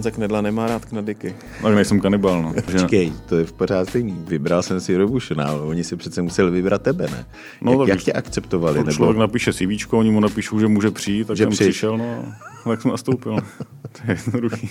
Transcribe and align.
Honza 0.00 0.10
Knedla 0.10 0.40
nemá 0.40 0.66
rád 0.66 0.84
knadiky. 0.84 1.34
Tak 1.62 1.74
nejsem 1.74 2.00
kanibal, 2.00 2.42
no. 2.42 2.54
Počkej, 2.72 3.12
to 3.28 3.36
je 3.36 3.44
v 3.44 3.52
pořád 3.52 3.88
stejný. 3.88 4.16
Vybral 4.26 4.62
jsem 4.62 4.80
si 4.80 4.96
Robušona, 4.96 5.44
ale 5.44 5.60
oni 5.60 5.84
si 5.84 5.96
přece 5.96 6.22
museli 6.22 6.50
vybrat 6.50 6.82
tebe, 6.82 7.08
ne? 7.10 7.26
No, 7.62 7.72
jak, 7.72 7.80
tak 7.80 7.88
jak 7.88 8.00
tě 8.00 8.12
akceptovali? 8.12 8.76
Tak 8.76 8.86
Nebo... 8.86 8.96
člověk 8.96 9.18
napíše 9.18 9.52
CV, 9.52 9.92
oni 9.92 10.10
mu 10.10 10.20
napíšou, 10.20 10.60
že 10.60 10.66
může 10.66 10.90
přijít, 10.90 11.26
tak 11.26 11.36
Že 11.36 11.44
jsem 11.44 11.50
přijď. 11.50 11.70
přišel, 11.70 11.98
no, 11.98 12.24
tak 12.64 12.82
jsem 12.82 12.90
nastoupil. 12.90 13.36
To 13.92 14.12
je 14.12 14.18
jednoduchý. 14.24 14.70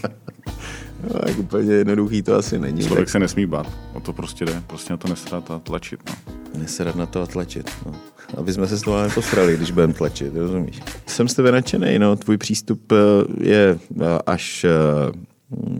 No, 1.03 1.19
tak 1.19 1.39
úplně 1.39 1.73
jednoduchý 1.73 2.21
to 2.21 2.35
asi 2.35 2.59
není. 2.59 2.83
Člověk 2.83 3.09
se 3.09 3.19
nesmí 3.19 3.45
bát, 3.45 3.67
o 3.93 3.99
to 3.99 4.13
prostě 4.13 4.45
jde, 4.45 4.63
prostě 4.67 4.93
na 4.93 4.97
to 4.97 5.07
nesrat 5.07 5.51
a 5.51 5.59
tlačit. 5.59 5.99
No. 6.09 6.33
Neserat 6.57 6.95
na 6.95 7.05
to 7.05 7.21
a 7.21 7.25
tlačit. 7.25 7.71
No. 7.85 7.95
Aby 8.37 8.53
jsme 8.53 8.67
se 8.67 8.77
z 8.77 8.81
toho 8.81 9.03
neposrali, 9.03 9.57
když 9.57 9.71
budeme 9.71 9.93
tlačit, 9.93 10.35
rozumíš? 10.35 10.79
Jsem 11.07 11.27
z 11.27 11.33
tebe 11.33 11.51
nadšený, 11.51 11.99
no. 11.99 12.15
Tvůj 12.15 12.37
přístup 12.37 12.91
eh, 12.91 12.95
je 13.43 13.79
eh, 14.01 14.05
až, 14.25 14.63
eh, 14.63 14.69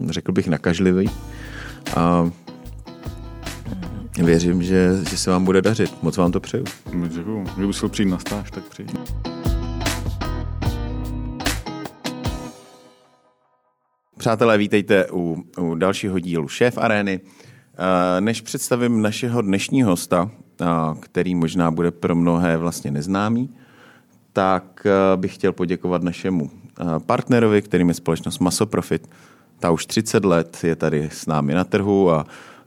řekl 0.10 0.32
bych, 0.32 0.48
nakažlivý. 0.48 1.10
A 1.96 2.30
věřím, 4.24 4.64
že, 4.64 4.90
že 5.10 5.18
se 5.18 5.30
vám 5.32 5.46
bude 5.46 5.62
dařit. 5.62 6.04
Moc 6.04 6.18
vám 6.18 6.32
to 6.32 6.40
přeju. 6.40 6.64
Děkuju. 7.08 7.46
Kdyby 7.58 7.74
chtěl 7.74 7.90
přijít 7.90 8.10
na 8.10 8.20
stáž, 8.20 8.52
tak 8.52 8.64
přijď. 8.64 8.98
Přátelé, 14.18 14.58
vítejte 14.58 15.12
u, 15.12 15.44
u 15.58 15.76
dalšího 15.76 16.20
dílu 16.20 16.48
Šéf 16.48 16.78
Arény. 16.78 17.20
Eh, 18.18 18.22
Než 18.22 18.42
představím 18.42 19.02
našeho 19.02 19.42
dnešního 19.42 19.90
hosta, 19.90 20.32
který 21.00 21.36
možná 21.36 21.72
bude 21.72 21.92
pro 21.92 22.16
mnohé 22.16 22.58
vlastně 22.58 22.92
neznámý, 22.92 23.50
tak 24.34 24.88
bych 25.16 25.36
chtěl 25.36 25.54
poděkovat 25.54 26.04
našemu 26.04 26.52
partnerovi, 27.06 27.62
kterým 27.62 27.88
je 27.88 27.94
společnost 27.94 28.40
Masoprofit. 28.40 29.10
Ta 29.60 29.72
už 29.72 29.86
30 29.86 30.26
let 30.26 30.58
je 30.64 30.76
tady 30.76 31.10
s 31.12 31.26
námi 31.26 31.54
na 31.54 31.64
trhu 31.64 32.12
a, 32.12 32.26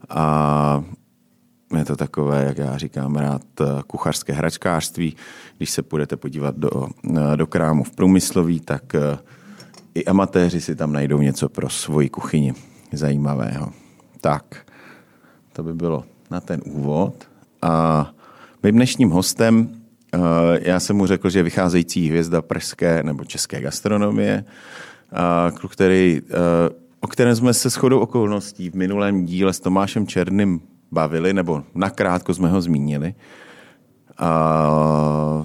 a 0.08 0.84
je 1.78 1.84
to 1.84 1.96
takové, 1.96 2.44
jak 2.44 2.58
já 2.58 2.78
říkám 2.78 3.16
rád, 3.16 3.42
eh, 3.60 3.64
kuchařské 3.86 4.32
hračkářství. 4.32 5.16
Když 5.56 5.70
se 5.70 5.82
půjdete 5.82 6.16
podívat 6.16 6.56
do, 6.56 6.88
eh, 7.16 7.36
do 7.36 7.46
krámu 7.46 7.84
v 7.84 7.90
průmysloví, 7.90 8.60
tak 8.60 8.94
eh, 8.94 9.18
i 9.94 10.04
amatéři 10.04 10.60
si 10.60 10.76
tam 10.76 10.92
najdou 10.92 11.20
něco 11.20 11.48
pro 11.48 11.70
svoji 11.70 12.08
kuchyni 12.08 12.54
zajímavého. 12.92 13.72
Tak, 14.20 14.66
to 15.52 15.62
by 15.62 15.74
bylo 15.74 16.04
na 16.30 16.40
ten 16.40 16.60
úvod. 16.64 17.14
A 17.62 18.10
mým 18.62 18.74
dnešním 18.74 19.10
hostem, 19.10 19.68
já 20.60 20.80
jsem 20.80 20.96
mu 20.96 21.06
řekl, 21.06 21.30
že 21.30 21.38
je 21.38 21.42
vycházející 21.42 22.08
hvězda 22.08 22.42
pražské 22.42 23.02
nebo 23.02 23.24
české 23.24 23.60
gastronomie, 23.60 24.44
kluk, 25.54 25.72
který, 25.72 26.22
o 27.02 27.06
kterém 27.06 27.36
jsme 27.36 27.54
se 27.54 27.70
shodou 27.70 27.98
okolností 27.98 28.70
v 28.70 28.74
minulém 28.74 29.24
díle 29.24 29.52
s 29.52 29.60
Tomášem 29.60 30.06
Černým 30.06 30.60
bavili, 30.92 31.32
nebo 31.32 31.62
nakrátko 31.74 32.34
jsme 32.34 32.48
ho 32.48 32.60
zmínili. 32.60 33.14
A 34.18 35.44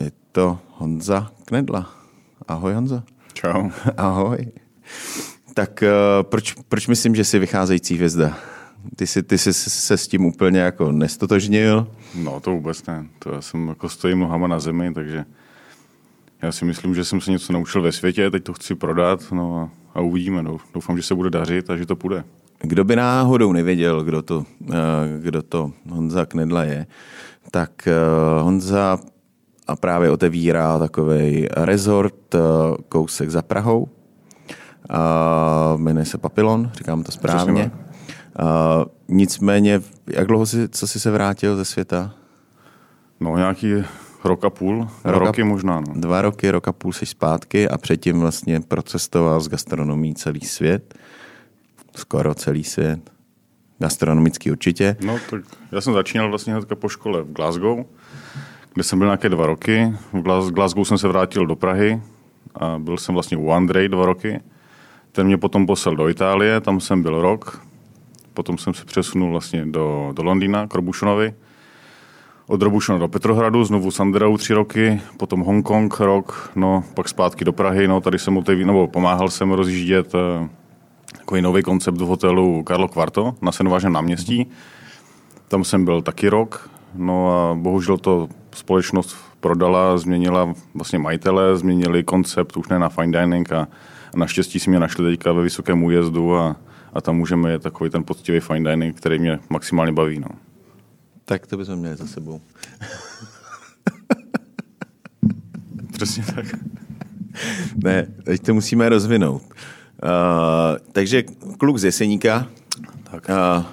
je 0.00 0.10
to 0.32 0.58
Honza 0.70 1.32
Knedla. 1.44 1.90
Ahoj 2.48 2.74
Honzo. 2.74 3.02
Čau. 3.32 3.70
Ahoj. 3.96 4.38
Tak 5.54 5.82
uh, 5.82 6.22
proč, 6.22 6.54
proč 6.68 6.86
myslím, 6.86 7.14
že 7.14 7.24
jsi 7.24 7.38
vycházející 7.38 7.94
hvězda? 7.96 8.38
Ty 8.96 9.06
jsi, 9.06 9.22
ty 9.22 9.38
jsi 9.38 9.52
se 9.52 9.96
s 9.96 10.08
tím 10.08 10.24
úplně 10.24 10.60
jako 10.60 10.92
nestotožnil. 10.92 11.86
No 12.14 12.40
to 12.40 12.50
vůbec 12.50 12.86
ne. 12.86 13.06
To 13.18 13.32
já 13.32 13.40
jsem 13.40 13.68
jako 13.68 13.88
stojím 13.88 14.18
nohama 14.18 14.46
na 14.46 14.60
zemi, 14.60 14.94
takže 14.94 15.24
já 16.42 16.52
si 16.52 16.64
myslím, 16.64 16.94
že 16.94 17.04
jsem 17.04 17.20
se 17.20 17.30
něco 17.30 17.52
naučil 17.52 17.82
ve 17.82 17.92
světě, 17.92 18.30
teď 18.30 18.44
to 18.44 18.52
chci 18.52 18.74
prodat 18.74 19.20
no 19.32 19.58
a, 19.58 19.70
a 19.98 20.00
uvidíme. 20.00 20.42
No. 20.42 20.58
Doufám, 20.74 20.96
že 20.96 21.02
se 21.02 21.14
bude 21.14 21.30
dařit 21.30 21.70
a 21.70 21.76
že 21.76 21.86
to 21.86 21.96
půjde. 21.96 22.24
Kdo 22.60 22.84
by 22.84 22.96
náhodou 22.96 23.52
nevěděl, 23.52 24.04
kdo 24.04 24.22
to, 24.22 24.38
uh, 24.38 24.74
kdo 25.18 25.42
to 25.42 25.72
Honza 25.90 26.26
Knedla 26.26 26.64
je, 26.64 26.86
tak 27.50 27.70
uh, 27.86 28.42
Honza 28.42 28.98
a 29.66 29.76
právě 29.76 30.10
otevírá 30.10 30.78
takový 30.78 31.46
rezort 31.56 32.34
uh, 32.34 32.40
kousek 32.88 33.30
za 33.30 33.42
Prahou. 33.42 33.82
Uh, 33.82 35.80
jmenuje 35.80 36.04
se 36.04 36.18
Papilon, 36.18 36.70
říkám 36.74 37.02
to 37.02 37.12
správně. 37.12 37.70
Uh, 38.40 38.84
nicméně, 39.08 39.80
jak 40.06 40.26
dlouho 40.26 40.46
jsi, 40.46 40.68
co 40.68 40.86
jsi 40.86 41.00
se 41.00 41.10
vrátil 41.10 41.56
ze 41.56 41.64
světa? 41.64 42.14
No 43.20 43.36
nějaký 43.36 43.74
rok 44.24 44.44
a 44.44 44.50
půl, 44.50 44.78
Rok 44.80 44.90
rok 45.04 45.22
a- 45.22 45.26
roky 45.26 45.44
možná. 45.44 45.80
No. 45.80 45.86
Dva 45.94 46.22
roky, 46.22 46.50
rok 46.50 46.68
a 46.68 46.72
půl 46.72 46.92
jsi 46.92 47.06
zpátky 47.06 47.68
a 47.68 47.78
předtím 47.78 48.20
vlastně 48.20 48.60
procestoval 48.60 49.40
z 49.40 49.48
gastronomí 49.48 50.14
celý 50.14 50.40
svět. 50.40 50.94
Skoro 51.96 52.34
celý 52.34 52.64
svět. 52.64 53.10
Gastronomický 53.78 54.50
určitě. 54.50 54.96
no 55.04 55.18
tak 55.30 55.40
já 55.72 55.80
jsem 55.80 55.92
začínal 55.94 56.28
vlastně 56.28 56.52
hnedka 56.52 56.74
po 56.74 56.88
škole 56.88 57.22
v 57.22 57.32
Glasgow, 57.32 57.84
kde 58.74 58.82
jsem 58.82 58.98
byl 58.98 59.06
nějaké 59.08 59.28
dva 59.28 59.46
roky. 59.46 59.92
V 60.12 60.16
Glas- 60.22 60.50
Glasgow 60.50 60.84
jsem 60.84 60.98
se 60.98 61.08
vrátil 61.08 61.46
do 61.46 61.56
Prahy 61.56 62.02
a 62.54 62.78
byl 62.78 62.96
jsem 62.96 63.14
vlastně 63.14 63.36
u 63.36 63.50
Andrej 63.50 63.88
dva 63.88 64.06
roky. 64.06 64.40
Ten 65.12 65.26
mě 65.26 65.36
potom 65.38 65.66
poslal 65.66 65.96
do 65.96 66.08
Itálie, 66.08 66.60
tam 66.60 66.80
jsem 66.80 67.02
byl 67.02 67.22
rok. 67.22 67.62
Potom 68.34 68.58
jsem 68.58 68.74
se 68.74 68.84
přesunul 68.84 69.30
vlastně 69.30 69.66
do, 69.66 70.12
do 70.12 70.22
Londýna 70.22 70.66
k 70.66 70.74
Robušonovi. 70.74 71.34
Od 72.48 72.62
Robušona 72.62 72.98
do 72.98 73.08
Petrohradu, 73.08 73.64
znovu 73.64 73.90
s 73.90 74.00
Andreou 74.00 74.36
tři 74.36 74.54
roky, 74.54 75.00
potom 75.16 75.40
Hongkong 75.40 76.00
rok, 76.00 76.50
no 76.56 76.84
pak 76.94 77.08
zpátky 77.08 77.44
do 77.44 77.52
Prahy, 77.52 77.88
no 77.88 78.00
tady 78.00 78.18
jsem 78.18 78.36
oteví, 78.36 78.64
nebo 78.64 78.86
pomáhal 78.86 79.28
jsem 79.28 79.50
rozjíždět 79.50 80.14
eh, 80.14 80.48
takový 81.18 81.42
nový 81.42 81.62
koncept 81.62 81.98
v 81.98 82.06
hotelu 82.06 82.64
Carlo 82.68 82.88
Quarto 82.88 83.34
na 83.42 83.52
Senovážném 83.52 83.92
náměstí. 83.92 84.46
Tam 85.48 85.64
jsem 85.64 85.84
byl 85.84 86.02
taky 86.02 86.28
rok, 86.28 86.70
no 86.94 87.32
a 87.32 87.54
bohužel 87.54 87.98
to 87.98 88.28
společnost 88.54 89.16
prodala, 89.40 89.98
změnila 89.98 90.54
vlastně 90.74 90.98
majitele, 90.98 91.56
změnili 91.56 92.04
koncept 92.04 92.56
už 92.56 92.68
ne 92.68 92.78
na 92.78 92.88
fine 92.88 93.20
dining 93.20 93.52
a, 93.52 93.68
a 94.14 94.16
naštěstí 94.16 94.60
si 94.60 94.70
mě 94.70 94.80
našli 94.80 95.10
teďka 95.10 95.32
ve 95.32 95.42
Vysokém 95.42 95.82
újezdu 95.82 96.36
a, 96.36 96.56
a 96.92 97.00
tam 97.00 97.16
můžeme 97.16 97.50
je 97.50 97.58
takový 97.58 97.90
ten 97.90 98.04
poctivý 98.04 98.40
fine 98.40 98.70
dining, 98.70 98.96
který 98.96 99.18
mě 99.18 99.38
maximálně 99.50 99.92
baví. 99.92 100.20
No. 100.20 100.47
Tak 101.28 101.46
to 101.46 101.56
bychom 101.56 101.76
měli 101.76 101.96
za 101.96 102.06
sebou. 102.06 102.40
Přesně 105.92 106.24
tak. 106.34 106.46
Ne, 107.84 108.06
teď 108.24 108.42
to 108.42 108.54
musíme 108.54 108.88
rozvinout. 108.88 109.42
Uh, 109.42 109.48
takže 110.92 111.22
kluk 111.58 111.78
z 111.78 111.84
Jeseníka, 111.84 112.46
Tak. 113.10 113.26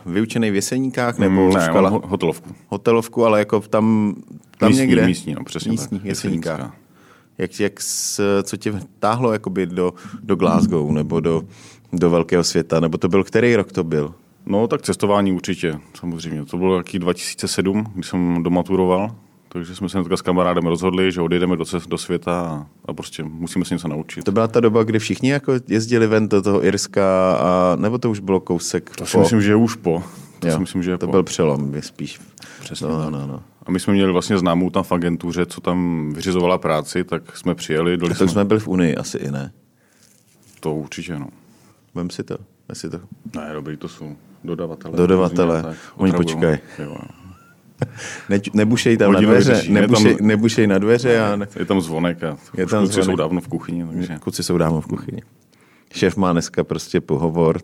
uh, 0.05 0.13
vyučený 0.13 0.51
v 0.51 0.55
Jeseníkách 0.55 1.17
nebo 1.17 1.47
Mm, 1.47 1.53
ne, 1.53 1.65
škola? 1.65 1.89
ho- 1.89 2.01
hotelovku. 2.05 2.55
Hotelovku, 2.67 3.25
ale 3.25 3.39
jako 3.39 3.59
tam, 3.59 4.15
tam 4.57 4.69
Místní, 4.69 4.87
někde? 4.87 5.05
místní, 5.05 5.33
no, 5.35 5.43
přesně 5.43 5.71
Místní, 5.71 5.99
tak. 5.99 6.05
Jesenícká. 6.07 6.73
Jak, 7.37 7.59
jak 7.59 7.81
s, 7.81 8.21
co 8.43 8.57
tě 8.57 8.73
táhlo 8.99 9.33
jakoby 9.33 9.65
do, 9.65 9.93
do 10.23 10.35
Glasgow 10.35 10.91
nebo 10.91 11.19
do, 11.19 11.43
do 11.93 12.09
velkého 12.09 12.43
světa? 12.43 12.79
Nebo 12.79 12.97
to 12.97 13.07
byl, 13.07 13.23
který 13.23 13.55
rok 13.55 13.71
to 13.71 13.83
byl? 13.83 14.13
No 14.45 14.67
tak 14.67 14.81
cestování 14.81 15.31
určitě, 15.31 15.79
samozřejmě. 15.93 16.45
To 16.45 16.57
bylo 16.57 16.77
jaký 16.77 16.99
2007, 16.99 17.91
když 17.95 18.07
jsem 18.07 18.43
domaturoval, 18.43 19.15
takže 19.49 19.75
jsme 19.75 19.89
se 19.89 19.99
s 20.15 20.21
kamarádem 20.21 20.65
rozhodli, 20.67 21.11
že 21.11 21.21
odjedeme 21.21 21.55
do, 21.57 21.65
do 21.87 21.97
světa 21.97 22.41
a, 22.41 22.65
a 22.85 22.93
prostě 22.93 23.23
musíme 23.23 23.65
se 23.65 23.73
něco 23.75 23.87
naučit. 23.87 24.23
To 24.25 24.31
byla 24.31 24.47
ta 24.47 24.59
doba, 24.59 24.83
kdy 24.83 24.99
všichni 24.99 25.29
jako 25.29 25.53
jezdili 25.67 26.07
ven 26.07 26.29
do 26.29 26.41
toho 26.41 26.65
Irska, 26.65 27.35
a, 27.35 27.75
nebo 27.75 27.97
to 27.97 28.11
už 28.11 28.19
bylo 28.19 28.39
kousek 28.39 28.95
To 28.95 29.05
si 29.05 29.17
myslím, 29.17 29.41
že 29.41 29.55
už 29.55 29.75
po. 29.75 30.03
To 30.39 30.47
Jo, 30.47 30.53
si 30.53 30.59
myslím, 30.59 30.83
že 30.83 30.97
to 30.97 31.05
po. 31.05 31.11
byl 31.11 31.23
přelom, 31.23 31.75
je 31.75 31.81
spíš. 31.81 32.19
Přesně 32.59 32.87
No, 32.87 33.03
tak. 33.03 33.11
no, 33.13 33.27
no. 33.27 33.43
A 33.65 33.71
my 33.71 33.79
jsme 33.79 33.93
měli 33.93 34.11
vlastně 34.11 34.37
známou 34.37 34.69
tam 34.69 34.83
v 34.83 34.91
agentuře, 34.91 35.45
co 35.45 35.61
tam 35.61 36.09
vyřizovala 36.13 36.57
práci, 36.57 37.03
tak 37.03 37.37
jsme 37.37 37.55
přijeli, 37.55 37.97
dali 37.97 38.15
To 38.15 38.27
jsme... 38.27 38.45
byli 38.45 38.59
v 38.59 38.67
Unii 38.67 38.95
asi 38.95 39.17
i 39.17 39.31
ne. 39.31 39.51
To 40.59 40.73
určitě, 40.75 41.19
no. 41.19 41.27
Vem 41.95 42.09
si 42.09 42.23
to. 42.23 42.37
Vem 42.67 42.75
si 42.75 42.89
to. 42.89 42.99
Ne, 43.35 43.49
dobrý, 43.53 43.77
to 43.77 43.87
jsou 43.87 44.15
dodavatele. 44.45 44.97
Dodavatele. 44.97 45.63
Tak, 45.63 45.75
Oni. 45.95 46.11
Jo, 46.11 46.57
jo. 46.79 46.95
Ne, 48.29 48.39
nebušej 48.53 48.97
tam 48.97 49.13
Hodinu 49.13 49.27
na 49.27 49.33
dveře, 49.33 49.51
vyřeší. 49.51 49.73
Je 49.73 49.81
nebušej, 49.81 50.15
tam- 50.15 50.27
nebušej 50.27 50.67
na 50.67 50.77
dveře 50.77 51.19
a 51.19 51.35
ne, 51.35 51.47
Je 51.59 51.65
tam 51.65 51.81
zvonek 51.81 52.23
a 52.23 52.37
Je 52.57 52.65
tam 52.65 52.79
kluci 52.79 52.93
zvonek. 52.93 53.05
jsou 53.11 53.15
dávno 53.15 53.41
v 53.41 53.47
kuchyni, 53.47 53.85
takže 53.93 54.17
kluci 54.19 54.43
jsou 54.43 54.57
dávno 54.57 54.81
v 54.81 54.85
kuchyni. 54.87 55.21
Šéf 55.93 56.17
má 56.17 56.31
dneska 56.31 56.63
prostě 56.63 57.01
pohovor, 57.01 57.59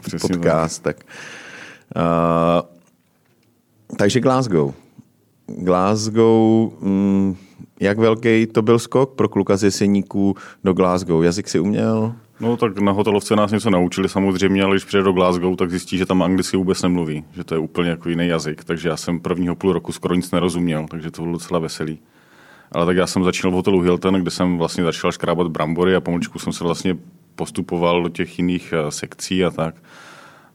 Přesně 0.00 0.28
podcast, 0.28 0.82
tak. 0.82 0.96
Uh, 1.96 2.02
takže 3.96 4.20
Glasgow. 4.20 4.72
Glasgow, 5.46 6.70
mm, 6.80 7.36
jak 7.80 7.98
velký 7.98 8.46
to 8.46 8.62
byl 8.62 8.78
skok 8.78 9.14
pro 9.14 9.28
kluka 9.28 9.56
z 9.56 9.62
Jeseníků 9.64 10.34
do 10.64 10.74
Glasgow? 10.74 11.24
Jazyk 11.24 11.48
si 11.48 11.60
uměl? 11.60 12.14
No 12.42 12.56
tak 12.56 12.78
na 12.78 12.92
hotelovce 12.92 13.36
nás 13.36 13.52
něco 13.52 13.70
naučili 13.70 14.08
samozřejmě, 14.08 14.62
ale 14.62 14.74
když 14.74 14.84
přijde 14.84 15.02
do 15.02 15.12
Glasgow, 15.12 15.56
tak 15.56 15.70
zjistí, 15.70 15.98
že 15.98 16.06
tam 16.06 16.22
anglicky 16.22 16.56
vůbec 16.56 16.82
nemluví, 16.82 17.24
že 17.32 17.44
to 17.44 17.54
je 17.54 17.58
úplně 17.58 17.90
jako 17.90 18.08
jiný 18.08 18.28
jazyk, 18.28 18.64
takže 18.64 18.88
já 18.88 18.96
jsem 18.96 19.20
prvního 19.20 19.56
půl 19.56 19.72
roku 19.72 19.92
skoro 19.92 20.14
nic 20.14 20.30
nerozuměl, 20.30 20.86
takže 20.90 21.10
to 21.10 21.22
bylo 21.22 21.32
docela 21.32 21.60
veselý. 21.60 21.98
Ale 22.72 22.86
tak 22.86 22.96
já 22.96 23.06
jsem 23.06 23.24
začal 23.24 23.50
v 23.50 23.54
hotelu 23.54 23.80
Hilton, 23.80 24.14
kde 24.14 24.30
jsem 24.30 24.58
vlastně 24.58 24.84
začal 24.84 25.12
škrábat 25.12 25.48
brambory 25.48 25.94
a 25.94 26.00
pomaličku 26.00 26.38
jsem 26.38 26.52
se 26.52 26.64
vlastně 26.64 26.96
postupoval 27.34 28.02
do 28.02 28.08
těch 28.08 28.38
jiných 28.38 28.72
eh, 28.72 28.90
sekcí 28.90 29.44
a 29.44 29.50
tak. 29.50 29.74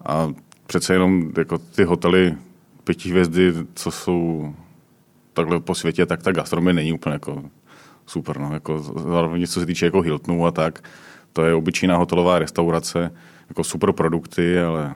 A 0.06 0.34
přece 0.68 0.94
jenom 0.94 1.32
jako 1.38 1.58
ty 1.58 1.84
hotely 1.84 2.36
pěti 2.84 3.10
hvězdy, 3.10 3.54
co 3.74 3.92
jsou 3.92 4.54
takhle 5.34 5.60
po 5.60 5.76
světě, 5.76 6.06
tak 6.06 6.24
ta 6.24 6.32
gastronomie 6.32 6.74
není 6.74 6.94
úplně 6.94 7.14
jako 7.14 7.44
super. 8.06 8.40
No. 8.40 8.54
Jako, 8.54 8.80
zároveň 8.80 9.48
co 9.48 9.60
se 9.60 9.66
týče 9.66 9.86
jako 9.86 10.02
Hiltonů 10.02 10.46
a 10.46 10.52
tak, 10.52 10.84
to 11.34 11.46
je 11.46 11.54
obyčejná 11.54 11.98
hotelová 11.98 12.40
restaurace, 12.40 13.12
jako 13.50 13.64
super 13.64 13.92
produkty, 13.92 14.60
ale 14.62 14.96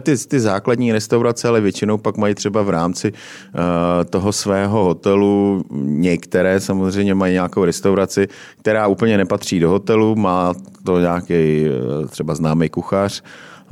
ty, 0.00 0.16
ty 0.16 0.40
základní 0.40 0.92
restaurace, 0.92 1.48
ale 1.48 1.60
většinou 1.60 1.98
pak 1.98 2.16
mají 2.16 2.34
třeba 2.34 2.62
v 2.62 2.70
rámci 2.70 3.12
uh, 3.12 3.60
toho 4.10 4.32
svého 4.32 4.84
hotelu, 4.84 5.64
některé 5.82 6.60
samozřejmě 6.60 7.14
mají 7.14 7.32
nějakou 7.32 7.64
restauraci, 7.64 8.28
která 8.60 8.86
úplně 8.86 9.16
nepatří 9.16 9.60
do 9.60 9.70
hotelu, 9.70 10.16
má 10.16 10.54
to 10.84 11.00
nějaký 11.00 11.64
uh, 11.64 12.06
třeba 12.06 12.34
známý 12.34 12.68
kuchař, 12.68 13.22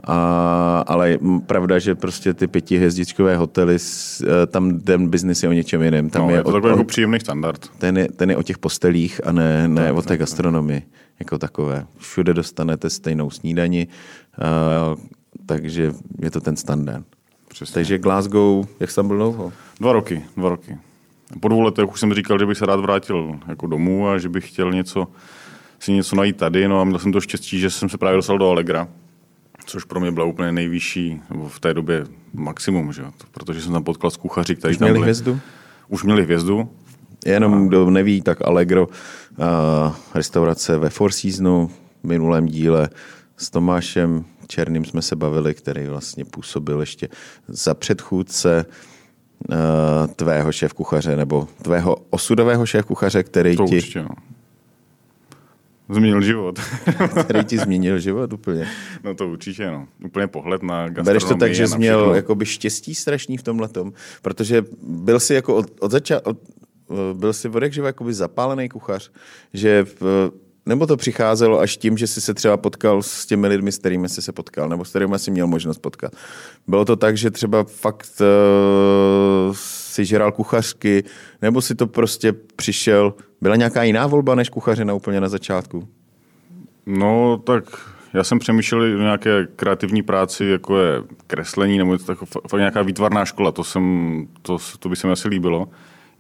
a, 0.05 0.85
ale 0.87 1.19
pravda, 1.47 1.79
že 1.79 1.95
prostě 1.95 2.35
ty 2.35 2.47
pětihvězdičkové 2.47 3.37
hotely, 3.37 3.77
eh, 3.77 4.47
tam 4.47 4.81
ten 4.81 5.09
biznis 5.09 5.43
je 5.43 5.49
o 5.49 5.53
něčem 5.53 5.83
jiném. 5.83 6.11
Tam 6.11 6.23
no, 6.23 6.31
je, 6.31 6.37
je 6.37 6.43
to 6.43 6.49
o, 6.49 6.53
takový 6.53 6.71
jako 6.71 6.85
příjemný 6.85 7.21
standard. 7.21 7.69
Ten 7.79 7.99
je, 7.99 8.09
ten 8.09 8.31
je 8.31 8.37
o 8.37 8.43
těch 8.43 8.59
postelích 8.59 9.21
a 9.25 9.33
ne, 9.33 9.69
ne 9.69 9.87
tak, 9.87 9.97
o 9.97 10.03
té 10.03 10.17
gastronomii 10.17 10.83
jako 11.21 11.39
takové. 11.39 11.87
Všude 11.99 12.35
dostanete 12.35 12.91
stejnou 12.91 13.31
snídani, 13.31 13.89
uh, 14.39 15.01
takže 15.47 15.93
je 16.23 16.31
to 16.31 16.41
ten 16.41 16.57
standard. 16.57 17.05
Přesně. 17.49 17.75
Takže 17.75 17.99
Glasgow, 17.99 18.67
jak 18.81 18.91
jsi 18.91 18.97
tam 18.97 19.07
byl 19.07 19.17
dlouho? 19.17 19.53
Dva 19.81 19.93
roky, 19.93 20.25
dva 20.37 20.49
roky. 20.49 20.79
Po 21.41 21.49
dvou 21.49 21.61
letech 21.61 21.93
už 21.93 22.01
jsem 22.01 22.15
říkal, 22.15 22.39
že 22.39 22.47
bych 22.47 22.59
se 22.59 22.67
rád 22.67 22.81
vrátil 22.81 23.39
jako 23.49 23.67
domů 23.67 24.09
a 24.09 24.19
že 24.19 24.29
bych 24.29 24.49
chtěl 24.49 24.73
něco, 24.73 25.09
si 25.79 25.93
něco 25.93 26.17
najít 26.17 26.37
tady. 26.37 26.69
No 26.69 26.81
a 26.81 26.85
měl 26.85 26.99
jsem 26.99 27.13
to 27.13 27.21
štěstí, 27.21 27.59
že 27.59 27.71
jsem 27.71 27.89
se 27.89 27.99
právě 27.99 28.17
dostal 28.17 28.39
do 28.39 28.51
Allegra, 28.51 28.89
což 29.71 29.85
pro 29.85 30.01
mě 30.01 30.13
byla 30.13 30.27
úplně 30.27 30.53
nejvyšší, 30.53 31.21
nebo 31.31 31.49
v 31.49 31.61
té 31.61 31.75
době 31.75 32.07
maximum, 32.35 32.93
že? 32.93 33.03
protože 33.31 33.63
jsem 33.63 33.73
tam 33.73 33.85
potkal 33.85 34.11
s 34.11 34.17
kuchaři, 34.17 34.57
kteří 34.57 34.79
tam 34.79 34.87
měli 34.87 34.93
byli. 34.93 35.05
hvězdu? 35.05 35.41
Už 35.89 36.05
měli 36.05 36.23
hvězdu. 36.23 36.69
Jenom 37.27 37.69
kdo 37.69 37.91
neví, 37.91 38.23
tak 38.23 38.47
Allegro, 38.47 38.87
uh, 38.87 39.47
restaurace 40.15 40.79
ve 40.79 40.91
Four 40.91 41.13
Seasonu, 41.13 41.71
v 42.03 42.07
minulém 42.07 42.47
díle 42.47 42.89
s 43.37 43.51
Tomášem 43.51 44.25
Černým 44.47 44.85
jsme 44.85 45.03
se 45.03 45.17
bavili, 45.17 45.55
který 45.55 45.87
vlastně 45.87 46.25
působil 46.25 46.81
ještě 46.81 47.09
za 47.49 47.75
předchůdce 47.75 48.67
uh, 49.49 49.57
tvého 50.07 50.53
šéf 50.53 50.73
kuchaře, 50.73 51.17
nebo 51.17 51.49
tvého 51.63 51.97
osudového 52.11 52.67
šéf 52.67 52.85
kuchaře, 52.85 53.23
který 53.23 53.57
to 53.57 53.67
ti... 53.67 53.77
Určitě, 53.77 54.03
no. 54.03 54.09
Změnil 55.91 56.23
život. 56.23 56.61
který 57.25 57.45
ti 57.45 57.59
změnil 57.59 57.99
život 57.99 58.33
úplně. 58.33 58.69
No 59.05 59.15
to 59.15 59.29
určitě, 59.29 59.71
no. 59.71 59.89
Úplně 60.05 60.27
pohled 60.27 60.63
na 60.63 60.89
gastronomii. 60.89 61.05
Bereš 61.05 61.25
to 61.25 61.35
tak, 61.35 61.55
že 61.55 61.69
jsi 61.69 61.79
měl 61.79 62.15
jakoby 62.15 62.47
štěstí 62.47 62.95
strašný 62.95 63.37
v 63.37 63.43
tomhle 63.43 63.69
protože 64.23 64.65
byl 64.83 65.21
jsi 65.21 65.35
jako 65.35 65.57
od, 65.57 65.67
od 65.81 65.91
začátku, 65.91 66.37
byl 67.13 67.33
jsi 67.33 67.49
od 67.49 67.63
jak 67.63 67.77
jakoby 67.77 68.15
zapálený 68.15 68.69
kuchař, 68.69 69.11
že 69.55 69.87
nebo 70.67 70.87
to 70.87 70.97
přicházelo 70.97 71.61
až 71.61 71.77
tím, 71.77 71.99
že 71.99 72.07
jsi 72.07 72.21
se 72.21 72.35
třeba 72.35 72.57
potkal 72.57 73.03
s 73.03 73.27
těmi 73.27 73.47
lidmi, 73.47 73.73
s 73.73 73.79
kterými 73.79 74.09
jsi 74.09 74.23
se 74.23 74.33
potkal, 74.33 74.69
nebo 74.69 74.85
s 74.85 74.91
kterými 74.91 75.19
jsi 75.19 75.31
měl 75.31 75.47
možnost 75.47 75.79
potkat. 75.79 76.13
Bylo 76.67 76.85
to 76.85 76.97
tak, 76.97 77.17
že 77.17 77.31
třeba 77.31 77.65
fakt 77.65 78.13
uh, 78.21 79.57
si 79.91 80.05
žeral 80.05 80.33
kuchařky, 80.33 81.05
nebo 81.43 81.61
si 81.61 81.75
to 81.75 81.87
prostě 81.87 82.33
přišel, 82.33 83.15
byla 83.41 83.57
nějaká 83.57 83.83
jiná 83.83 84.07
volba 84.07 84.35
než 84.35 84.49
kuchařina 84.49 84.95
úplně 84.95 85.21
na 85.21 85.29
začátku? 85.29 85.89
No, 86.87 87.39
tak 87.39 87.65
já 88.15 88.25
jsem 88.25 88.39
přemýšlel 88.39 88.83
o 88.83 89.03
nějaké 89.03 89.47
kreativní 89.57 90.03
práci, 90.03 90.45
jako 90.45 90.79
je 90.79 91.03
kreslení 91.27 91.79
nebo 91.79 91.99
tak, 91.99 92.19
nějaká 92.57 92.83
výtvarná 92.83 93.25
škola, 93.25 93.53
to, 93.53 93.65
jsem, 93.65 94.27
to, 94.43 94.59
to 94.79 94.89
by 94.89 94.97
se 94.97 95.07
mi 95.07 95.13
asi 95.13 95.29
líbilo. 95.29 95.69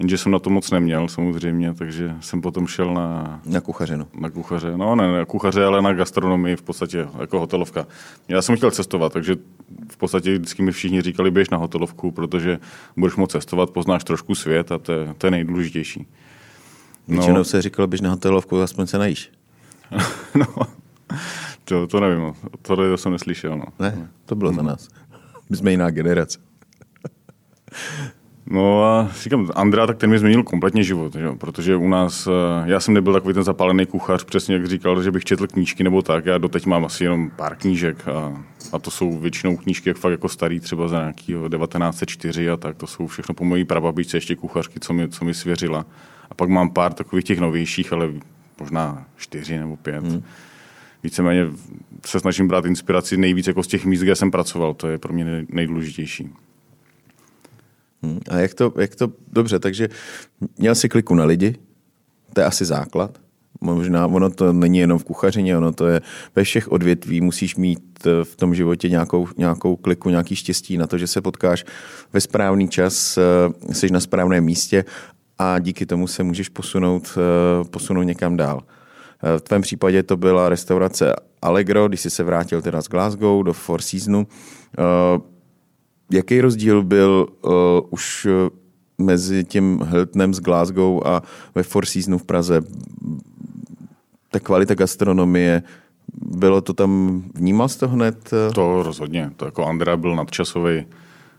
Jenže 0.00 0.18
jsem 0.18 0.32
na 0.32 0.38
to 0.38 0.50
moc 0.50 0.70
neměl 0.70 1.08
samozřejmě, 1.08 1.74
takže 1.74 2.16
jsem 2.20 2.40
potom 2.40 2.66
šel 2.66 2.94
na... 2.94 3.40
Na 3.46 3.60
kuchařinu. 3.60 4.06
Na 4.20 4.30
kuchaře. 4.30 4.72
No 4.76 4.96
ne 4.96 5.12
na 5.12 5.24
kuchaře, 5.24 5.64
ale 5.64 5.82
na 5.82 5.92
gastronomii 5.92 6.56
v 6.56 6.62
podstatě, 6.62 7.08
jako 7.20 7.40
hotelovka. 7.40 7.86
Já 8.28 8.42
jsem 8.42 8.56
chtěl 8.56 8.70
cestovat, 8.70 9.12
takže 9.12 9.36
v 9.92 9.96
podstatě 9.96 10.32
vždycky 10.32 10.62
mi 10.62 10.72
všichni 10.72 11.02
říkali, 11.02 11.30
běž 11.30 11.50
na 11.50 11.58
hotelovku, 11.58 12.10
protože 12.10 12.58
budeš 12.96 13.16
moct 13.16 13.30
cestovat, 13.30 13.70
poznáš 13.70 14.04
trošku 14.04 14.34
svět 14.34 14.72
a 14.72 14.78
to 14.78 14.92
je, 14.92 15.14
to 15.18 15.26
je 15.26 15.30
nejdůležitější. 15.30 16.06
No. 17.08 17.16
Většinou 17.16 17.44
se 17.44 17.62
říkalo, 17.62 17.86
běž 17.86 18.00
na 18.00 18.10
hotelovku, 18.10 18.60
aspoň 18.60 18.86
se 18.86 18.98
najíš. 18.98 19.30
no, 20.34 20.46
to, 21.64 21.86
to 21.86 22.00
nevím, 22.00 22.34
to, 22.62 22.76
to 22.76 22.96
jsem 22.96 23.12
neslyšel. 23.12 23.58
No. 23.58 23.64
Ne, 23.78 24.08
to 24.26 24.34
bylo 24.34 24.52
za 24.52 24.62
nás. 24.62 24.88
My 25.50 25.56
jsme 25.56 25.70
jiná 25.70 25.90
generace. 25.90 26.38
No 28.50 28.84
a 28.84 29.08
říkám, 29.22 29.50
Andrea, 29.54 29.86
tak 29.86 29.96
ten 29.96 30.10
mi 30.10 30.18
změnil 30.18 30.42
kompletně 30.42 30.82
život, 30.82 31.14
že? 31.14 31.32
protože 31.38 31.76
u 31.76 31.88
nás, 31.88 32.26
eh, 32.26 32.30
já 32.70 32.80
jsem 32.80 32.94
nebyl 32.94 33.12
takový 33.12 33.34
ten 33.34 33.42
zapálený 33.42 33.86
kuchař, 33.86 34.24
přesně 34.24 34.54
jak 34.54 34.66
říkal, 34.66 35.02
že 35.02 35.10
bych 35.10 35.24
četl 35.24 35.46
knížky 35.46 35.84
nebo 35.84 36.02
tak, 36.02 36.26
já 36.26 36.38
doteď 36.38 36.66
mám 36.66 36.84
asi 36.84 37.04
jenom 37.04 37.30
pár 37.36 37.56
knížek 37.56 38.08
a, 38.08 38.44
a 38.72 38.78
to 38.78 38.90
jsou 38.90 39.18
většinou 39.18 39.56
knížky 39.56 39.88
jak 39.88 39.96
fakt 39.96 40.12
jako 40.12 40.28
starý, 40.28 40.60
třeba 40.60 40.88
za 40.88 40.98
nějaký 40.98 41.26
1904 41.32 42.50
a 42.50 42.56
tak, 42.56 42.76
to 42.76 42.86
jsou 42.86 43.06
všechno 43.06 43.34
po 43.34 43.44
mojí 43.44 43.64
prababičce 43.64 44.16
ještě 44.16 44.36
kuchařky, 44.36 44.80
co 44.80 44.92
mi, 44.92 45.08
co 45.08 45.24
mi 45.24 45.34
svěřila. 45.34 45.86
A 46.30 46.34
pak 46.34 46.48
mám 46.48 46.70
pár 46.70 46.92
takových 46.92 47.24
těch 47.24 47.40
novějších, 47.40 47.92
ale 47.92 48.08
možná 48.60 49.04
čtyři 49.16 49.58
nebo 49.58 49.76
pět. 49.76 50.04
Hmm. 50.04 50.22
Víceméně 51.02 51.46
se 52.06 52.20
snažím 52.20 52.48
brát 52.48 52.64
inspiraci 52.64 53.16
nejvíc 53.16 53.46
jako 53.46 53.62
z 53.62 53.66
těch 53.66 53.84
míst, 53.84 54.00
kde 54.00 54.16
jsem 54.16 54.30
pracoval, 54.30 54.74
to 54.74 54.88
je 54.88 54.98
pro 54.98 55.12
mě 55.12 55.46
nejdůležitější. 55.48 56.30
Hmm. 58.02 58.18
A 58.30 58.36
jak 58.36 58.54
to, 58.54 58.72
jak 58.78 58.94
to, 58.94 59.12
dobře, 59.32 59.58
takže 59.58 59.88
měl 60.58 60.74
si 60.74 60.88
kliku 60.88 61.14
na 61.14 61.24
lidi, 61.24 61.56
to 62.32 62.40
je 62.40 62.46
asi 62.46 62.64
základ. 62.64 63.18
Možná 63.60 64.06
ono 64.06 64.30
to 64.30 64.52
není 64.52 64.78
jenom 64.78 64.98
v 64.98 65.04
kuchařině, 65.04 65.56
ono 65.56 65.72
to 65.72 65.86
je 65.86 66.00
ve 66.36 66.44
všech 66.44 66.72
odvětví. 66.72 67.20
Musíš 67.20 67.56
mít 67.56 68.06
eh, 68.06 68.24
v 68.24 68.36
tom 68.36 68.54
životě 68.54 68.88
nějakou, 68.88 69.28
nějakou 69.36 69.76
kliku, 69.76 70.10
nějaký 70.10 70.36
štěstí 70.36 70.76
na 70.76 70.86
to, 70.86 70.98
že 70.98 71.06
se 71.06 71.20
potkáš 71.20 71.64
ve 72.12 72.20
správný 72.20 72.68
čas, 72.68 73.18
eh, 73.18 73.74
jsi 73.74 73.90
na 73.90 74.00
správném 74.00 74.44
místě 74.44 74.84
a 75.38 75.58
díky 75.58 75.86
tomu 75.86 76.06
se 76.06 76.22
můžeš 76.22 76.48
posunout, 76.48 77.18
eh, 77.18 77.64
posunout 77.64 78.02
někam 78.02 78.36
dál. 78.36 78.62
V 79.38 79.40
tvém 79.40 79.62
případě 79.62 80.02
to 80.02 80.16
byla 80.16 80.48
restaurace 80.48 81.14
Allegro, 81.42 81.88
když 81.88 82.00
jsi 82.00 82.10
se 82.10 82.24
vrátil 82.24 82.62
teda 82.62 82.82
z 82.82 82.88
Glasgow 82.88 83.44
do 83.44 83.52
Four 83.52 83.82
Seasonu 83.82 84.26
jaký 86.10 86.40
rozdíl 86.40 86.82
byl 86.82 87.26
uh, 87.42 87.52
už 87.90 88.26
uh, 88.26 88.48
mezi 88.98 89.44
tím 89.44 89.82
Hiltonem 89.90 90.34
z 90.34 90.40
Glasgow 90.40 91.06
a 91.06 91.22
ve 91.54 91.62
Four 91.62 91.86
Seasonu 91.86 92.18
v 92.18 92.24
Praze? 92.24 92.60
Ta 94.30 94.40
kvalita 94.40 94.74
gastronomie, 94.74 95.62
bylo 96.22 96.60
to 96.60 96.72
tam, 96.72 97.22
vnímal 97.34 97.68
jsi 97.68 97.78
to 97.78 97.88
hned? 97.88 98.30
Eh? 98.32 98.52
To 98.52 98.82
rozhodně, 98.82 99.30
to 99.36 99.44
jako 99.44 99.66
Andrea 99.66 99.96
byl 99.96 100.16
nadčasový 100.16 100.86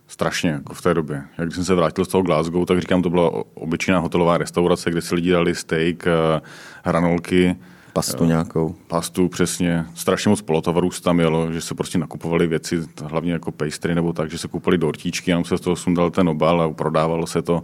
strašně 0.08 0.50
jako 0.50 0.74
v 0.74 0.82
té 0.82 0.94
době. 0.94 1.24
Jak 1.38 1.48
když 1.48 1.56
jsem 1.56 1.66
se 1.66 1.76
vrátil 1.76 2.06
z 2.06 2.08
toho 2.08 2.24
Glasgow, 2.24 2.66
tak 2.66 2.82
říkám, 2.82 3.02
to 3.02 3.10
byla 3.10 3.32
obyčejná 3.54 4.00
hotelová 4.00 4.38
restaurace, 4.38 4.92
kde 4.92 5.02
si 5.02 5.16
lidi 5.16 5.32
dali 5.32 5.56
steak, 5.56 6.08
hranolky, 6.84 7.56
Pastu 7.94 8.26
nějakou. 8.26 8.76
Pastu, 8.88 9.28
přesně. 9.28 9.86
Strašně 9.96 10.30
moc 10.30 10.42
polotovarů 10.42 10.90
tam 11.04 11.20
jelo, 11.20 11.52
že 11.52 11.62
se 11.62 11.76
prostě 11.76 11.98
nakupovali 11.98 12.48
věci, 12.48 12.80
hlavně 13.04 13.32
jako 13.34 13.52
pastry 13.52 13.96
nebo 13.96 14.14
tak, 14.14 14.32
že 14.32 14.38
se 14.38 14.48
kupovali 14.48 14.78
dortíčky, 14.78 15.32
jenom 15.32 15.46
se 15.46 15.58
z 15.58 15.62
toho 15.62 15.76
sundal 15.76 16.12
ten 16.12 16.30
obal 16.30 16.62
a 16.62 16.70
prodávalo 16.70 17.28
se 17.28 17.42
to. 17.42 17.64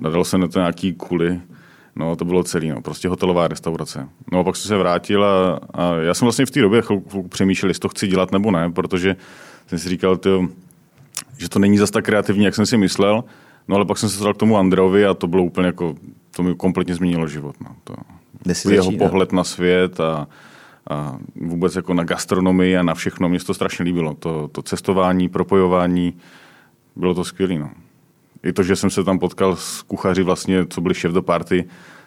Nadal 0.00 0.24
se 0.24 0.38
na 0.38 0.48
to 0.48 0.58
nějaký 0.58 0.92
kuly. 0.92 1.40
No, 1.96 2.16
to 2.16 2.24
bylo 2.24 2.42
celý, 2.42 2.68
no, 2.68 2.82
prostě 2.82 3.08
hotelová 3.08 3.48
restaurace. 3.48 4.08
No 4.32 4.38
a 4.38 4.44
pak 4.44 4.56
jsem 4.56 4.68
se 4.68 4.76
vrátil 4.76 5.24
a, 5.24 5.60
a 5.74 5.94
já 5.94 6.14
jsem 6.14 6.26
vlastně 6.26 6.46
v 6.46 6.50
té 6.50 6.60
době 6.60 6.82
chvilku 6.82 7.28
přemýšlel, 7.28 7.70
jestli 7.70 7.80
to 7.80 7.88
chci 7.88 8.06
dělat 8.06 8.32
nebo 8.32 8.50
ne, 8.50 8.70
protože 8.70 9.16
jsem 9.66 9.78
si 9.78 9.88
říkal, 9.88 10.16
tyjo, 10.16 10.48
že 11.38 11.48
to 11.48 11.58
není 11.58 11.78
zas 11.78 11.90
tak 11.90 12.04
kreativní, 12.04 12.44
jak 12.44 12.54
jsem 12.54 12.66
si 12.66 12.76
myslel. 12.76 13.24
No 13.68 13.76
ale 13.76 13.84
pak 13.84 13.98
jsem 13.98 14.08
se 14.08 14.16
dostal 14.16 14.34
k 14.34 14.36
tomu 14.36 14.58
Andreovi 14.58 15.06
a 15.06 15.14
to 15.14 15.26
bylo 15.26 15.44
úplně 15.44 15.66
jako, 15.66 15.94
to 16.36 16.42
mi 16.42 16.54
kompletně 16.54 16.94
změnilo 16.94 17.28
život. 17.28 17.56
No. 17.60 17.76
To, 17.84 17.94
jeho 18.46 18.84
začíná? 18.84 19.08
pohled 19.08 19.32
na 19.32 19.44
svět 19.44 20.00
a, 20.00 20.28
a 20.90 21.16
vůbec 21.34 21.76
jako 21.76 21.94
na 21.94 22.04
gastronomii 22.04 22.76
a 22.76 22.82
na 22.82 22.94
všechno. 22.94 23.28
Mě 23.28 23.38
to 23.38 23.54
strašně 23.54 23.84
líbilo. 23.84 24.14
To, 24.14 24.48
to 24.52 24.62
cestování, 24.62 25.28
propojování, 25.28 26.14
bylo 26.96 27.14
to 27.14 27.24
skvělé. 27.24 27.58
No. 27.58 27.70
I 28.42 28.52
to, 28.52 28.62
že 28.62 28.76
jsem 28.76 28.90
se 28.90 29.04
tam 29.04 29.18
potkal 29.18 29.56
s 29.56 29.82
kuchaři 29.82 30.22
vlastně, 30.22 30.66
co 30.66 30.80
byli 30.80 30.94
šéf 30.94 31.12
do 31.12 31.22
party, 31.22 31.64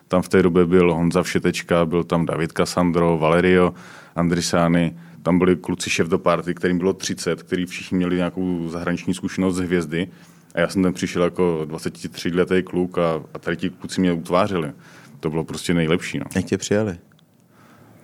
tam 0.08 0.22
v 0.22 0.30
té 0.30 0.44
době 0.44 0.66
byl 0.66 0.94
Honza 0.94 1.24
Všetečka, 1.24 1.86
byl 1.86 2.04
tam 2.04 2.26
David 2.26 2.52
Cassandro, 2.52 3.18
Valerio 3.18 3.74
Andrisány, 4.16 4.98
tam 5.24 5.40
byli 5.40 5.56
kluci 5.56 5.90
šéf 5.90 6.08
do 6.08 6.20
party, 6.20 6.54
kterým 6.54 6.78
bylo 6.78 6.94
30, 6.94 7.44
který 7.44 7.66
všichni 7.66 7.98
měli 7.98 8.16
nějakou 8.16 8.70
zahraniční 8.70 9.14
zkušenost 9.14 9.56
z 9.56 9.60
hvězdy. 9.60 10.08
A 10.56 10.60
já 10.60 10.68
jsem 10.68 10.84
tam 10.84 10.94
přišel 10.94 11.24
jako 11.24 11.66
23-letý 11.66 12.64
kluk 12.64 12.98
a, 12.98 13.24
a 13.34 13.40
tady 13.40 13.58
ti 13.58 13.70
kluci 13.70 14.02
mě 14.02 14.14
utvářeli 14.14 14.72
to 15.26 15.30
bylo 15.30 15.44
prostě 15.44 15.74
nejlepší. 15.74 16.20
No. 16.20 16.26
Jak 16.36 16.46
tě 16.46 16.58
přijali? 16.58 16.98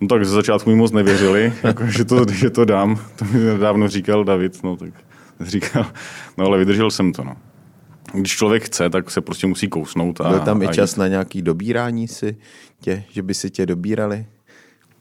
No 0.00 0.08
tak 0.08 0.24
ze 0.24 0.34
začátku 0.34 0.70
mi 0.70 0.76
moc 0.76 0.92
nevěřili, 0.92 1.52
jako, 1.62 1.86
že, 1.86 2.04
to, 2.04 2.24
že 2.32 2.50
to 2.50 2.64
dám. 2.64 3.00
To 3.16 3.24
mi 3.24 3.38
nedávno 3.38 3.88
říkal 3.88 4.24
David, 4.24 4.62
no 4.62 4.76
tak 4.76 4.92
říkal, 5.40 5.86
no 6.38 6.46
ale 6.46 6.58
vydržel 6.58 6.90
jsem 6.90 7.12
to, 7.12 7.24
no. 7.24 7.36
Když 8.14 8.32
člověk 8.32 8.64
chce, 8.64 8.90
tak 8.90 9.10
se 9.10 9.20
prostě 9.20 9.46
musí 9.46 9.68
kousnout. 9.68 10.20
A, 10.20 10.28
Byl 10.28 10.40
tam 10.40 10.62
i 10.62 10.68
čas 10.68 10.92
jít. 10.92 10.98
na 10.98 11.08
nějaký 11.08 11.42
dobírání 11.42 12.08
si 12.08 12.36
tě, 12.80 13.04
že 13.10 13.22
by 13.22 13.34
si 13.34 13.50
tě 13.50 13.66
dobírali? 13.66 14.26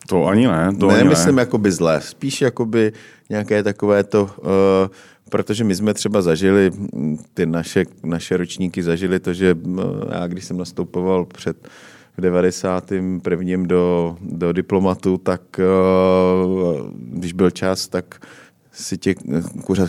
To 0.08 0.26
ani 0.26 0.48
ne, 0.48 0.76
to 0.80 0.88
ne, 0.88 1.00
ani 1.00 1.10
myslím 1.10 1.36
ne. 1.36 1.42
jakoby 1.42 1.72
zlé, 1.72 2.02
spíš 2.02 2.42
jakoby 2.42 2.94
nějaké 3.30 3.64
takové 3.64 4.04
to, 4.04 4.24
uh, 4.24 4.48
protože 5.30 5.64
my 5.64 5.76
jsme 5.76 5.94
třeba 5.94 6.22
zažili, 6.22 6.72
mm, 6.94 7.18
ty 7.34 7.46
naše, 7.46 7.86
naše 8.04 8.38
ročníky 8.38 8.84
zažili 8.84 9.20
to, 9.20 9.34
že 9.34 9.54
uh, 9.54 9.82
já 10.12 10.28
když 10.28 10.46
jsem 10.46 10.58
nastupoval 10.58 11.26
před 11.26 11.68
v 12.22 12.24
91. 12.24 13.66
do, 13.66 14.18
do 14.22 14.54
diplomatu, 14.54 15.18
tak 15.18 15.42
uh, 15.60 16.92
když 16.94 17.34
byl 17.34 17.50
čas, 17.50 17.88
tak 17.88 18.26
si 18.72 18.98
tě 18.98 19.16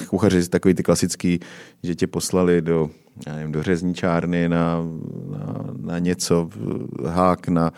kuchaři 0.08 0.48
takový 0.48 0.74
ty 0.74 0.82
klasický, 0.82 1.40
že 1.82 1.94
tě 1.94 2.06
poslali 2.06 2.62
do, 2.62 2.90
já 3.26 3.34
nevím, 3.34 3.52
do 3.52 3.62
řezničárny 3.62 4.48
na, 4.48 4.82
na, 5.30 5.64
na 5.82 5.98
něco, 5.98 6.48
hák 7.06 7.48
na, 7.48 7.72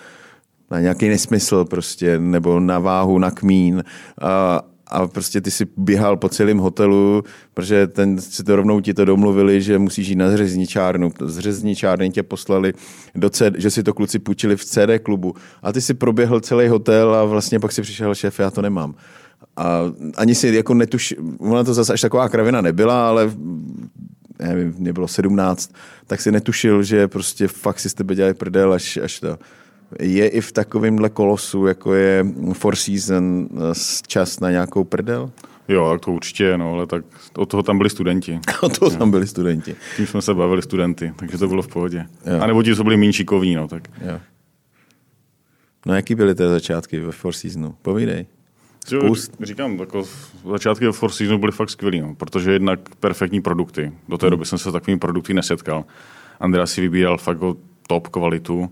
na 0.70 0.80
nějaký 0.80 1.08
nesmysl 1.08 1.64
prostě, 1.64 2.18
nebo 2.18 2.60
na 2.60 2.78
váhu, 2.78 3.18
na 3.18 3.30
kmín 3.30 3.84
a, 4.20 4.62
a 4.86 5.06
prostě 5.06 5.40
ty 5.40 5.50
si 5.50 5.66
běhal 5.76 6.16
po 6.16 6.28
celém 6.28 6.58
hotelu, 6.58 7.22
protože 7.54 7.86
ten 7.86 8.20
si 8.20 8.44
to 8.44 8.56
rovnou 8.56 8.80
ti 8.80 8.94
to 8.94 9.04
domluvili, 9.04 9.62
že 9.62 9.78
musíš 9.78 10.08
jít 10.08 10.16
na 10.16 10.30
zřezničárnu. 10.30 11.12
Z 11.24 11.38
řezničárny 11.38 12.10
tě 12.10 12.22
poslali 12.22 12.72
do 13.14 13.30
CD, 13.30 13.54
že 13.56 13.70
si 13.70 13.82
to 13.82 13.94
kluci 13.94 14.18
půjčili 14.18 14.56
v 14.56 14.64
CD 14.64 14.78
klubu 15.02 15.34
a 15.62 15.72
ty 15.72 15.80
si 15.80 15.94
proběhl 15.94 16.40
celý 16.40 16.68
hotel 16.68 17.14
a 17.14 17.24
vlastně 17.24 17.60
pak 17.60 17.72
si 17.72 17.82
přišel 17.82 18.14
šéf, 18.14 18.38
já 18.38 18.50
to 18.50 18.62
nemám. 18.62 18.94
A 19.56 19.80
ani 20.16 20.34
si 20.34 20.48
jako 20.48 20.74
netuš, 20.74 21.14
ona 21.38 21.64
to 21.64 21.74
zase 21.74 21.92
až 21.92 22.00
taková 22.00 22.28
kravina 22.28 22.60
nebyla, 22.60 23.08
ale 23.08 23.30
nevím, 24.38 24.74
mě 24.78 24.92
bylo 24.92 25.08
17, 25.08 25.72
tak 26.06 26.20
si 26.20 26.32
netušil, 26.32 26.82
že 26.82 27.08
prostě 27.08 27.48
fakt 27.48 27.80
si 27.80 27.90
z 27.90 27.94
tebe 27.94 28.14
dělají 28.14 28.34
prdel 28.34 28.72
až, 28.72 28.96
až 28.96 29.20
to. 29.20 29.38
Je 30.00 30.28
i 30.28 30.40
v 30.40 30.52
takovémhle 30.52 31.10
kolosu, 31.10 31.66
jako 31.66 31.94
je 31.94 32.26
Four 32.52 32.76
Season, 32.76 33.48
čas 34.06 34.40
na 34.40 34.50
nějakou 34.50 34.84
prdel? 34.84 35.30
Jo, 35.68 35.90
tak 35.92 36.00
to 36.00 36.12
určitě, 36.12 36.58
no, 36.58 36.72
ale 36.72 36.86
tak 36.86 37.04
od 37.36 37.46
toho 37.48 37.62
tam 37.62 37.78
byli 37.78 37.90
studenti. 37.90 38.40
Od 38.62 38.78
toho 38.78 38.90
tam 38.90 39.10
byli 39.10 39.26
studenti. 39.26 39.76
Tím 39.96 40.06
jsme 40.06 40.22
se 40.22 40.34
bavili 40.34 40.62
studenty, 40.62 41.12
takže 41.16 41.38
to 41.38 41.48
bylo 41.48 41.62
v 41.62 41.68
pohodě. 41.68 42.06
Jo. 42.26 42.40
A 42.40 42.46
nebo 42.46 42.62
ti, 42.62 42.76
co 42.76 42.84
byli 42.84 42.96
méně 42.96 43.12
šikovní, 43.12 43.54
no, 43.54 43.68
tak. 43.68 43.88
Jo. 44.06 44.20
No 45.86 45.94
jaký 45.94 46.14
byly 46.14 46.34
ty 46.34 46.42
začátky 46.48 47.00
ve 47.00 47.12
Four 47.12 47.32
Seasonu? 47.32 47.74
Povídej. 47.82 48.26
Jo, 48.90 49.00
Spust. 49.00 49.36
Říkám, 49.42 49.78
jako 49.78 50.04
začátky 50.52 50.86
ve 50.86 50.92
Four 50.92 51.10
Seasons 51.10 51.40
byly 51.40 51.52
fakt 51.52 51.70
skvělý, 51.70 52.00
no, 52.00 52.14
protože 52.14 52.52
jednak 52.52 52.80
perfektní 53.00 53.40
produkty. 53.40 53.92
Do 54.08 54.18
té 54.18 54.30
doby 54.30 54.44
jsem 54.44 54.58
se 54.58 54.70
s 54.70 54.72
takovými 54.72 54.98
produkty 54.98 55.34
nesetkal. 55.34 55.84
Andrea 56.40 56.66
si 56.66 56.80
vybíral 56.80 57.18
fakt 57.18 57.36
jako 57.36 57.56
top 57.88 58.08
kvalitu 58.08 58.70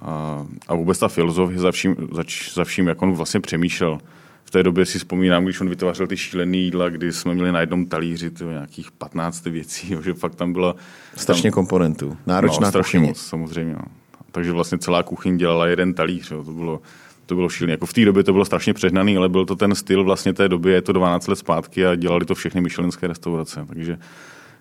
a, 0.00 0.46
a 0.68 0.74
vůbec 0.74 0.98
ta 0.98 1.08
filozofie 1.08 1.58
za 1.58 1.72
vším, 1.72 1.96
za, 2.12 2.24
za 2.54 2.64
vším, 2.64 2.86
jak 2.86 3.02
on 3.02 3.12
vlastně 3.12 3.40
přemýšlel. 3.40 3.98
V 4.44 4.50
té 4.50 4.62
době 4.62 4.86
si 4.86 4.98
vzpomínám, 4.98 5.44
když 5.44 5.60
on 5.60 5.68
vytvářel 5.68 6.06
ty 6.06 6.16
šílené 6.16 6.56
jídla, 6.56 6.88
kdy 6.88 7.12
jsme 7.12 7.34
měli 7.34 7.52
na 7.52 7.60
jednom 7.60 7.86
talíři 7.86 8.30
tyjo, 8.30 8.50
nějakých 8.50 8.92
15 8.92 9.44
věcí, 9.44 9.92
jo, 9.92 10.02
že 10.02 10.14
fakt 10.14 10.34
tam 10.34 10.52
byla... 10.52 10.76
Strašně 11.16 11.50
komponentů. 11.50 12.16
Náročná 12.26 12.66
no, 12.66 12.68
strašně 12.68 12.98
kuchyně. 12.98 13.08
moc, 13.08 13.20
samozřejmě. 13.20 13.72
No. 13.72 13.84
Takže 14.32 14.52
vlastně 14.52 14.78
celá 14.78 15.02
kuchyň 15.02 15.36
dělala 15.36 15.66
jeden 15.66 15.94
talíř. 15.94 16.30
Jo. 16.30 16.44
To 16.44 16.52
bylo, 16.52 16.80
to 17.26 17.34
bylo 17.34 17.48
šílené. 17.48 17.72
Jako 17.72 17.86
v 17.86 17.92
té 17.92 18.04
době 18.04 18.24
to 18.24 18.32
bylo 18.32 18.44
strašně 18.44 18.74
přehnaný, 18.74 19.16
ale 19.16 19.28
byl 19.28 19.46
to 19.46 19.56
ten 19.56 19.74
styl 19.74 20.04
vlastně 20.04 20.32
té 20.32 20.48
doby, 20.48 20.72
je 20.72 20.82
to 20.82 20.92
12 20.92 21.28
let 21.28 21.36
zpátky 21.36 21.86
a 21.86 21.94
dělali 21.94 22.24
to 22.24 22.34
všechny 22.34 22.60
myšelinské 22.60 23.06
restaurace. 23.06 23.64
Takže 23.68 23.98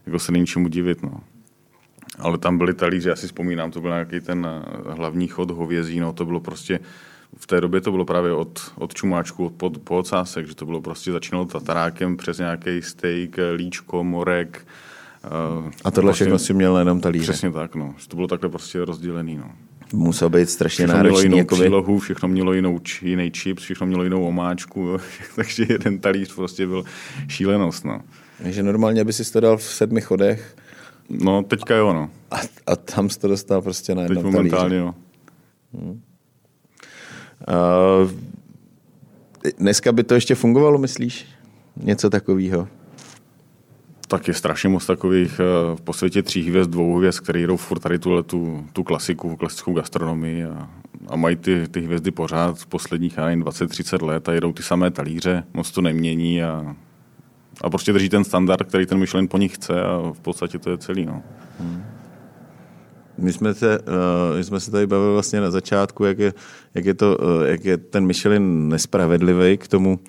jako 0.06 0.20
se 0.20 0.32
není 0.32 0.46
čemu 0.46 0.68
divit. 0.68 1.04
No. 1.04 1.12
Ale 2.20 2.38
tam 2.38 2.58
byly 2.58 2.74
talíře, 2.74 3.10
já 3.10 3.16
si 3.16 3.26
vzpomínám, 3.28 3.72
to 3.72 3.82
byl 3.82 3.90
nějaký 3.90 4.20
ten 4.20 4.48
eh, 4.50 4.94
hlavní 4.94 5.28
chod 5.28 5.52
hovězí, 5.52 6.00
no, 6.00 6.14
to 6.14 6.26
bylo 6.26 6.40
prostě, 6.40 6.80
v 7.38 7.48
té 7.48 7.62
době 7.62 7.82
to 7.82 7.92
bylo 7.92 8.06
právě 8.06 8.34
od, 8.34 8.72
od 8.76 8.94
čumáčku, 8.94 9.46
od, 9.46 9.54
pod, 9.54 9.78
po 9.78 9.98
ocásek, 9.98 10.48
že 10.48 10.56
to 10.56 10.66
bylo 10.66 10.82
prostě, 10.82 11.12
začínalo 11.12 11.46
tatarákem 11.46 12.18
přes 12.18 12.38
nějaký 12.38 12.82
steak, 12.82 13.30
líčko, 13.56 14.04
morek. 14.04 14.68
eh, 15.24 15.72
A 15.84 15.92
tohle 15.92 16.10
prostě, 16.10 16.24
všechno 16.24 16.40
si 16.40 16.54
měl 16.54 16.74
na 16.74 16.80
jednom 16.80 17.02
talíře. 17.02 17.32
Přesně 17.32 17.52
tak, 17.52 17.76
no. 17.76 17.96
To 18.08 18.16
bylo 18.16 18.28
takhle 18.28 18.50
prostě 18.50 18.86
rozdělený, 18.86 19.38
no. 19.38 19.52
Musel 19.94 20.30
být 20.30 20.50
strašně 20.50 20.86
Všechno 20.86 20.94
mělo 20.94 21.04
náročný. 21.04 21.26
jinou 21.26 21.38
Jakoby. 21.38 21.62
přílohu, 21.62 22.00
všechno 22.00 22.30
mělo 22.30 22.54
jinou, 22.54 22.80
jiný 23.02 23.32
čip, 23.32 23.60
všechno 23.60 23.88
mělo 23.88 24.04
jinou 24.04 24.28
omáčku, 24.28 24.80
jo. 24.82 25.00
takže 25.36 25.66
jeden 25.70 26.00
talíř 26.00 26.36
prostě 26.36 26.68
byl 26.68 26.84
šílenost, 27.28 27.86
no. 27.86 28.02
Takže 28.44 28.64
normálně 28.64 29.04
by 29.04 29.14
si 29.14 29.32
to 29.34 29.40
dal 29.40 29.58
v 29.58 29.64
sedmi 29.64 30.02
chodech 30.02 30.56
No, 31.10 31.44
teďka 31.44 31.76
jo, 31.76 31.94
no. 31.94 32.10
a, 32.32 32.36
a 32.68 32.76
tam 32.76 33.10
jsi 33.10 33.20
to 33.20 33.28
dostal 33.28 33.62
prostě 33.62 33.96
na 33.96 34.02
Teď 34.02 34.10
jednom 34.10 34.34
momentálně, 34.34 34.60
talíři. 34.60 34.76
jo. 34.76 34.94
Uh, 38.04 38.12
dneska 39.58 39.92
by 39.92 40.04
to 40.04 40.14
ještě 40.14 40.36
fungovalo, 40.36 40.78
myslíš? 40.78 41.26
Něco 41.84 42.10
takového. 42.10 42.68
Tak 44.08 44.28
je 44.28 44.34
strašně 44.34 44.70
moc 44.70 44.86
takových 44.86 45.40
eh, 45.40 45.76
v 45.92 45.96
světě 45.98 46.24
tří 46.24 46.50
hvězd, 46.50 46.70
dvou 46.70 46.98
hvězd, 46.98 47.20
které 47.20 47.40
jdou 47.40 47.58
furt 47.58 47.80
tady 47.80 48.00
tuhle 48.00 48.24
tu, 48.24 48.68
tu 48.74 48.84
klasiku, 48.84 49.36
klasickou 49.36 49.74
gastronomii 49.74 50.44
a, 50.46 50.70
a 51.08 51.16
mají 51.16 51.36
ty, 51.36 51.68
ty 51.68 51.82
hvězdy 51.82 52.12
pořád 52.12 52.58
v 52.60 52.66
posledních, 52.68 53.18
já 53.18 53.26
nevím, 53.26 53.44
20-30 53.44 54.06
let 54.06 54.30
a 54.30 54.34
jedou 54.34 54.54
ty 54.54 54.64
samé 54.64 54.92
talíře, 54.92 55.44
moc 55.54 55.72
to 55.72 55.82
nemění 55.82 56.44
a, 56.44 56.76
a 57.62 57.70
prostě 57.70 57.94
drží 57.94 58.10
ten 58.10 58.24
standard, 58.24 58.68
který 58.68 58.86
ten 58.86 58.98
Michelin 58.98 59.28
po 59.28 59.38
nich 59.38 59.56
chce 59.56 59.84
a 59.84 60.12
v 60.14 60.20
podstatě 60.20 60.60
to 60.60 60.70
je 60.70 60.78
celý, 60.78 61.06
no. 61.06 61.24
My 63.18 63.34
jsme, 63.34 63.54
se, 63.54 63.80
uh, 63.80 64.38
my 64.38 64.44
jsme 64.44 64.60
se 64.60 64.72
tady 64.72 64.88
bavili 64.88 65.14
vlastně 65.14 65.42
na 65.42 65.52
začátku, 65.52 66.04
jak 66.04 66.20
je, 66.20 66.34
jak 66.74 66.86
je, 66.86 66.94
to, 66.94 67.18
uh, 67.18 67.44
jak 67.46 67.66
je 67.66 67.78
ten 67.78 68.06
Michelin 68.06 68.70
nespravedlivý 68.70 69.58
k 69.58 69.68
tomu, 69.68 70.00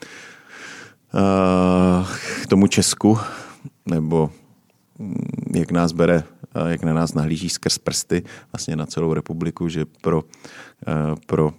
uh, 1.14 2.08
k 2.42 2.46
tomu 2.46 2.66
Česku, 2.66 3.18
nebo 3.86 4.30
mm, 4.98 5.14
jak 5.54 5.70
nás 5.70 5.92
bere, 5.92 6.24
jak 6.66 6.82
na 6.82 6.94
nás 6.94 7.14
nahlíží 7.14 7.48
skrz 7.48 7.78
prsty 7.78 8.22
vlastně 8.52 8.76
na 8.76 8.86
celou 8.86 9.14
republiku, 9.14 9.68
že 9.68 9.84
pro, 10.00 10.22
pro 11.26 11.52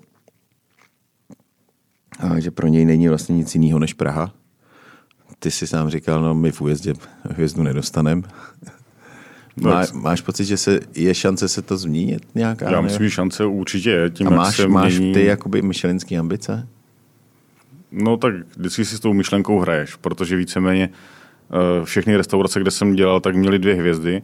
že 2.40 2.52
pro 2.52 2.68
něj 2.68 2.86
není 2.86 3.10
vlastně 3.10 3.36
nic 3.36 3.56
jiného 3.56 3.80
než 3.80 3.94
Praha. 3.94 4.32
Ty 5.40 5.52
si 5.52 5.68
sám 5.68 5.90
říkal, 5.90 6.22
no 6.22 6.34
my 6.34 6.52
v 6.52 6.62
újezdě 6.62 6.94
hvězdu 7.30 7.64
nedostaneme. 7.64 8.22
No, 9.58 9.72
Má, 9.72 9.84
máš 9.94 10.22
pocit, 10.22 10.46
že 10.46 10.58
se, 10.58 10.80
je 10.96 11.16
šance 11.16 11.48
se 11.48 11.62
to 11.62 11.78
změnit 11.78 12.24
nějaká? 12.36 12.72
Já 12.72 12.82
myslím, 12.82 13.08
že 13.08 13.12
šance 13.12 13.46
určitě 13.46 13.90
je. 13.90 14.10
Tím, 14.10 14.28
A 14.28 14.32
jak 14.32 14.38
máš, 14.38 14.56
se 14.56 14.68
máš 14.68 14.98
mění... 14.98 15.14
ty 15.14 15.26
jakoby 15.26 15.62
myšelinský 15.62 16.18
ambice? 16.18 16.68
No 17.92 18.18
tak 18.18 18.34
vždycky 18.58 18.86
si 18.86 18.98
s 18.98 19.00
tou 19.00 19.14
myšlenkou 19.14 19.60
hraješ, 19.60 19.96
protože 19.96 20.36
víceméně 20.36 20.90
eh, 20.90 21.86
všechny 21.86 22.18
restaurace, 22.18 22.60
kde 22.60 22.72
jsem 22.72 22.94
dělal, 22.94 23.20
tak 23.20 23.36
měly 23.36 23.60
dvě 23.60 23.76
hvězdy 23.76 24.22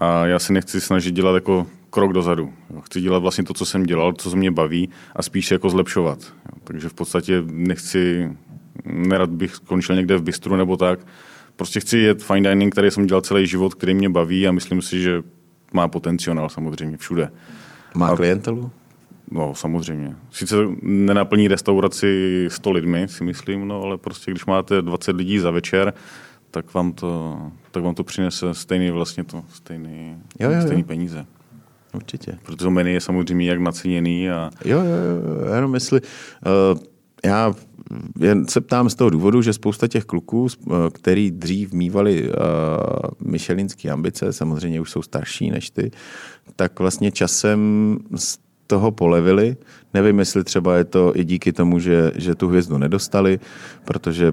a 0.00 0.26
já 0.26 0.38
se 0.38 0.52
nechci 0.52 0.80
snažit 0.80 1.14
dělat 1.14 1.34
jako 1.34 1.66
krok 1.90 2.12
dozadu. 2.12 2.52
Chci 2.82 3.00
dělat 3.00 3.18
vlastně 3.18 3.44
to, 3.44 3.54
co 3.54 3.66
jsem 3.66 3.82
dělal, 3.82 4.12
co 4.12 4.36
mě 4.36 4.50
baví 4.50 4.88
a 5.16 5.22
spíš 5.22 5.50
jako 5.50 5.70
zlepšovat. 5.70 6.18
Takže 6.64 6.88
v 6.88 6.94
podstatě 6.94 7.42
nechci, 7.46 8.32
nerad 8.84 9.30
bych 9.30 9.54
skončil 9.54 9.96
někde 9.96 10.16
v 10.16 10.22
bistru 10.22 10.56
nebo 10.56 10.76
tak. 10.76 10.98
Prostě 11.56 11.80
chci 11.80 11.98
jet 11.98 12.22
fine 12.22 12.50
dining, 12.50 12.72
který 12.72 12.90
jsem 12.90 13.06
dělal 13.06 13.20
celý 13.20 13.46
život, 13.46 13.74
který 13.74 13.94
mě 13.94 14.08
baví 14.08 14.48
a 14.48 14.52
myslím 14.52 14.82
si, 14.82 15.00
že 15.02 15.22
má 15.72 15.88
potenciál 15.88 16.48
samozřejmě 16.48 16.96
všude. 16.96 17.30
Má 17.94 18.08
A- 18.08 18.16
klientelu? 18.16 18.70
No, 19.30 19.54
samozřejmě. 19.54 20.16
Sice 20.30 20.56
nenaplní 20.82 21.48
restauraci 21.48 22.44
100 22.50 22.72
lidmi, 22.72 23.08
si 23.08 23.24
myslím, 23.24 23.68
no, 23.68 23.82
ale 23.82 23.98
prostě 23.98 24.30
když 24.30 24.46
máte 24.46 24.82
20 24.82 25.16
lidí 25.16 25.38
za 25.38 25.50
večer, 25.50 25.92
tak 26.50 26.74
vám 26.74 26.92
to, 26.92 27.38
tak 27.70 27.82
vám 27.82 27.94
to 27.94 28.04
přinese 28.04 28.54
stejný 28.54 28.90
vlastně 28.90 29.24
to, 29.24 29.44
stejný, 29.52 30.16
Jo, 30.40 30.50
jo, 30.50 30.56
jo. 30.56 30.62
stejný 30.62 30.84
peníze. 30.84 31.26
Určitě. 31.94 32.38
Protože 32.42 32.56
to 32.56 32.70
menu 32.70 32.90
je 32.90 33.00
samozřejmě 33.00 33.48
jak 33.50 33.60
naceněný 33.60 34.30
a 34.30 34.50
Jo, 34.64 34.78
jo, 34.78 34.84
jo, 35.46 35.54
jenom 35.54 35.74
jestli... 35.74 36.00
Uh, 36.00 36.78
já 37.24 37.54
jen 38.20 38.48
se 38.48 38.60
ptám 38.60 38.90
z 38.90 38.94
toho 38.94 39.10
důvodu, 39.10 39.42
že 39.42 39.52
spousta 39.52 39.88
těch 39.88 40.04
kluků, 40.04 40.42
uh, 40.42 40.76
který 40.92 41.30
dřív 41.30 41.72
mývali 41.72 42.28
uh, 42.28 42.34
myšelinský 43.20 43.90
ambice, 43.90 44.32
samozřejmě 44.32 44.80
už 44.80 44.90
jsou 44.90 45.02
starší 45.02 45.50
než 45.50 45.70
ty, 45.70 45.90
tak 46.56 46.78
vlastně 46.80 47.10
časem 47.10 47.60
z 48.16 48.38
toho 48.66 48.90
polevili. 48.90 49.56
Nevím, 49.94 50.18
jestli 50.18 50.44
třeba 50.44 50.76
je 50.76 50.84
to 50.84 51.16
i 51.16 51.24
díky 51.24 51.52
tomu, 51.52 51.78
že, 51.78 52.12
že 52.14 52.34
tu 52.34 52.48
hvězdu 52.48 52.78
nedostali, 52.78 53.40
protože 53.84 54.32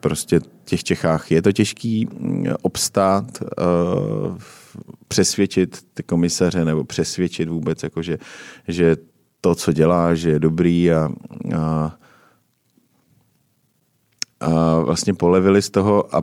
prostě 0.00 0.40
v 0.40 0.44
těch 0.64 0.84
Čechách 0.84 1.30
je 1.30 1.42
to 1.42 1.52
těžký 1.52 2.08
mm, 2.18 2.46
obstát, 2.62 3.24
uh, 3.42 4.36
přesvědčit 5.08 5.78
ty 5.94 6.02
komisaře 6.02 6.64
nebo 6.64 6.84
přesvědčit 6.84 7.48
vůbec, 7.48 7.82
jako 7.82 8.02
že, 8.02 8.18
že 8.68 8.96
to, 9.40 9.54
co 9.54 9.72
dělá, 9.72 10.14
že 10.14 10.30
je 10.30 10.38
dobrý 10.38 10.92
a, 10.92 11.08
a, 11.56 11.94
a 14.40 14.78
vlastně 14.80 15.14
polevili 15.14 15.62
z 15.62 15.70
toho 15.70 16.16
a 16.16 16.22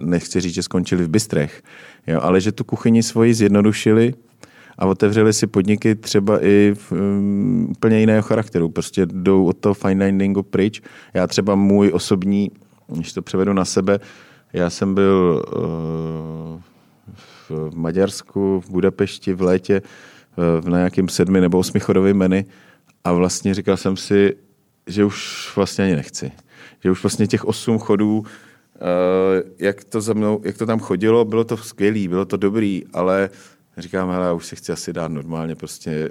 nechci 0.00 0.40
říct, 0.40 0.54
že 0.54 0.62
skončili 0.62 1.04
v 1.04 1.08
Bystrech, 1.08 1.62
jo, 2.06 2.20
ale 2.22 2.40
že 2.40 2.52
tu 2.52 2.64
kuchyni 2.64 3.02
svoji 3.02 3.34
zjednodušili 3.34 4.14
a 4.78 4.86
otevřeli 4.86 5.32
si 5.32 5.46
podniky 5.46 5.94
třeba 5.94 6.44
i 6.44 6.74
v 6.74 6.92
um, 6.92 7.66
úplně 7.70 8.00
jiného 8.00 8.22
charakteru. 8.22 8.68
Prostě 8.68 9.06
jdou 9.06 9.44
od 9.44 9.58
toho 9.58 9.74
fine 9.74 10.12
diningu 10.12 10.42
pryč. 10.42 10.82
Já 11.14 11.26
třeba 11.26 11.54
můj 11.54 11.90
osobní, 11.94 12.50
když 12.86 13.12
to 13.12 13.22
převedu 13.22 13.52
na 13.52 13.64
sebe, 13.64 14.00
já 14.52 14.70
jsem 14.70 14.94
byl 14.94 15.44
uh, 15.56 16.60
v 17.48 17.74
Maďarsku, 17.74 18.60
v 18.60 18.70
Budapešti 18.70 19.34
v 19.34 19.42
létě 19.42 19.82
uh, 20.62 20.68
na 20.68 20.76
nějakým 20.78 21.08
sedmi 21.08 21.40
nebo 21.40 21.58
osmichodovým 21.58 22.16
menu 22.16 22.44
a 23.04 23.12
vlastně 23.12 23.54
říkal 23.54 23.76
jsem 23.76 23.96
si, 23.96 24.36
že 24.86 25.04
už 25.04 25.48
vlastně 25.56 25.84
ani 25.84 25.96
nechci. 25.96 26.32
Že 26.84 26.90
už 26.90 27.02
vlastně 27.02 27.26
těch 27.26 27.44
osm 27.44 27.78
chodů, 27.78 28.18
uh, 28.18 28.24
jak 29.58 29.84
to, 29.84 30.00
za 30.00 30.14
mnou, 30.14 30.40
jak 30.44 30.58
to 30.58 30.66
tam 30.66 30.78
chodilo, 30.78 31.24
bylo 31.24 31.44
to 31.44 31.56
skvělé, 31.56 32.08
bylo 32.08 32.24
to 32.24 32.36
dobrý, 32.36 32.84
ale 32.92 33.30
říkám, 33.78 34.10
hele, 34.10 34.32
už 34.32 34.46
si 34.46 34.56
chci 34.56 34.72
asi 34.72 34.92
dát 34.92 35.12
normálně 35.12 35.54
prostě 35.54 36.10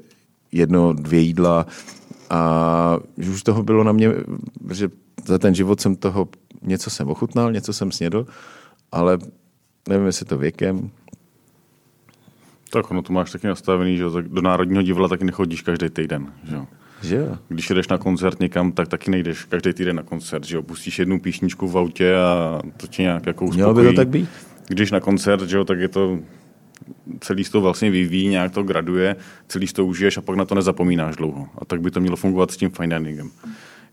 jedno, 0.52 0.94
dvě 0.94 1.20
jídla 1.20 1.66
a 2.30 3.00
že 3.18 3.32
už 3.32 3.44
toho 3.44 3.64
bylo 3.64 3.84
na 3.84 3.92
mě, 3.92 4.14
že 4.72 4.90
za 5.26 5.38
ten 5.38 5.56
život 5.56 5.82
jsem 5.82 5.96
toho, 5.96 6.28
něco 6.62 6.90
jsem 6.90 7.08
ochutnal, 7.08 7.52
něco 7.52 7.74
jsem 7.74 7.92
snědl, 7.92 8.26
ale 8.92 9.18
nevím, 9.90 10.06
jestli 10.06 10.26
to 10.26 10.38
věkem. 10.38 10.90
Tak 12.70 12.92
ono 12.92 13.02
to 13.02 13.14
máš 13.14 13.32
taky 13.32 13.48
nastavený, 13.48 13.98
že 13.98 14.06
do 14.22 14.42
Národního 14.42 14.84
divadla 14.84 15.08
taky 15.08 15.26
nechodíš 15.26 15.62
každý 15.62 15.90
týden, 15.90 16.34
že? 16.44 16.58
Že 17.04 17.16
jo. 17.16 17.38
Když 17.48 17.70
jdeš 17.70 17.88
na 17.88 17.98
koncert 17.98 18.40
někam, 18.40 18.72
tak 18.72 18.88
taky 18.88 19.12
nejdeš 19.12 19.44
každý 19.44 19.74
týden 19.74 19.96
na 19.96 20.04
koncert, 20.04 20.44
že 20.44 20.56
jo? 20.56 20.64
Pustíš 20.64 21.00
jednu 21.00 21.20
píšničku 21.20 21.68
v 21.68 21.78
autě 21.78 22.16
a 22.16 22.62
to 22.78 22.88
tě 22.88 23.02
nějak 23.02 23.26
jako 23.26 23.46
uspokojí. 23.46 23.58
Mělo 23.58 23.74
by 23.74 23.84
to 23.84 23.94
tak 23.94 24.08
být? 24.08 24.30
Když 24.68 24.92
na 24.92 25.00
koncert, 25.00 25.50
že 25.50 25.58
jo, 25.58 25.64
tak 25.64 25.80
je 25.80 25.88
to 25.88 26.20
celý 27.20 27.44
to 27.44 27.62
vlastně 27.62 27.92
vyvíjí, 27.92 28.28
nějak 28.28 28.52
to 28.52 28.64
graduje, 28.64 29.16
celý 29.48 29.68
to 29.68 29.86
užiješ 29.86 30.18
a 30.18 30.22
pak 30.22 30.36
na 30.36 30.46
to 30.46 30.56
nezapomínáš 30.56 31.16
dlouho. 31.16 31.48
A 31.58 31.66
tak 31.66 31.82
by 31.82 31.92
to 31.92 32.00
mělo 32.00 32.16
fungovat 32.16 32.52
s 32.52 32.58
tím 32.58 32.70
fine 32.70 33.00
diningem. 33.00 33.32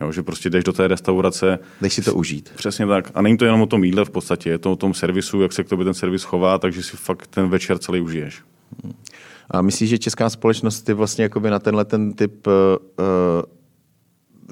Jo, 0.00 0.12
že 0.12 0.23
prostě 0.23 0.50
jdeš 0.50 0.64
do 0.64 0.73
té 0.73 0.88
restaurace. 0.88 1.58
Jdeš 1.80 1.92
si 1.92 2.02
to 2.02 2.14
užít. 2.14 2.52
Přesně 2.56 2.87
tak. 2.87 3.11
A 3.14 3.23
není 3.23 3.37
to 3.37 3.44
jenom 3.44 3.62
o 3.62 3.66
tom 3.66 3.84
jídle 3.84 4.04
v 4.04 4.11
podstatě, 4.11 4.50
je 4.50 4.58
to 4.58 4.73
o 4.73 4.76
tom 4.76 4.94
servisu, 4.94 5.42
jak 5.42 5.52
se 5.52 5.64
k 5.64 5.68
tobě 5.68 5.84
ten 5.84 5.94
servis 5.94 6.23
chová, 6.23 6.58
takže 6.58 6.82
si 6.82 6.96
fakt 6.96 7.26
ten 7.26 7.49
večer 7.49 7.78
celý 7.78 8.00
užiješ. 8.00 8.42
A 9.51 9.63
myslíš, 9.63 9.91
že 9.91 9.99
česká 9.99 10.31
společnost 10.31 10.89
je 10.89 10.95
vlastně 10.95 11.23
jakoby 11.23 11.51
na 11.51 11.59
tenhle 11.59 11.85
ten 11.85 12.13
typ, 12.13 12.47
uh, 12.47 12.53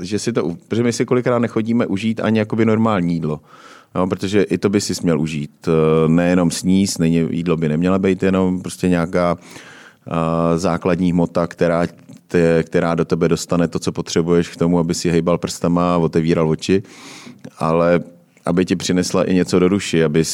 že 0.04 0.18
si 0.18 0.32
to, 0.32 0.56
protože 0.68 0.82
my 0.82 0.92
si 0.92 1.04
kolikrát 1.04 1.38
nechodíme 1.38 1.86
užít 1.86 2.20
ani 2.20 2.38
jakoby 2.38 2.64
normální 2.64 3.14
jídlo. 3.14 3.40
No, 3.94 4.06
protože 4.06 4.42
i 4.42 4.58
to 4.58 4.68
by 4.68 4.80
si 4.80 4.94
směl 4.94 5.20
užít. 5.20 5.68
Eh, 5.68 6.08
nejenom 6.08 6.50
sníst, 6.50 6.98
není, 6.98 7.26
jídlo 7.30 7.56
by 7.56 7.68
neměla 7.68 7.98
být 7.98 8.22
jenom 8.22 8.60
prostě 8.60 8.88
nějaká 8.88 9.34
uh, 9.34 10.14
základní 10.56 11.12
hmota, 11.12 11.46
která, 11.46 11.86
te, 12.28 12.62
která 12.62 12.94
do 12.94 13.04
tebe 13.04 13.28
dostane 13.28 13.68
to, 13.68 13.78
co 13.78 13.92
potřebuješ 13.92 14.48
k 14.48 14.56
tomu, 14.56 14.78
aby 14.78 14.94
si 14.94 15.10
hejbal 15.10 15.38
prstama 15.38 15.94
a 15.94 15.98
otevíral 15.98 16.48
oči, 16.48 16.82
ale 17.58 18.00
aby 18.44 18.64
ti 18.64 18.76
přinesla 18.76 19.24
i 19.24 19.34
něco 19.34 19.58
do 19.58 19.68
duši, 19.68 20.04
aby 20.04 20.24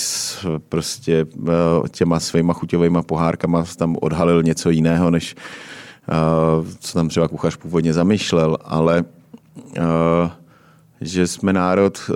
prostě 0.68 1.24
uh, 1.24 1.48
těma 1.90 2.20
svýma 2.20 2.52
chuťovými 2.52 2.98
pohárkama 3.06 3.64
tam 3.76 3.96
odhalil 4.00 4.42
něco 4.42 4.70
jiného, 4.70 5.10
než 5.10 5.34
uh, 5.34 6.66
co 6.78 6.92
tam 6.92 7.08
třeba 7.08 7.28
kuchař 7.28 7.56
původně 7.56 7.92
zamýšlel, 7.92 8.56
ale 8.64 9.04
uh, 9.78 10.30
že 11.00 11.26
jsme 11.26 11.52
národ 11.52 12.10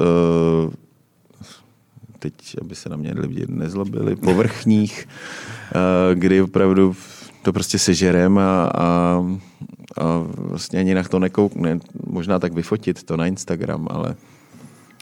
teď, 2.22 2.34
aby 2.60 2.74
se 2.74 2.88
na 2.88 2.96
mě 2.96 3.12
lidi 3.16 3.46
nezlobili, 3.48 4.16
povrchních, 4.16 5.08
eh, 5.74 6.14
kdy 6.14 6.42
opravdu 6.42 6.96
to 7.42 7.52
prostě 7.52 7.78
sežerem 7.78 8.38
a, 8.38 8.66
a, 8.66 9.18
a 9.98 10.24
vlastně 10.36 10.78
ani 10.78 10.94
na 10.94 11.02
to 11.02 11.18
nekoukne. 11.18 11.78
Možná 12.06 12.38
tak 12.38 12.52
vyfotit 12.52 13.02
to 13.02 13.16
na 13.16 13.26
Instagram, 13.26 13.88
ale... 13.90 14.14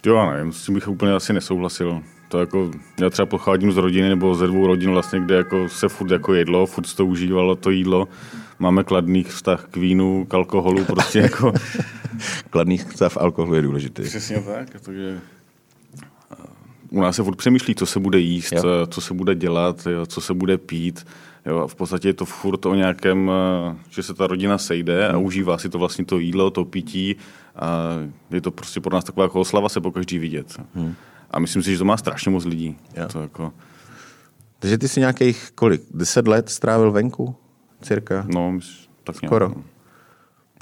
Jo, 0.06 0.30
nevím, 0.30 0.52
s 0.52 0.66
tím 0.66 0.74
bych 0.74 0.88
úplně 0.88 1.12
asi 1.12 1.32
nesouhlasil. 1.32 2.02
To 2.28 2.40
jako, 2.40 2.70
já 3.00 3.10
třeba 3.10 3.26
pocházím 3.26 3.72
z 3.72 3.76
rodiny 3.76 4.08
nebo 4.08 4.34
ze 4.34 4.46
dvou 4.46 4.66
rodin 4.66 4.90
vlastně, 4.90 5.20
kde 5.20 5.34
jako 5.34 5.68
se 5.68 5.88
furt 5.88 6.10
jako 6.10 6.34
jedlo, 6.34 6.66
furt 6.66 6.94
to 6.94 7.06
užívalo 7.06 7.56
to 7.56 7.70
jídlo. 7.70 8.08
Máme 8.58 8.84
kladný 8.84 9.24
vztah 9.24 9.66
k 9.70 9.76
vínu, 9.76 10.24
k 10.24 10.34
alkoholu, 10.34 10.84
prostě 10.84 11.18
jako... 11.28 11.52
kladný 12.50 12.78
vztah 12.78 13.16
alkoholu 13.16 13.54
je 13.54 13.62
důležitý. 13.62 14.02
Přesně 14.02 14.40
tak, 14.40 14.80
takže 14.80 15.20
u 16.90 17.00
nás 17.00 17.16
se 17.16 17.22
furt 17.22 17.36
přemýšlí, 17.36 17.74
co 17.74 17.86
se 17.86 18.00
bude 18.00 18.18
jíst, 18.18 18.52
jo. 18.52 18.62
co 18.86 19.00
se 19.00 19.14
bude 19.14 19.34
dělat, 19.34 19.86
jo, 19.86 20.06
co 20.06 20.20
se 20.20 20.34
bude 20.34 20.58
pít. 20.58 21.06
Jo, 21.46 21.58
a 21.58 21.66
v 21.66 21.74
podstatě 21.74 22.08
je 22.08 22.14
to 22.14 22.24
furt 22.24 22.66
o 22.66 22.74
nějakém, 22.74 23.30
eh, 23.30 23.76
že 23.90 24.02
se 24.02 24.14
ta 24.14 24.26
rodina 24.26 24.58
sejde 24.58 25.08
a 25.08 25.18
užívá 25.18 25.58
si 25.58 25.68
to 25.68 25.78
vlastně 25.78 26.04
to 26.04 26.18
jídlo, 26.18 26.50
to 26.50 26.64
pití 26.64 27.16
a 27.61 27.96
je 28.31 28.40
to 28.40 28.51
prostě 28.51 28.81
pro 28.81 28.94
nás 28.94 29.05
taková 29.05 29.25
jako 29.25 29.40
oslava 29.40 29.68
se 29.68 29.81
po 29.81 29.92
každý 29.92 30.18
vidět. 30.18 30.61
Hmm. 30.75 30.94
A 31.31 31.38
myslím 31.38 31.62
si, 31.62 31.73
že 31.73 31.79
to 31.79 31.85
má 31.85 31.96
strašně 31.96 32.31
moc 32.31 32.44
lidí. 32.44 32.77
Jo. 32.96 33.09
To 33.12 33.23
jako... 33.23 33.53
Takže 34.59 34.79
ty 34.79 34.88
jsi 34.88 35.01
nějakých 35.01 35.51
kolik? 35.55 35.83
Deset 35.94 36.29
let 36.29 36.49
strávil 36.49 36.92
venku? 36.92 37.37
Cirka? 37.83 38.27
No, 38.29 38.59
tak 39.05 39.16
Skoro. 39.16 39.46
Nějak, 39.46 39.57
no. 39.57 39.64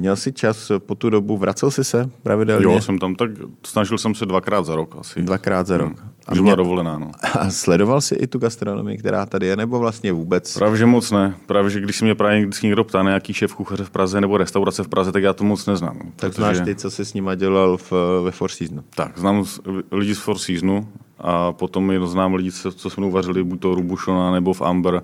Měl 0.01 0.17
jsi 0.17 0.33
čas 0.33 0.73
po 0.79 0.95
tu 0.95 1.11
dobu, 1.11 1.37
vracel 1.39 1.71
jsi 1.71 1.85
se 1.85 2.11
pravidelně? 2.23 2.65
Jo, 2.65 2.81
jsem 2.81 2.99
tam 2.99 3.15
tak, 3.15 3.31
snažil 3.67 3.99
jsem 3.99 4.15
se 4.15 4.27
dvakrát 4.27 4.65
za 4.65 4.75
rok 4.75 4.97
asi. 4.99 5.23
Dvakrát 5.23 5.67
za 5.67 5.77
rok. 5.77 6.05
A 6.29 6.35
byla 6.35 6.55
dovolená, 6.55 6.99
no. 6.99 7.11
A 7.39 7.51
sledoval 7.51 8.01
jsi 8.01 8.15
i 8.15 8.27
tu 8.27 8.39
gastronomii, 8.39 8.99
která 8.99 9.27
tady 9.27 9.47
je, 9.47 9.57
nebo 9.57 9.79
vlastně 9.79 10.13
vůbec? 10.13 10.55
Právě, 10.55 10.79
že 10.79 10.87
moc 10.87 11.11
ne. 11.11 11.35
Právě, 11.47 11.71
že 11.71 11.81
když 11.81 11.97
se 11.97 12.05
mě 12.05 12.15
právě 12.15 12.41
vždycky 12.41 12.67
někdo 12.67 12.85
ptá 12.85 13.03
na 13.03 13.11
nějaký 13.11 13.33
šéf 13.33 13.55
kuchaře 13.55 13.85
v 13.85 13.91
Praze 13.91 14.21
nebo 14.21 14.37
restaurace 14.37 14.83
v 14.83 14.89
Praze, 14.89 15.13
tak 15.13 15.23
já 15.23 15.33
to 15.33 15.45
moc 15.45 15.67
neznám. 15.67 15.99
Tak 15.99 16.13
protože... 16.17 16.33
znáš 16.33 16.61
ty, 16.65 16.75
co 16.75 16.91
jsi 16.91 17.05
s 17.05 17.15
nima 17.15 17.35
dělal 17.35 17.77
v, 17.77 17.93
ve 18.25 18.31
Four 18.31 18.51
Seasonu? 18.51 18.85
Tak, 18.95 19.19
znám 19.19 19.45
lidi 19.93 20.15
z 20.15 20.19
Four 20.19 20.39
Seasonu 20.39 20.89
a 21.19 21.53
potom 21.53 22.07
znám 22.07 22.35
lidi, 22.35 22.53
co 22.53 22.91
se 22.91 23.01
mnou 23.01 23.11
vařili 23.11 23.45
buď 23.45 23.61
to 23.61 23.75
Rubušona 23.75 24.31
nebo 24.31 24.53
v 24.53 24.63
Amber, 24.63 25.03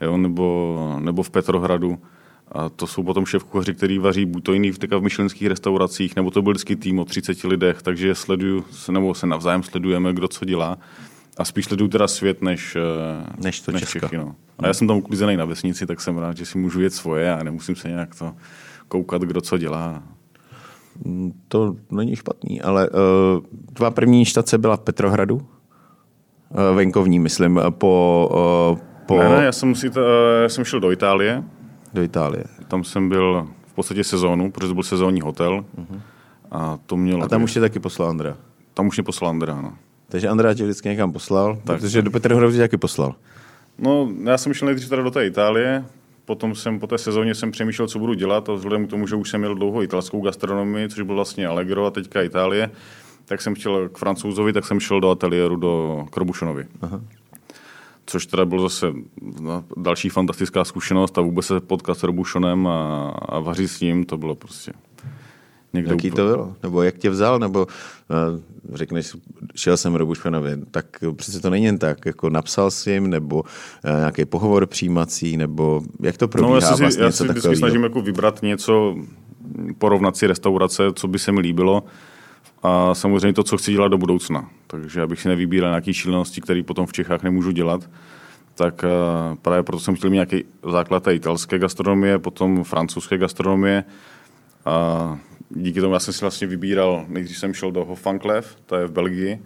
jo, 0.00 0.16
nebo, 0.16 0.96
nebo 1.00 1.22
v 1.22 1.30
Petrohradu. 1.30 1.98
A 2.52 2.68
to 2.68 2.86
jsou 2.86 3.02
potom 3.02 3.26
šéf 3.26 3.44
kuchaři, 3.44 3.74
který 3.74 3.98
vaří 3.98 4.26
buď 4.26 4.44
to 4.44 4.52
jiný 4.52 4.70
v 4.70 4.78
v 4.78 5.02
myšlenských 5.02 5.48
restauracích, 5.48 6.16
nebo 6.16 6.30
to 6.30 6.42
byl 6.42 6.52
vždycky 6.52 6.76
tým 6.76 6.98
o 6.98 7.04
30 7.04 7.44
lidech, 7.44 7.82
takže 7.82 8.14
sleduju, 8.14 8.64
nebo 8.90 9.14
se 9.14 9.26
navzájem 9.26 9.62
sledujeme, 9.62 10.12
kdo 10.12 10.28
co 10.28 10.44
dělá. 10.44 10.78
A 11.38 11.44
spíš 11.44 11.64
sleduju 11.64 11.88
teda 11.88 12.08
svět, 12.08 12.42
než, 12.42 12.76
eh, 12.76 13.26
než, 13.42 13.60
to 13.60 13.72
než 13.72 13.80
Čechy. 13.80 14.16
No. 14.16 14.34
A 14.58 14.66
já 14.66 14.74
jsem 14.74 14.88
tam 14.88 14.96
uklizený 14.96 15.36
na 15.36 15.44
vesnici, 15.44 15.86
tak 15.86 16.00
jsem 16.00 16.18
rád, 16.18 16.36
že 16.36 16.46
si 16.46 16.58
můžu 16.58 16.80
jet 16.80 16.92
svoje 16.92 17.34
a 17.34 17.42
nemusím 17.42 17.76
se 17.76 17.88
nějak 17.88 18.14
to 18.14 18.34
koukat, 18.88 19.22
kdo 19.22 19.40
co 19.40 19.58
dělá. 19.58 20.02
Mm, 21.04 21.32
to 21.48 21.76
není 21.90 22.16
špatný, 22.16 22.60
ale 22.60 22.88
uh, 22.88 22.96
tvá 23.72 23.90
první 23.90 24.24
štace 24.24 24.58
byla 24.58 24.76
v 24.76 24.80
Petrohradu? 24.80 25.34
Uh, 25.34 26.76
venkovní, 26.76 27.18
myslím, 27.18 27.60
po... 27.70 28.72
Uh, 28.72 28.78
po... 29.06 29.18
Ne, 29.18 29.28
ne, 29.28 29.44
já 29.44 29.52
jsem, 29.52 29.74
si 29.74 29.90
to, 29.90 30.00
uh, 30.00 30.06
já 30.42 30.48
jsem 30.48 30.64
šel 30.64 30.80
do 30.80 30.92
Itálie, 30.92 31.44
do 31.94 32.02
Itálie. 32.02 32.44
Tam 32.68 32.84
jsem 32.84 33.08
byl 33.08 33.48
v 33.66 33.72
podstatě 33.74 34.04
sezónu, 34.04 34.50
protože 34.50 34.68
to 34.68 34.74
byl 34.74 34.82
sezónní 34.82 35.20
hotel. 35.20 35.64
Uh-huh. 35.78 36.00
A 36.50 36.78
to 36.86 36.96
mělo... 36.96 37.24
A 37.24 37.28
tam 37.28 37.42
už 37.42 37.52
tě 37.52 37.60
taky 37.60 37.80
poslal 37.80 38.08
Andrea? 38.08 38.36
Tam 38.74 38.86
už 38.86 38.96
mě 38.96 39.04
poslal 39.04 39.30
Andrea, 39.30 39.60
no. 39.60 39.72
Takže 40.08 40.28
Andrea 40.28 40.54
tě 40.54 40.64
vždycky 40.64 40.88
někam 40.88 41.12
poslal, 41.12 41.56
tak. 41.64 41.80
protože 41.80 42.02
do 42.02 42.10
Petrhradu 42.10 42.52
tě 42.52 42.58
taky 42.58 42.76
poslal. 42.76 43.14
No, 43.78 44.08
já 44.24 44.38
jsem 44.38 44.54
šel 44.54 44.66
nejdřív 44.66 44.88
teda 44.88 45.02
do 45.02 45.10
té 45.10 45.26
Itálie, 45.26 45.84
potom 46.24 46.54
jsem 46.54 46.80
po 46.80 46.86
té 46.86 46.98
sezóně 46.98 47.34
jsem 47.34 47.50
přemýšlel, 47.50 47.88
co 47.88 47.98
budu 47.98 48.14
dělat 48.14 48.48
a 48.48 48.52
vzhledem 48.52 48.86
k 48.86 48.90
tomu, 48.90 49.06
že 49.06 49.16
už 49.16 49.30
jsem 49.30 49.40
měl 49.40 49.54
dlouho 49.54 49.82
italskou 49.82 50.20
gastronomii, 50.20 50.88
což 50.88 51.02
byl 51.02 51.14
vlastně 51.14 51.46
Allegro 51.46 51.86
a 51.86 51.90
teďka 51.90 52.22
Itálie, 52.22 52.70
tak 53.24 53.40
jsem 53.40 53.54
chtěl 53.54 53.88
k 53.88 53.98
francouzovi, 53.98 54.52
tak 54.52 54.66
jsem 54.66 54.80
šel 54.80 55.00
do 55.00 55.10
ateliéru 55.10 55.56
do 55.56 56.06
Krobušonovi. 56.10 56.66
Aha 56.80 57.00
což 58.10 58.26
teda 58.26 58.44
bylo 58.44 58.68
zase 58.68 58.92
další 59.76 60.08
fantastická 60.08 60.64
zkušenost 60.64 61.18
a 61.18 61.20
vůbec 61.20 61.46
se 61.46 61.60
potkat 61.60 61.98
s 61.98 62.02
Robušonem 62.02 62.66
a, 62.66 63.08
a 63.08 63.38
vařit 63.38 63.68
s 63.68 63.80
ním, 63.80 64.04
to 64.04 64.18
bylo 64.18 64.34
prostě 64.34 64.72
někde 65.72 65.90
Jaký 65.90 66.10
úplně... 66.10 66.24
to 66.24 66.28
bylo? 66.28 66.54
Nebo 66.62 66.82
jak 66.82 66.98
tě 66.98 67.10
vzal? 67.10 67.38
Nebo 67.38 67.66
uh, 67.66 68.76
řekneš, 68.76 69.16
šel 69.56 69.76
jsem 69.76 69.94
Robušonovi, 69.94 70.56
tak 70.70 70.86
přece 71.16 71.40
to 71.40 71.50
není 71.50 71.64
jen 71.64 71.78
tak, 71.78 72.06
jako 72.06 72.30
napsal 72.30 72.70
jsi 72.70 72.90
jim, 72.90 73.10
nebo 73.10 73.36
uh, 73.40 73.44
nějaký 73.98 74.24
pohovor 74.24 74.66
přijímací, 74.66 75.36
nebo 75.36 75.82
jak 76.00 76.16
to 76.16 76.28
probíhá 76.28 76.50
no, 76.50 76.66
já 76.66 76.76
si, 76.76 76.82
vlastně 76.82 77.04
já 77.04 77.12
si 77.12 77.24
vždycky 77.24 77.56
snažím 77.56 77.82
jako 77.82 78.02
vybrat 78.02 78.42
něco, 78.42 78.96
porovnat 79.78 80.16
si 80.16 80.26
restaurace, 80.26 80.82
co 80.94 81.08
by 81.08 81.18
se 81.18 81.32
mi 81.32 81.40
líbilo 81.40 81.82
a 82.62 82.94
samozřejmě 82.94 83.32
to, 83.32 83.44
co 83.44 83.56
chci 83.56 83.72
dělat 83.72 83.88
do 83.88 83.98
budoucna. 83.98 84.50
Takže 84.66 85.02
abych 85.02 85.20
si 85.20 85.28
nevybíral 85.28 85.70
nějaké 85.70 85.94
šílenosti, 85.94 86.40
které 86.40 86.62
potom 86.62 86.86
v 86.86 86.92
Čechách 86.92 87.22
nemůžu 87.22 87.50
dělat, 87.50 87.90
tak 88.54 88.84
uh, 88.84 89.34
právě 89.34 89.62
proto 89.62 89.80
jsem 89.80 89.94
chtěl 89.94 90.10
mít 90.10 90.14
nějaký 90.14 90.44
základ 90.70 91.02
té 91.02 91.14
italské 91.14 91.58
gastronomie, 91.58 92.18
potom 92.18 92.64
francouzské 92.64 93.18
gastronomie 93.18 93.84
A 94.64 95.18
díky 95.50 95.80
tomu 95.80 95.94
já 95.94 96.00
jsem 96.00 96.14
si 96.14 96.20
vlastně 96.20 96.46
vybíral, 96.46 97.04
nejdřív 97.08 97.38
jsem 97.38 97.54
šel 97.54 97.72
do 97.72 97.84
Hoffanklev, 97.84 98.56
to 98.66 98.76
je 98.76 98.86
v 98.86 98.92
Belgii, 98.92 99.42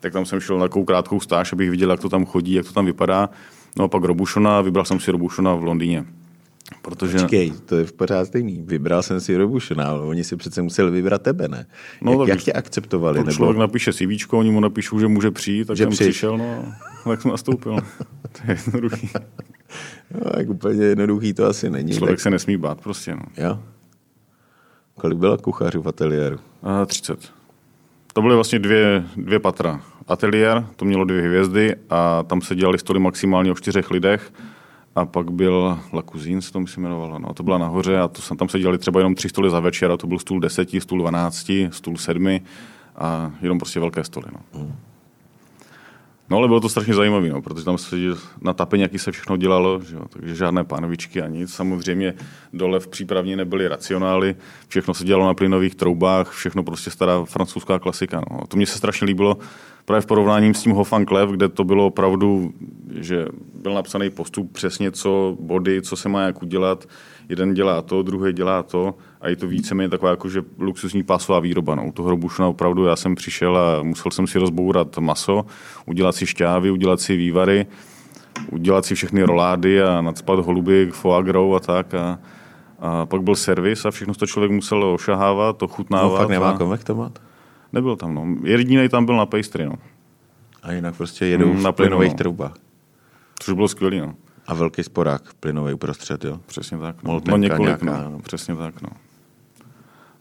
tak 0.00 0.12
tam 0.12 0.26
jsem 0.26 0.40
šel 0.40 0.58
na 0.58 0.64
takovou 0.64 0.84
krátkou 0.84 1.20
stáž, 1.20 1.52
abych 1.52 1.70
viděl, 1.70 1.90
jak 1.90 2.00
to 2.00 2.08
tam 2.08 2.26
chodí, 2.26 2.52
jak 2.52 2.66
to 2.66 2.72
tam 2.72 2.86
vypadá. 2.86 3.30
No 3.78 3.84
a 3.84 3.88
pak 3.88 4.04
Robušona, 4.04 4.60
vybral 4.60 4.84
jsem 4.84 5.00
si 5.00 5.10
Robušona 5.10 5.54
v 5.54 5.64
Londýně. 5.64 6.04
Protože... 6.82 7.18
Počkej, 7.18 7.52
to 7.66 7.76
je 7.76 7.84
v 7.84 7.92
pořád 7.92 8.24
stejný. 8.24 8.62
Vybral 8.66 9.02
jsem 9.02 9.20
si 9.20 9.36
Robušona, 9.36 9.84
ale 9.84 10.00
oni 10.00 10.24
si 10.24 10.36
přece 10.36 10.62
museli 10.62 10.90
vybrat 10.90 11.22
tebe, 11.22 11.48
ne? 11.48 11.66
No, 12.02 12.12
jak, 12.12 12.28
jak 12.28 12.40
tě 12.40 12.52
akceptovali? 12.52 13.18
Nebo... 13.18 13.32
Člověk 13.32 13.58
napíše 13.58 13.92
CV, 13.92 14.32
oni 14.32 14.50
mu 14.50 14.60
napíšou, 14.60 15.00
že 15.00 15.08
může 15.08 15.30
přijít, 15.30 15.64
tak 15.68 15.76
že 15.76 15.84
jsem 15.84 15.90
přišel, 15.90 16.38
no, 16.38 16.74
tak 17.04 17.22
jsem 17.22 17.30
nastoupil. 17.30 17.76
to 18.32 18.40
je 18.48 18.58
jednoduchý. 18.66 19.10
No, 20.14 20.30
tak 20.30 20.48
úplně 20.48 20.84
jednoduchý 20.84 21.34
to 21.34 21.46
asi 21.46 21.70
není. 21.70 21.92
Člověk 21.92 22.16
tak... 22.16 22.22
se 22.22 22.30
nesmí 22.30 22.56
bát 22.56 22.80
prostě. 22.80 23.14
No. 23.14 23.22
Jo. 23.36 23.62
Kolik 24.94 25.18
bylo 25.18 25.38
kuchařů 25.38 25.82
v 25.82 25.88
ateliéru? 25.88 26.38
A, 26.62 26.86
30. 26.86 27.18
To 28.12 28.22
byly 28.22 28.34
vlastně 28.34 28.58
dvě, 28.58 29.04
dvě 29.16 29.38
patra. 29.38 29.82
Ateliér, 30.08 30.66
to 30.76 30.84
mělo 30.84 31.04
dvě 31.04 31.22
hvězdy 31.22 31.76
a 31.90 32.22
tam 32.22 32.40
se 32.40 32.54
dělali 32.54 32.78
stoly 32.78 33.00
maximálně 33.00 33.52
o 33.52 33.54
čtyřech 33.54 33.90
lidech 33.90 34.32
a 35.00 35.06
pak 35.06 35.30
byl 35.30 35.78
La 35.92 36.02
Cuisine, 36.02 36.42
se 36.42 36.52
to 36.52 36.60
myslím 36.60 36.84
jmenovalo. 36.84 37.18
No, 37.18 37.34
to 37.34 37.42
byla 37.42 37.58
nahoře 37.58 37.98
a 37.98 38.08
to, 38.08 38.34
tam 38.36 38.48
se 38.48 38.58
dělali 38.58 38.78
třeba 38.78 39.00
jenom 39.00 39.14
tři 39.14 39.28
stoly 39.28 39.50
za 39.50 39.60
večer 39.60 39.90
a 39.90 39.96
to 39.96 40.06
byl 40.06 40.18
stůl 40.18 40.40
deseti, 40.40 40.80
stůl 40.80 40.98
dvanácti, 40.98 41.68
stůl 41.72 41.96
sedmi 41.96 42.42
a 42.96 43.32
jenom 43.42 43.58
prostě 43.58 43.80
velké 43.80 44.04
stoly. 44.04 44.26
No. 44.32 44.60
Mm. 44.60 44.87
No 46.30 46.36
ale 46.36 46.48
bylo 46.48 46.60
to 46.60 46.68
strašně 46.68 46.94
zajímavé, 46.94 47.28
no, 47.28 47.42
protože 47.42 47.64
tam 47.64 47.78
se 47.78 47.96
na 48.40 48.52
tapeňaky 48.52 48.98
se 48.98 49.12
všechno 49.12 49.36
dělalo, 49.36 49.80
že 49.80 49.96
jo, 49.96 50.02
takže 50.10 50.34
žádné 50.34 50.64
pánovičky 50.64 51.22
a 51.22 51.28
nic. 51.28 51.54
Samozřejmě 51.54 52.14
dole 52.52 52.80
v 52.80 52.88
přípravně 52.88 53.36
nebyly 53.36 53.68
racionály, 53.68 54.36
všechno 54.68 54.94
se 54.94 55.04
dělalo 55.04 55.26
na 55.26 55.34
plynových 55.34 55.74
troubách, 55.74 56.30
všechno 56.30 56.62
prostě 56.62 56.90
stará 56.90 57.24
francouzská 57.24 57.78
klasika. 57.78 58.22
No. 58.30 58.46
To 58.46 58.56
mě 58.56 58.66
se 58.66 58.78
strašně 58.78 59.06
líbilo 59.06 59.38
právě 59.84 60.00
v 60.00 60.06
porovnání 60.06 60.54
s 60.54 60.62
tím 60.62 60.72
Hofanklev, 60.72 61.30
kde 61.30 61.48
to 61.48 61.64
bylo 61.64 61.86
opravdu, 61.86 62.52
že 62.94 63.26
byl 63.54 63.74
napsaný 63.74 64.10
postup 64.10 64.52
přesně 64.52 64.90
co 64.90 65.36
body, 65.40 65.82
co 65.82 65.96
se 65.96 66.08
má 66.08 66.22
jak 66.22 66.42
udělat, 66.42 66.88
jeden 67.28 67.54
dělá 67.54 67.82
to, 67.82 68.02
druhý 68.02 68.32
dělá 68.32 68.62
to 68.62 68.94
a 69.20 69.28
je 69.28 69.36
to 69.36 69.48
víceméně 69.48 69.88
taková 69.88 70.10
jako, 70.10 70.28
že 70.28 70.42
luxusní 70.58 71.02
pásová 71.02 71.40
výroba. 71.40 71.74
No. 71.74 71.86
U 71.86 71.92
toho 71.92 72.06
hrobušna 72.06 72.48
opravdu 72.48 72.84
já 72.84 72.96
jsem 72.96 73.14
přišel 73.14 73.58
a 73.58 73.82
musel 73.82 74.10
jsem 74.10 74.26
si 74.26 74.38
rozbourat 74.38 74.98
maso, 74.98 75.46
udělat 75.86 76.14
si 76.14 76.26
šťávy, 76.26 76.70
udělat 76.70 77.00
si 77.00 77.16
vývary, 77.16 77.66
udělat 78.50 78.84
si 78.84 78.94
všechny 78.94 79.22
rolády 79.22 79.82
a 79.82 80.00
nadspat 80.00 80.38
holuby, 80.38 80.90
foie 80.92 81.22
gras 81.22 81.56
a 81.56 81.60
tak. 81.60 81.94
A, 81.94 82.18
a 82.78 83.06
pak 83.06 83.22
byl 83.22 83.36
servis 83.36 83.84
a 83.84 83.90
všechno 83.90 84.14
to 84.14 84.26
člověk 84.26 84.52
musel 84.52 84.84
ošahávat, 84.84 85.62
ochutnávat. 85.62 86.12
No 86.12 86.16
fakt 86.18 86.28
nemá 86.28 86.50
a... 86.50 86.58
konvektomat? 86.58 87.18
Nebyl 87.72 87.96
tam, 87.96 88.14
no. 88.14 88.26
Jediný 88.44 88.88
tam 88.88 89.06
byl 89.06 89.16
na 89.16 89.26
pastry, 89.26 89.66
no. 89.66 89.74
A 90.62 90.72
jinak 90.72 90.96
prostě 90.96 91.26
jedou 91.26 91.52
mm, 91.52 91.62
na 91.62 91.72
plynových 91.72 92.12
no. 92.12 92.18
troubách. 92.18 92.54
Což 93.40 93.54
bylo 93.54 93.68
skvělé, 93.68 93.96
no. 93.96 94.14
A 94.46 94.54
velký 94.54 94.82
sporák 94.82 95.22
plynový 95.40 95.72
uprostřed, 95.72 96.24
jo? 96.24 96.40
Přesně 96.46 96.78
tak. 96.78 97.02
No, 97.02 97.20
no 97.28 97.36
několik, 97.36 97.82
nějaká, 97.82 98.02
no. 98.02 98.10
no. 98.10 98.18
Přesně 98.18 98.56
tak, 98.56 98.82
no. 98.82 98.88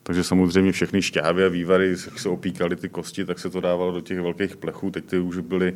Takže 0.08 0.24
samozřejmě 0.24 0.72
všechny 0.72 1.02
šťávy 1.02 1.46
a 1.46 1.48
vývary, 1.48 1.90
jak 2.06 2.20
se 2.20 2.30
opíkaly 2.30 2.76
ty 2.76 2.90
kosti, 2.90 3.26
tak 3.26 3.40
se 3.40 3.50
to 3.50 3.62
dávalo 3.62 3.92
do 3.92 4.02
těch 4.02 4.22
velkých 4.22 4.58
plechů. 4.58 4.92
Teď 4.92 5.06
ty 5.06 5.20
už 5.20 5.38
byly 5.38 5.74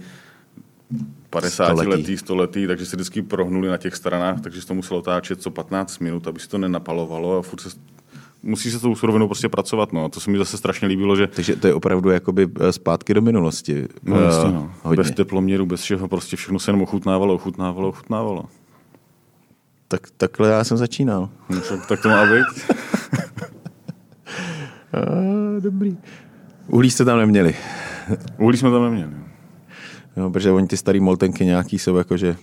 50 1.30 1.66
století. 1.66 1.90
letý, 1.90 2.18
stoletý, 2.18 2.68
takže 2.68 2.86
se 2.86 2.96
vždycky 2.96 3.22
prohnuli 3.22 3.68
na 3.68 3.78
těch 3.78 3.96
stranách, 3.96 4.42
takže 4.42 4.62
se 4.62 4.68
to 4.68 4.74
muselo 4.74 5.00
otáčet 5.00 5.42
co 5.42 5.52
15 5.52 6.00
minut, 6.00 6.28
aby 6.28 6.40
se 6.40 6.50
to 6.50 6.58
nenapalovalo 6.58 7.38
a 7.38 7.42
furt 7.42 7.60
se 7.60 7.70
musí 8.44 8.72
se 8.72 8.80
tou 8.80 8.96
surovinou 8.96 9.28
prostě 9.28 9.50
pracovat. 9.50 9.94
No. 9.94 10.06
A 10.06 10.10
to 10.10 10.20
se 10.20 10.32
mi 10.32 10.38
zase 10.38 10.58
strašně 10.58 10.88
líbilo, 10.88 11.16
že... 11.16 11.28
Takže 11.28 11.56
to 11.56 11.68
je 11.68 11.74
opravdu 11.74 12.10
jakoby 12.10 12.48
eh, 12.60 12.74
zpátky 12.74 13.14
do 13.14 13.22
minulosti. 13.22 13.88
No, 14.04 14.16
uh, 14.16 14.22
jasně, 14.22 14.52
no. 14.52 14.72
Bez 14.96 15.12
teploměru, 15.12 15.66
bez 15.66 15.82
všeho, 15.82 16.08
prostě 16.08 16.36
všechno 16.36 16.60
se 16.60 16.70
jenom 16.70 16.82
ochutnávalo, 16.82 17.34
ochutnávalo, 17.34 17.90
ochutnávalo. 17.90 18.46
Tak, 19.88 20.02
takhle 20.18 20.50
já 20.50 20.64
jsem 20.64 20.78
začínal. 20.78 21.30
No, 21.50 21.62
tak, 21.62 21.88
tak 21.88 22.02
to 22.02 22.10
má 22.10 22.26
být. 22.26 22.76
dobrý. 25.60 25.98
Uhlí 26.68 26.92
jste 26.92 27.06
tam 27.06 27.18
neměli. 27.18 27.56
Uhlí 28.38 28.58
jsme 28.58 28.72
tam 28.72 28.84
neměli. 28.84 29.12
No, 30.18 30.32
protože 30.32 30.52
oni 30.52 30.68
ty 30.68 30.78
staré 30.78 31.00
moltenky 31.00 31.46
nějaký 31.46 31.80
jsou 31.80 31.96
jako, 31.96 32.18
že, 32.18 32.36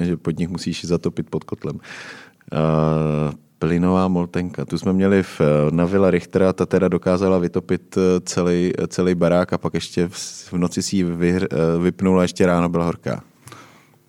že 0.00 0.16
pod 0.16 0.38
nich 0.38 0.48
musíš 0.48 0.84
zatopit 0.84 1.30
pod 1.30 1.44
kotlem. 1.44 1.76
Uh, 1.76 3.34
plynová 3.62 4.08
moltenka. 4.08 4.64
Tu 4.64 4.78
jsme 4.78 4.92
měli 4.92 5.22
v, 5.22 5.40
na 5.70 5.84
Villa 5.84 6.10
Richtera, 6.10 6.52
ta 6.52 6.66
teda 6.66 6.88
dokázala 6.88 7.38
vytopit 7.38 7.98
celý, 8.24 8.72
celý 8.88 9.14
barák 9.14 9.52
a 9.52 9.58
pak 9.58 9.74
ještě 9.74 10.08
v, 10.08 10.48
v 10.52 10.52
noci 10.52 10.82
si 10.82 10.96
ji 10.96 11.04
vy, 11.04 11.30
eh, 11.30 11.46
vypnula 11.82 12.20
a 12.20 12.22
ještě 12.22 12.46
ráno 12.46 12.68
byla 12.68 12.84
horká. 12.84 13.22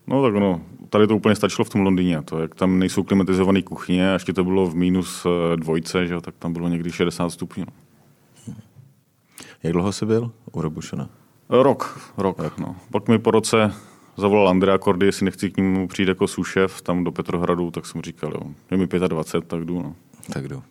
No 0.06 0.22
tak 0.22 0.34
ono, 0.34 0.60
tady 0.94 1.06
to 1.06 1.16
úplně 1.16 1.34
stačilo 1.34 1.64
v 1.64 1.68
tom 1.68 1.80
Londýně. 1.80 2.22
To, 2.22 2.40
jak 2.40 2.54
tam 2.54 2.78
nejsou 2.78 3.02
klimatizované 3.02 3.62
kuchyně, 3.62 4.10
a 4.10 4.12
ještě 4.12 4.32
to 4.32 4.44
bylo 4.44 4.66
v 4.66 4.74
minus 4.74 5.26
eh, 5.26 5.56
dvojce, 5.56 6.06
že, 6.06 6.20
tak 6.20 6.34
tam 6.38 6.52
bylo 6.52 6.68
někdy 6.68 6.92
60 6.92 7.30
stupňů. 7.30 7.64
Jak 9.62 9.72
dlouho 9.72 9.92
jsi 9.92 10.06
byl 10.06 10.30
u 10.52 10.60
Robušona? 10.60 11.08
Rok, 11.48 12.12
rok. 12.16 12.38
rok. 12.38 12.58
No. 12.58 12.76
Pak 12.92 13.08
mi 13.08 13.18
po 13.18 13.30
roce 13.30 13.74
zavolal 14.16 14.48
Andrea 14.48 14.78
Kordy, 14.78 15.06
jestli 15.06 15.24
nechci 15.24 15.50
k 15.50 15.56
němu 15.56 15.88
přijít 15.88 16.08
jako 16.08 16.28
sušef 16.28 16.82
tam 16.82 17.04
do 17.04 17.12
Petrohradu, 17.12 17.70
tak 17.70 17.86
jsem 17.86 18.02
říkal, 18.02 18.32
jo, 18.34 18.40
je 18.70 18.76
mi 18.76 18.86
25, 18.86 19.48
tak 19.48 19.64
jdu. 19.64 19.82
No. 19.82 19.94
Tak 20.32 20.48
jdu. 20.48 20.62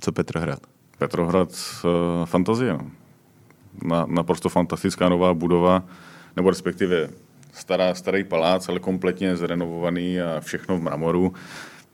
Co 0.00 0.12
Petrohrad? 0.12 0.60
Petrohrad, 0.98 1.48
uh, 1.48 2.26
fantazie. 2.26 2.72
No. 2.72 2.90
Na, 3.82 4.06
naprosto 4.08 4.48
fantastická 4.48 5.08
nová 5.08 5.34
budova, 5.34 5.82
nebo 6.36 6.50
respektive 6.50 7.08
stará, 7.52 7.94
starý 7.94 8.24
palác, 8.24 8.68
ale 8.68 8.80
kompletně 8.80 9.36
zrenovovaný 9.36 10.20
a 10.20 10.40
všechno 10.40 10.78
v 10.78 10.82
mramoru. 10.82 11.32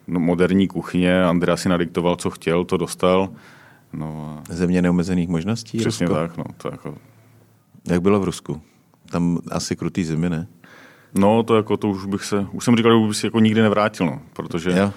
No, 0.06 0.20
moderní 0.20 0.68
kuchyně, 0.68 1.24
Andrea 1.24 1.56
si 1.56 1.68
nadiktoval, 1.68 2.16
co 2.16 2.30
chtěl, 2.30 2.64
to 2.64 2.76
dostal. 2.76 3.28
No 3.92 4.38
a... 4.50 4.54
Země 4.54 4.82
neomezených 4.82 5.28
možností? 5.28 5.78
Přesně 5.78 6.06
Rusko? 6.06 6.20
tak. 6.20 6.36
No, 6.36 6.44
to 6.56 6.68
jako... 6.72 6.94
Jak 7.88 8.02
bylo 8.02 8.20
v 8.20 8.24
Rusku? 8.24 8.60
Tam 9.10 9.38
asi 9.50 9.76
krutý 9.76 10.04
zimy, 10.04 10.30
ne? 10.30 10.46
No, 11.14 11.42
to 11.42 11.56
jako 11.56 11.76
to 11.76 11.88
už 11.88 12.06
bych 12.06 12.24
se, 12.24 12.46
už 12.52 12.64
jsem 12.64 12.76
říkal, 12.76 13.00
že 13.00 13.08
bych 13.08 13.16
si 13.16 13.26
jako 13.26 13.40
nikdy 13.40 13.62
nevrátil, 13.62 14.06
no, 14.06 14.20
protože 14.32 14.70
jo. 14.70 14.92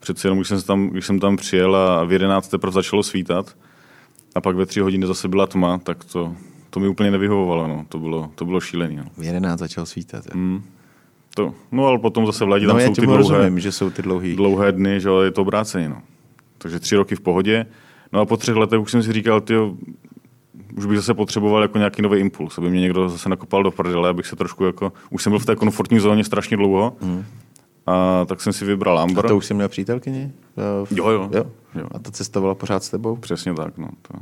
přeci 0.00 0.26
jenom, 0.26 0.38
když 0.38 0.48
jsem, 0.48 0.62
tam, 0.62 0.88
když 0.88 1.06
jsem 1.06 1.20
tam 1.20 1.36
přijel 1.36 1.76
a 1.76 2.04
v 2.04 2.12
11 2.12 2.48
teprve 2.48 2.72
začalo 2.72 3.02
svítat 3.02 3.56
a 4.34 4.40
pak 4.40 4.56
ve 4.56 4.66
tři 4.66 4.80
hodiny 4.80 5.06
zase 5.06 5.28
byla 5.28 5.46
tma, 5.46 5.78
tak 5.78 6.04
to, 6.04 6.36
to 6.76 6.80
mi 6.80 6.88
úplně 6.88 7.10
nevyhovovalo, 7.10 7.68
no. 7.68 7.86
to, 7.88 7.98
bylo, 7.98 8.30
to 8.34 8.44
bylo 8.44 8.60
šílené. 8.60 8.96
No. 8.96 9.10
V 9.18 9.22
11 9.22 9.58
začalo 9.58 9.86
svítat, 9.86 10.24
jo. 10.26 10.32
Mm. 10.34 10.62
To, 11.34 11.54
no 11.72 11.86
ale 11.86 11.98
potom 11.98 12.26
zase 12.26 12.44
v 12.44 12.48
ledě 12.48 12.66
no, 12.66 12.72
tam 12.72 12.80
jsou 12.80 12.94
ty 12.94 13.00
dlouhé, 13.00 13.18
rozumím, 13.18 13.60
že 13.60 13.72
jsou 13.72 13.90
ty 13.90 14.02
dlouhý. 14.02 14.36
dlouhé 14.36 14.72
dny, 14.72 15.00
že 15.00 15.08
je 15.24 15.30
to 15.30 15.42
obráceně. 15.42 15.88
No. 15.88 16.02
Takže 16.58 16.80
tři 16.80 16.96
roky 16.96 17.16
v 17.16 17.20
pohodě. 17.20 17.66
No 18.12 18.20
a 18.20 18.26
po 18.26 18.36
třech 18.36 18.56
letech 18.56 18.80
už 18.80 18.90
jsem 18.90 19.02
si 19.02 19.12
říkal, 19.12 19.40
tyjo, 19.40 19.74
už 20.76 20.86
bych 20.86 20.96
zase 20.96 21.14
potřeboval 21.14 21.62
jako 21.62 21.78
nějaký 21.78 22.02
nový 22.02 22.20
impuls, 22.20 22.58
aby 22.58 22.70
mě 22.70 22.80
někdo 22.80 23.08
zase 23.08 23.28
nakopal 23.28 23.62
do 23.62 23.70
prdele, 23.70 24.08
abych 24.08 24.26
se 24.26 24.36
trošku 24.36 24.64
jako, 24.64 24.92
už 25.10 25.22
jsem 25.22 25.30
byl 25.30 25.38
v 25.38 25.46
té 25.46 25.56
komfortní 25.56 25.98
zóně 25.98 26.24
strašně 26.24 26.56
dlouho, 26.56 26.96
mm. 27.00 27.24
a 27.86 28.24
tak 28.24 28.40
jsem 28.40 28.52
si 28.52 28.64
vybral 28.64 28.98
Amber. 28.98 29.26
A 29.26 29.28
to 29.28 29.36
už 29.36 29.46
jsi 29.46 29.54
měl 29.54 29.68
přítelkyni? 29.68 30.32
V... 30.84 30.96
Jo, 30.96 31.10
jo, 31.10 31.30
jo, 31.32 31.46
jo. 31.74 31.86
A 31.94 31.98
ta 31.98 32.10
cestovala 32.10 32.54
pořád 32.54 32.84
s 32.84 32.90
tebou? 32.90 33.16
Přesně 33.16 33.54
tak, 33.54 33.78
no. 33.78 33.88
To... 34.02 34.18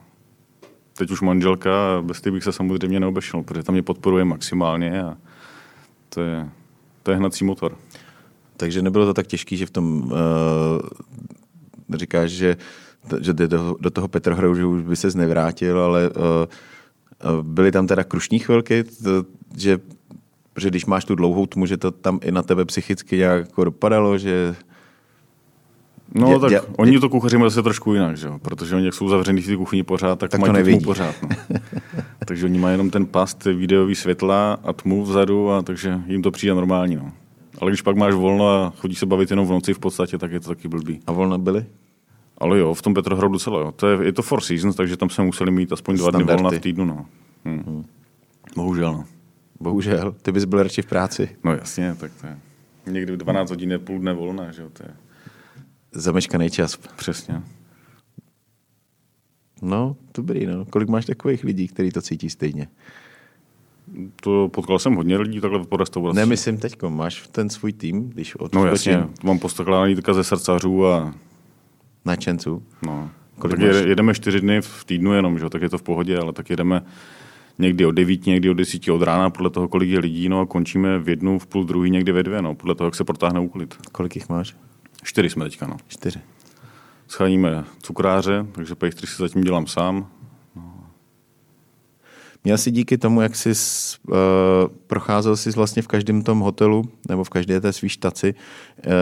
Teď 0.96 1.10
už 1.10 1.20
manželka, 1.20 1.70
bez 2.02 2.20
té 2.20 2.30
bych 2.30 2.44
se 2.44 2.52
samozřejmě 2.52 3.00
neobešel, 3.00 3.42
protože 3.42 3.62
tam 3.62 3.72
mě 3.72 3.82
podporuje 3.82 4.24
maximálně 4.24 5.02
a 5.02 5.16
to 6.08 6.20
je, 6.20 6.48
to 7.02 7.10
je 7.10 7.16
hnací 7.16 7.44
motor. 7.44 7.76
Takže 8.56 8.82
nebylo 8.82 9.06
to 9.06 9.14
tak 9.14 9.26
těžké, 9.26 9.56
že 9.56 9.66
v 9.66 9.70
tom 9.70 10.02
uh, 10.02 10.10
říkáš, 11.94 12.30
že 12.30 12.56
že 13.20 13.32
do, 13.32 13.76
do 13.80 13.90
toho 13.90 14.08
Petrohradu, 14.08 14.54
že 14.54 14.64
už 14.64 14.82
by 14.82 14.96
se 14.96 15.18
nevrátil, 15.18 15.80
ale 15.80 16.10
uh, 16.10 17.42
byly 17.42 17.72
tam 17.72 17.86
teda 17.86 18.04
krušní 18.04 18.38
chvilky, 18.38 18.84
to, 18.84 19.24
že, 19.56 19.78
že 20.58 20.70
když 20.70 20.86
máš 20.86 21.04
tu 21.04 21.14
dlouhou 21.14 21.46
tmu, 21.46 21.66
že 21.66 21.76
to 21.76 21.90
tam 21.90 22.20
i 22.22 22.32
na 22.32 22.42
tebe 22.42 22.64
psychicky 22.64 23.16
nějak 23.16 23.46
jako 23.46 23.64
dopadalo, 23.64 24.18
že... 24.18 24.54
No 26.14 26.28
dě, 26.28 26.38
tak 26.38 26.50
dě, 26.50 26.60
oni 26.76 27.00
to 27.00 27.08
kuchaři 27.08 27.38
mají 27.38 27.50
zase 27.50 27.62
trošku 27.62 27.94
jinak, 27.94 28.16
že? 28.16 28.28
protože 28.42 28.76
oni 28.76 28.84
jak 28.84 28.94
jsou 28.94 29.08
zavřený 29.08 29.42
v 29.42 29.46
té 29.46 29.56
kuchyni 29.56 29.82
pořád, 29.82 30.18
tak, 30.18 30.30
tak 30.30 30.40
mají 30.40 30.64
tmu 30.64 30.80
pořád. 30.80 31.14
No. 31.22 31.28
takže 32.26 32.44
oni 32.44 32.58
mají 32.58 32.74
jenom 32.74 32.90
ten 32.90 33.06
past, 33.06 33.44
videový 33.44 33.94
světla 33.94 34.58
a 34.64 34.72
tmu 34.72 35.02
vzadu, 35.02 35.50
a 35.50 35.62
takže 35.62 36.00
jim 36.06 36.22
to 36.22 36.30
přijde 36.30 36.54
normální. 36.54 36.96
No. 36.96 37.12
Ale 37.60 37.70
když 37.70 37.82
pak 37.82 37.96
máš 37.96 38.14
volno 38.14 38.48
a 38.48 38.72
chodíš 38.78 38.98
se 38.98 39.06
bavit 39.06 39.30
jenom 39.30 39.46
v 39.46 39.50
noci 39.50 39.74
v 39.74 39.78
podstatě, 39.78 40.18
tak 40.18 40.32
je 40.32 40.40
to 40.40 40.48
taky 40.48 40.68
blbý. 40.68 41.00
A 41.06 41.12
volno 41.12 41.38
byly? 41.38 41.66
Ale 42.38 42.58
jo, 42.58 42.74
v 42.74 42.82
tom 42.82 42.94
Petrohradu 42.94 43.32
docela 43.32 43.60
jo. 43.60 43.72
To 43.72 43.88
je, 43.88 44.06
je 44.06 44.12
to 44.12 44.22
Four 44.22 44.40
Seasons, 44.40 44.76
takže 44.76 44.96
tam 44.96 45.10
jsme 45.10 45.24
museli 45.24 45.50
mít 45.50 45.72
aspoň 45.72 45.96
dva 45.96 46.08
Standardy. 46.08 46.34
dny 46.34 46.42
volna 46.42 46.58
v 46.58 46.62
týdnu. 46.62 46.84
No. 46.84 47.06
Hmm. 47.44 47.62
Hmm. 47.66 47.84
Bohužel, 48.56 48.92
no. 48.92 49.04
Bohužel, 49.60 50.14
ty 50.22 50.32
bys 50.32 50.44
byl 50.44 50.62
radši 50.62 50.82
v 50.82 50.86
práci. 50.86 51.28
No 51.44 51.52
jasně, 51.52 51.94
tak 51.94 52.12
to 52.20 52.26
je. 52.26 52.38
Někdy 52.86 53.16
12 53.16 53.50
hodin 53.50 53.70
je 53.70 53.78
půl 53.78 53.98
dne 53.98 54.12
volna, 54.12 54.52
že 54.52 54.62
jo, 54.62 54.68
to 54.72 54.82
je. 54.82 54.94
Zameškaný 55.94 56.50
čas. 56.50 56.76
Přesně. 56.76 57.42
No, 59.62 59.96
dobrý, 60.14 60.46
no. 60.46 60.64
Kolik 60.64 60.88
máš 60.88 61.04
takových 61.06 61.44
lidí, 61.44 61.68
kteří 61.68 61.90
to 61.90 62.02
cítí 62.02 62.30
stejně? 62.30 62.68
To 64.22 64.48
potkal 64.52 64.78
jsem 64.78 64.94
hodně 64.94 65.16
lidí 65.18 65.40
takhle 65.40 65.64
po 65.64 65.76
restauraci. 65.76 66.16
Nemyslím 66.16 66.58
teďko, 66.58 66.90
máš 66.90 67.28
ten 67.28 67.50
svůj 67.50 67.72
tým, 67.72 68.08
když 68.10 68.36
No 68.54 68.66
jasně, 68.66 69.06
mám 69.24 69.38
postakládaný 69.38 69.94
teďka 69.94 70.14
ze 70.14 70.24
srdcařů 70.24 70.86
a 70.86 71.14
Nadšenců. 72.04 72.62
no. 72.86 73.10
Kolik 73.38 73.56
tak 73.56 73.66
máš? 73.66 73.76
jede- 73.76 73.88
jedeme 73.88 74.14
čtyři 74.14 74.40
dny 74.40 74.62
v 74.62 74.84
týdnu 74.84 75.12
jenom, 75.12 75.38
že? 75.38 75.44
jo, 75.44 75.50
tak 75.50 75.62
je 75.62 75.68
to 75.68 75.78
v 75.78 75.82
pohodě, 75.82 76.18
ale 76.18 76.32
tak 76.32 76.50
jedeme 76.50 76.82
někdy 77.58 77.86
od 77.86 77.90
devíti, 77.90 78.30
někdy 78.30 78.50
od 78.50 78.54
desíti 78.54 78.90
od 78.90 79.02
rána, 79.02 79.30
podle 79.30 79.50
toho, 79.50 79.68
kolik 79.68 79.90
je 79.90 79.98
lidí, 79.98 80.28
no 80.28 80.40
a 80.40 80.46
končíme 80.46 80.98
v 80.98 81.08
jednu, 81.08 81.38
v 81.38 81.46
půl 81.46 81.64
druhý, 81.64 81.90
někdy 81.90 82.12
ve 82.12 82.22
dvě, 82.22 82.42
no, 82.42 82.54
podle 82.54 82.74
toho, 82.74 82.86
jak 82.86 82.94
se 82.94 83.04
protáhne 83.04 83.40
úklid. 83.40 83.74
Kolik 83.92 84.16
jich 84.16 84.28
máš? 84.28 84.56
Čtyři 85.04 85.30
jsme 85.30 85.44
teďka, 85.44 85.66
no. 85.66 85.76
Čtyři. 85.88 86.20
Scháníme 87.08 87.64
cukráře, 87.82 88.46
takže 88.52 88.74
pejstry 88.74 89.06
si 89.06 89.22
zatím 89.22 89.42
dělám 89.42 89.66
sám. 89.66 90.10
Měl 92.44 92.58
jsi 92.58 92.70
díky 92.70 92.98
tomu, 92.98 93.20
jak 93.20 93.36
jsi 93.36 93.52
uh, 94.08 94.16
procházel 94.86 95.36
jsi 95.36 95.50
vlastně 95.50 95.82
v 95.82 95.86
každém 95.86 96.22
tom 96.22 96.40
hotelu 96.40 96.84
nebo 97.08 97.24
v 97.24 97.30
každé 97.30 97.60
té 97.60 97.72
svý 97.72 97.88
štaci 97.88 98.34
uh, 98.86 98.92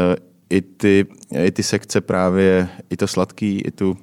i, 0.50 0.62
ty, 0.62 1.06
i 1.44 1.50
ty 1.50 1.62
sekce 1.62 2.00
právě, 2.00 2.68
i 2.90 2.96
to 2.96 3.06
sladký, 3.06 3.60
i 3.60 3.70
tu 3.70 3.96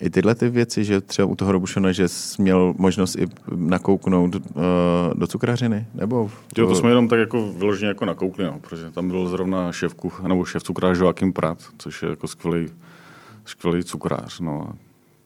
i 0.00 0.10
tyhle 0.10 0.34
ty 0.34 0.48
věci, 0.48 0.84
že 0.84 1.00
třeba 1.00 1.28
u 1.28 1.34
toho 1.34 1.52
Robušona, 1.52 1.92
že 1.92 2.08
jsi 2.08 2.42
měl 2.42 2.74
možnost 2.78 3.16
i 3.16 3.26
nakouknout 3.56 4.34
uh, 4.34 4.42
do 5.14 5.26
cukrařiny? 5.26 5.86
Nebo 5.94 6.30
Jo, 6.58 6.66
to 6.66 6.74
jsme 6.74 6.88
jenom 6.88 7.08
tak 7.08 7.18
jako 7.18 7.52
vyloženě 7.52 7.88
jako 7.88 8.04
nakoukli, 8.04 8.44
no, 8.44 8.58
protože 8.60 8.90
tam 8.90 9.08
byl 9.08 9.28
zrovna 9.28 9.72
šéf 9.72 9.94
kuch, 9.94 10.20
nebo 10.20 10.44
šéf 10.44 10.62
cukrář 10.62 10.98
Joachim 10.98 11.32
Prat, 11.32 11.58
což 11.78 12.02
je 12.02 12.08
jako 12.08 12.28
skvělý, 12.28 12.68
skvělý 13.44 13.84
cukrář, 13.84 14.40
no. 14.40 14.68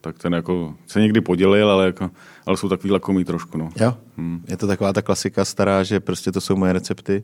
Tak 0.01 0.19
ten 0.19 0.33
jako 0.33 0.75
se 0.87 1.01
někdy 1.01 1.21
podělil, 1.21 1.71
ale, 1.71 1.85
jako, 1.85 2.09
ale 2.45 2.57
jsou 2.57 2.69
takový 2.69 2.91
lakomý 2.91 3.23
trošku, 3.23 3.57
no. 3.57 3.69
Jo, 3.75 3.97
hmm. 4.17 4.43
je 4.47 4.57
to 4.57 4.67
taková 4.67 4.93
ta 4.93 5.01
klasika 5.01 5.45
stará, 5.45 5.83
že 5.83 5.99
prostě 5.99 6.31
to 6.31 6.41
jsou 6.41 6.55
moje 6.55 6.73
recepty 6.73 7.23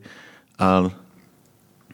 a 0.58 0.90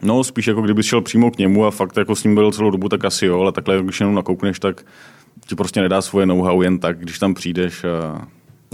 No, 0.03 0.25
spíš 0.25 0.47
jako 0.47 0.63
kdyby 0.63 0.83
šel 0.83 1.01
přímo 1.01 1.31
k 1.31 1.39
němu 1.39 1.67
a 1.67 1.71
fakt 1.71 1.97
jako 1.97 2.17
s 2.17 2.25
ním 2.25 2.35
byl 2.35 2.53
celou 2.53 2.71
dobu, 2.71 2.89
tak 2.89 3.05
asi 3.05 3.27
jo, 3.27 3.41
ale 3.41 3.53
takhle, 3.53 3.83
když 3.83 4.01
jenom 4.01 4.15
nakoukneš, 4.15 4.59
tak 4.59 4.85
ti 5.47 5.55
prostě 5.55 5.81
nedá 5.81 6.03
svoje 6.03 6.27
know-how 6.27 6.63
jen 6.63 6.79
tak, 6.79 6.99
když 6.99 7.19
tam 7.19 7.35
přijdeš 7.35 7.85
a, 7.85 8.27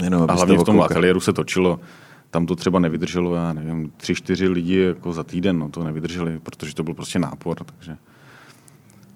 jenom 0.02 0.26
a 0.28 0.32
hlavně 0.32 0.58
v 0.58 0.64
tom 0.64 0.80
ateliéru 0.80 1.20
se 1.20 1.32
točilo. 1.32 1.80
Tam 2.30 2.46
to 2.46 2.56
třeba 2.56 2.78
nevydrželo, 2.78 3.34
já 3.34 3.52
nevím, 3.52 3.92
tři, 3.96 4.14
čtyři 4.14 4.48
lidi 4.48 4.78
jako 4.78 5.12
za 5.12 5.24
týden, 5.24 5.58
no 5.58 5.68
to 5.68 5.84
nevydrželi, 5.84 6.38
protože 6.42 6.74
to 6.74 6.82
byl 6.84 6.94
prostě 6.94 7.18
nápor, 7.18 7.56
takže... 7.64 7.96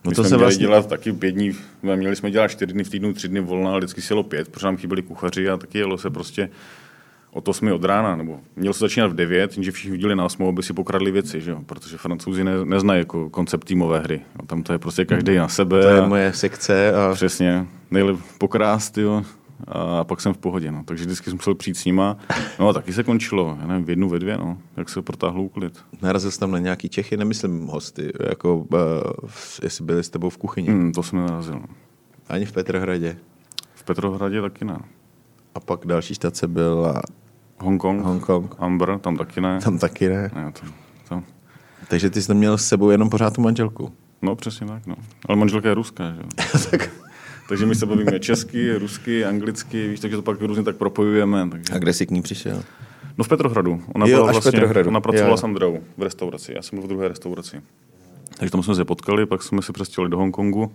No 0.04 0.10
My 0.10 0.14
to 0.14 0.22
jsme 0.22 0.28
se 0.28 0.36
měli 0.36 0.44
vlastně- 0.44 0.66
dělat 0.66 0.86
taky 0.86 1.12
pět 1.12 1.30
dní, 1.30 1.52
měli 1.82 2.16
jsme 2.16 2.30
dělat 2.30 2.48
čtyři 2.48 2.72
dny 2.72 2.84
v 2.84 2.90
týdnu, 2.90 3.12
tři 3.12 3.28
dny 3.28 3.40
volna, 3.40 3.70
ale 3.70 3.78
vždycky 3.78 4.02
se 4.02 4.14
jelo 4.14 4.22
pět, 4.22 4.48
protože 4.48 4.66
nám 4.66 4.76
chyběli 4.76 5.02
kuchaři 5.02 5.48
a 5.48 5.56
taky 5.56 5.78
jelo 5.78 5.98
se 5.98 6.10
prostě 6.10 6.48
od 7.36 7.48
8 7.48 7.72
od 7.72 7.84
rána, 7.84 8.16
nebo 8.16 8.40
měl 8.56 8.72
se 8.72 8.78
začínat 8.78 9.06
v 9.06 9.14
9, 9.14 9.52
jenže 9.56 9.72
všichni 9.72 9.90
viděli 9.92 10.16
na 10.16 10.24
8, 10.24 10.42
aby 10.48 10.62
si 10.62 10.72
pokradli 10.72 11.10
věci, 11.10 11.40
že 11.40 11.50
jo? 11.50 11.60
protože 11.66 11.96
francouzi 11.96 12.44
ne, 12.44 12.64
neznají 12.64 12.98
jako 12.98 13.30
koncept 13.30 13.64
týmové 13.64 13.98
hry. 14.00 14.20
Jo? 14.40 14.46
Tam 14.46 14.62
to 14.62 14.72
je 14.72 14.78
prostě 14.78 15.04
každý 15.04 15.36
na 15.36 15.48
sebe. 15.48 15.82
To 15.82 15.88
je 15.88 16.00
a- 16.00 16.06
moje 16.08 16.32
sekce 16.32 16.92
a 16.94 17.14
Přesně, 17.14 17.66
nejlep 17.90 18.16
pokrást, 18.38 18.98
jo, 18.98 19.22
a 19.68 20.04
pak 20.04 20.20
jsem 20.20 20.34
v 20.34 20.38
pohodě, 20.38 20.70
no. 20.72 20.82
Takže 20.84 21.04
vždycky 21.04 21.30
jsem 21.30 21.36
musel 21.36 21.54
přijít 21.54 21.76
s 21.76 21.84
nima. 21.84 22.16
No 22.58 22.68
a 22.68 22.72
taky 22.72 22.92
se 22.92 23.02
končilo, 23.02 23.56
já 23.60 23.66
nevím, 23.66 23.84
v 23.84 23.90
jednu, 23.90 24.08
ve 24.08 24.18
dvě, 24.18 24.36
no, 24.36 24.58
jak 24.76 24.88
se 24.88 25.02
protáhl 25.02 25.40
úklid. 25.40 25.78
narazil 26.02 26.30
jsi 26.30 26.40
tam 26.40 26.50
na 26.50 26.58
nějaký 26.58 26.88
Čechy, 26.88 27.16
nemyslím 27.16 27.66
hosty, 27.66 28.12
jako 28.28 28.56
uh, 28.56 28.78
jestli 29.62 29.84
byli 29.84 30.02
s 30.04 30.10
tebou 30.10 30.30
v 30.30 30.36
kuchyni. 30.36 30.68
Hmm, 30.68 30.92
to 30.92 31.02
jsem 31.02 31.18
nenarazil. 31.18 31.54
no. 31.54 31.66
Ani 32.28 32.44
v 32.44 32.52
Petrohradě. 32.52 33.16
V 33.74 33.84
Petrohradě 33.84 34.40
taky 34.40 34.64
ne. 34.64 34.78
A 35.54 35.60
pak 35.60 35.86
další 35.86 36.14
štace 36.14 36.48
byla 36.48 37.02
Hongkong, 37.58 38.02
Hongkong. 38.02 38.54
Amber, 38.58 38.98
tam 38.98 39.16
taky 39.16 39.40
ne. 39.40 39.60
Tam 39.60 39.78
taky 39.78 40.08
ne. 40.08 40.30
ne 40.34 40.52
to, 40.52 40.66
to, 41.08 41.22
Takže 41.88 42.10
ty 42.10 42.22
jsi 42.22 42.28
tam 42.28 42.36
měl 42.36 42.58
s 42.58 42.68
sebou 42.68 42.90
jenom 42.90 43.10
pořád 43.10 43.34
tu 43.34 43.40
manželku. 43.40 43.92
no 44.22 44.36
přesně 44.36 44.66
tak, 44.66 44.86
no. 44.86 44.94
Ale 45.28 45.36
manželka 45.36 45.68
je 45.68 45.74
ruská, 45.74 46.10
že 46.12 46.20
jo. 46.20 46.60
tak. 46.70 46.90
Takže 47.48 47.66
my 47.66 47.74
se 47.74 47.86
bavíme 47.86 48.20
česky, 48.20 48.74
rusky, 48.74 49.24
anglicky, 49.24 49.88
víš, 49.88 50.00
takže 50.00 50.16
to 50.16 50.22
pak 50.22 50.40
různě 50.40 50.62
tak 50.62 50.76
propojujeme. 50.76 51.48
Takže... 51.50 51.72
A 51.74 51.78
kde 51.78 51.92
jsi 51.92 52.06
k 52.06 52.10
ní 52.10 52.22
přišel? 52.22 52.62
No 53.18 53.24
v 53.24 53.28
Petrohradu. 53.28 53.82
Ona 53.94 54.06
Jo, 54.06 54.16
byla 54.16 54.32
vlastně, 54.32 54.50
Petrohradu. 54.50 54.88
ona 54.88 55.00
pracovala 55.00 55.32
Jo. 55.32 55.36
s 55.36 55.44
Andreou 55.44 55.80
v 55.96 56.02
restauraci, 56.02 56.52
já 56.56 56.62
jsem 56.62 56.78
byl 56.78 56.86
v 56.86 56.88
druhé 56.88 57.08
restauraci. 57.08 57.60
Takže 58.38 58.50
tam 58.52 58.62
jsme 58.62 58.74
se 58.74 58.84
potkali, 58.84 59.26
pak 59.26 59.42
jsme 59.42 59.62
se 59.62 59.72
přestěhovali 59.72 60.10
do 60.10 60.16
Hongkongu. 60.16 60.72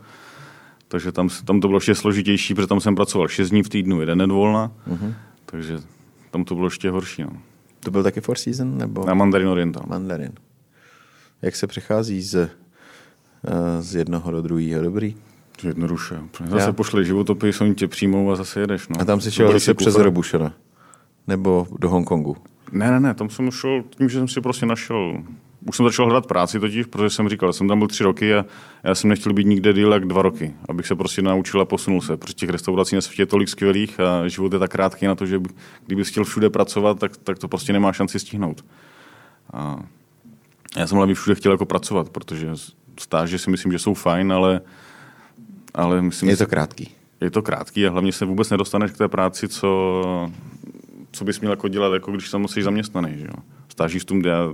Takže 0.87 1.11
tam, 1.11 1.29
tam 1.45 1.61
to 1.61 1.67
bylo 1.67 1.77
ještě 1.77 1.95
složitější, 1.95 2.53
protože 2.53 2.67
tam 2.67 2.79
jsem 2.79 2.95
pracoval 2.95 3.27
6 3.27 3.49
dní 3.49 3.63
v 3.63 3.69
týdnu, 3.69 3.99
jeden 3.99 4.17
den 4.17 4.31
volna. 4.31 4.71
Uh-huh. 4.91 5.13
Takže 5.45 5.77
tam 6.31 6.43
to 6.43 6.55
bylo 6.55 6.67
ještě 6.67 6.89
horší. 6.89 7.23
No. 7.23 7.29
To 7.79 7.91
byl 7.91 8.03
taky 8.03 8.21
Four 8.21 8.37
Season 8.37 8.77
nebo 8.77 9.05
Na 9.05 9.13
Mandarin 9.13 9.47
Oriental. 9.47 9.83
Mandarin? 9.87 10.31
Jak 11.41 11.55
se 11.55 11.67
přechází 11.67 12.21
z, 12.21 12.35
eh, 12.35 12.49
z 13.79 13.95
jednoho 13.95 14.31
do 14.31 14.41
druhého? 14.41 14.83
Dobrý. 14.83 15.15
Jednoduše. 15.63 16.15
Zase 16.45 16.65
Já. 16.65 16.73
pošli 16.73 17.05
životopis, 17.05 17.61
oni 17.61 17.75
tě 17.75 17.87
přijmou 17.87 18.31
a 18.31 18.35
zase 18.35 18.59
jedeš. 18.59 18.87
No. 18.87 19.01
A 19.01 19.05
tam 19.05 19.21
jsi 19.21 19.31
šel 19.31 19.47
zase 19.51 19.65
si 19.65 19.73
přes. 19.73 19.95
Robušona? 19.95 20.53
Nebo 21.27 21.67
do 21.79 21.89
Hongkongu? 21.89 22.37
Ne, 22.71 22.91
ne, 22.91 22.99
ne, 22.99 23.13
tam 23.13 23.29
jsem 23.29 23.51
šel 23.51 23.83
tím, 23.89 24.09
že 24.09 24.19
jsem 24.19 24.27
si 24.27 24.41
prostě 24.41 24.65
našel, 24.65 25.23
už 25.67 25.77
jsem 25.77 25.85
začal 25.85 26.05
hledat 26.05 26.25
práci 26.25 26.59
totiž, 26.59 26.85
protože 26.85 27.09
jsem 27.09 27.29
říkal, 27.29 27.53
jsem 27.53 27.67
tam 27.67 27.79
byl 27.79 27.87
tři 27.87 28.03
roky 28.03 28.35
a 28.35 28.45
já 28.83 28.95
jsem 28.95 29.09
nechtěl 29.09 29.33
být 29.33 29.47
nikde 29.47 29.73
díl 29.73 29.93
jak 29.93 30.05
dva 30.05 30.21
roky, 30.21 30.53
abych 30.69 30.87
se 30.87 30.95
prostě 30.95 31.21
naučil 31.21 31.61
a 31.61 31.65
posunul 31.65 32.01
se, 32.01 32.17
protože 32.17 32.33
těch 32.33 32.49
restaurací 32.49 32.95
na 32.95 33.01
světě 33.01 33.21
je 33.21 33.25
tolik 33.25 33.49
skvělých 33.49 33.99
a 33.99 34.27
život 34.27 34.53
je 34.53 34.59
tak 34.59 34.71
krátký 34.71 35.05
na 35.07 35.15
to, 35.15 35.25
že 35.25 35.39
kdybys 35.85 36.07
chtěl 36.07 36.23
všude 36.23 36.49
pracovat, 36.49 36.99
tak, 36.99 37.17
tak 37.17 37.39
to 37.39 37.47
prostě 37.47 37.73
nemá 37.73 37.93
šanci 37.93 38.19
stihnout. 38.19 38.65
A 39.53 39.79
já 40.77 40.87
jsem 40.87 40.97
hlavně 40.97 41.15
všude 41.15 41.35
chtěl 41.35 41.51
jako 41.51 41.65
pracovat, 41.65 42.09
protože 42.09 42.49
stáže 42.99 43.39
si 43.39 43.49
myslím, 43.51 43.71
že 43.71 43.79
jsou 43.79 43.93
fajn, 43.93 44.33
ale, 44.33 44.61
ale 45.73 46.01
myslím, 46.01 46.29
Je 46.29 46.37
to 46.37 46.47
krátký. 46.47 46.91
je 47.21 47.31
to 47.31 47.41
krátký 47.41 47.87
a 47.87 47.91
hlavně 47.91 48.11
se 48.11 48.25
vůbec 48.25 48.49
nedostaneš 48.49 48.91
k 48.91 48.97
té 48.97 49.07
práci, 49.07 49.47
co, 49.47 50.31
co 51.11 51.25
bys 51.25 51.39
měl 51.39 51.51
jako 51.51 51.67
dělat, 51.67 51.93
jako 51.93 52.11
když 52.11 52.29
tam 52.29 52.47
jsi 52.47 52.63
zaměstnaný. 52.63 53.17
Že 53.17 53.25
jo? 53.25 53.43
Stážistům 53.71 54.21
dá, 54.21 54.51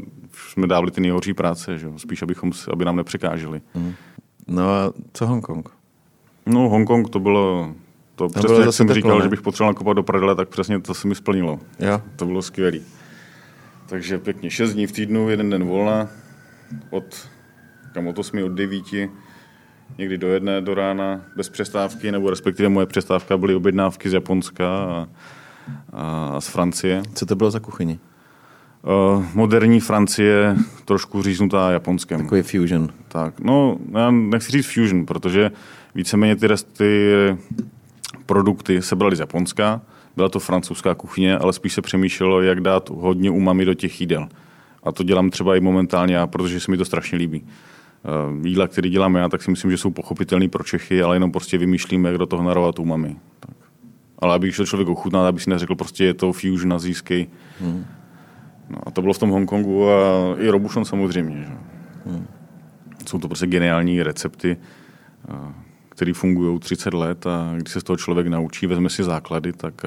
jsme 0.49 0.67
dávali 0.67 0.91
ty 0.91 1.01
nejhorší 1.01 1.34
práce, 1.34 1.77
že 1.77 1.88
spíš 1.97 2.21
abychom, 2.21 2.51
aby 2.73 2.86
nám 2.86 2.95
nepřekáželi. 2.95 3.62
Mm. 3.75 3.93
No 4.47 4.69
a 4.69 4.93
co 5.13 5.27
Hongkong? 5.27 5.69
No 6.45 6.69
Hongkong 6.69 7.10
to 7.10 7.19
bylo, 7.19 7.73
to 8.15 8.27
bylo 8.27 8.43
přesně 8.43 8.56
jak 8.56 8.65
zase 8.65 8.77
jsem 8.77 8.88
teplo, 8.88 8.95
říkal, 8.95 9.17
ne? 9.17 9.23
že 9.23 9.30
bych 9.30 9.41
potřeboval 9.41 9.73
nakoupat 9.73 9.95
do 9.95 10.03
prdele, 10.03 10.36
tak 10.36 10.49
přesně 10.49 10.80
to 10.80 10.93
se 10.93 11.08
mi 11.08 11.15
splnilo. 11.15 11.60
Jo. 11.80 12.01
To 12.15 12.25
bylo 12.25 12.41
skvělé. 12.41 12.80
Takže 13.86 14.17
pěkně 14.17 14.49
6 14.49 14.73
dní 14.73 14.88
v 14.88 14.91
týdnu, 14.91 15.30
jeden 15.30 15.49
den 15.49 15.63
volna, 15.63 16.08
od, 16.89 17.27
kam 17.93 18.08
od 18.08 18.19
8, 18.19 18.43
od 18.43 18.51
9, 18.51 18.86
někdy 19.97 20.17
do 20.17 20.27
jedné 20.27 20.62
do 20.62 20.73
rána, 20.75 21.21
bez 21.36 21.49
přestávky, 21.49 22.12
nebo 22.12 22.30
respektive 22.30 22.69
moje 22.69 22.86
přestávka 22.86 23.38
byly 23.38 23.56
objednávky 23.56 24.10
z 24.10 24.13
Japonska 24.13 24.67
a, 24.84 25.08
a 25.93 26.41
z 26.41 26.47
Francie. 26.47 27.03
Co 27.13 27.25
to 27.25 27.36
bylo 27.36 27.51
za 27.51 27.60
kuchyni? 27.60 27.99
Uh, 28.88 29.26
moderní 29.34 29.80
Francie, 29.80 30.58
trošku 30.86 31.21
říznutá 31.21 31.71
Japonskem. 31.71 32.21
Takový 32.21 32.41
fusion. 32.41 32.89
Tak, 33.08 33.39
no, 33.39 33.78
já 33.91 34.12
nechci 34.12 34.52
říct 34.52 34.65
fusion, 34.65 35.06
protože 35.06 35.52
víceméně 35.95 36.36
ty, 36.36 36.47
ty 36.78 37.12
produkty 38.26 38.82
se 38.82 38.95
braly 38.95 39.15
z 39.15 39.19
Japonska, 39.19 39.82
byla 40.15 40.30
to 40.30 40.39
francouzská 40.39 40.95
kuchyně, 40.95 41.38
ale 41.38 41.54
spíš 41.54 41.73
se 41.73 41.82
přemýšlelo, 41.82 42.41
jak 42.41 42.62
dát 42.62 42.89
hodně 42.89 43.32
umami 43.32 43.65
do 43.65 43.73
těch 43.73 44.02
jídel. 44.02 44.28
A 44.84 44.91
to 44.91 45.04
dělám 45.04 45.30
třeba 45.30 45.56
i 45.56 45.60
momentálně 45.60 46.15
já, 46.15 46.28
protože 46.28 46.60
se 46.60 46.71
mi 46.71 46.78
to 46.78 46.86
strašně 46.86 47.17
líbí. 47.17 47.43
Uh, 47.43 48.45
jídla, 48.47 48.67
které 48.67 48.89
dělám 48.89 49.15
já, 49.15 49.30
tak 49.30 49.41
si 49.41 49.52
myslím, 49.52 49.71
že 49.71 49.78
jsou 49.78 49.91
pochopitelné 49.91 50.50
pro 50.50 50.63
Čechy, 50.63 51.02
ale 51.02 51.15
jenom 51.15 51.32
prostě 51.32 51.58
vymýšlíme, 51.58 52.10
jak 52.10 52.17
do 52.17 52.26
toho 52.26 52.43
narovat 52.43 52.80
umami. 52.80 53.15
Tak. 53.39 53.56
Ale 54.19 54.36
aby 54.36 54.52
šel 54.52 54.65
člověk 54.65 54.89
ochutnat, 54.89 55.26
aby 55.26 55.39
si 55.39 55.50
neřekl, 55.50 55.76
prostě 55.76 56.06
je 56.06 56.13
to 56.13 56.34
fusion 56.34 56.73
azijský. 56.73 57.28
Hmm. 57.62 57.86
No 58.69 58.77
a 58.86 58.91
to 58.91 59.01
bylo 59.01 59.13
v 59.13 59.19
tom 59.19 59.30
Hongkongu 59.30 59.89
a 59.89 60.36
i 60.39 60.49
Robuchon 60.49 60.86
samozřejmě. 60.86 61.38
Že? 61.38 61.58
Hmm. 62.06 62.27
Jsou 63.06 63.19
to 63.19 63.27
prostě 63.27 63.47
geniální 63.47 64.03
recepty, 64.03 64.58
které 65.89 66.13
fungují 66.13 66.60
30 66.60 66.93
let 66.93 67.27
a 67.27 67.53
když 67.56 67.73
se 67.73 67.82
z 67.82 67.84
toho 67.84 67.97
člověk 67.97 68.27
naučí, 68.27 68.67
vezme 68.67 68.89
si 68.89 69.03
základy, 69.03 69.53
tak 69.53 69.86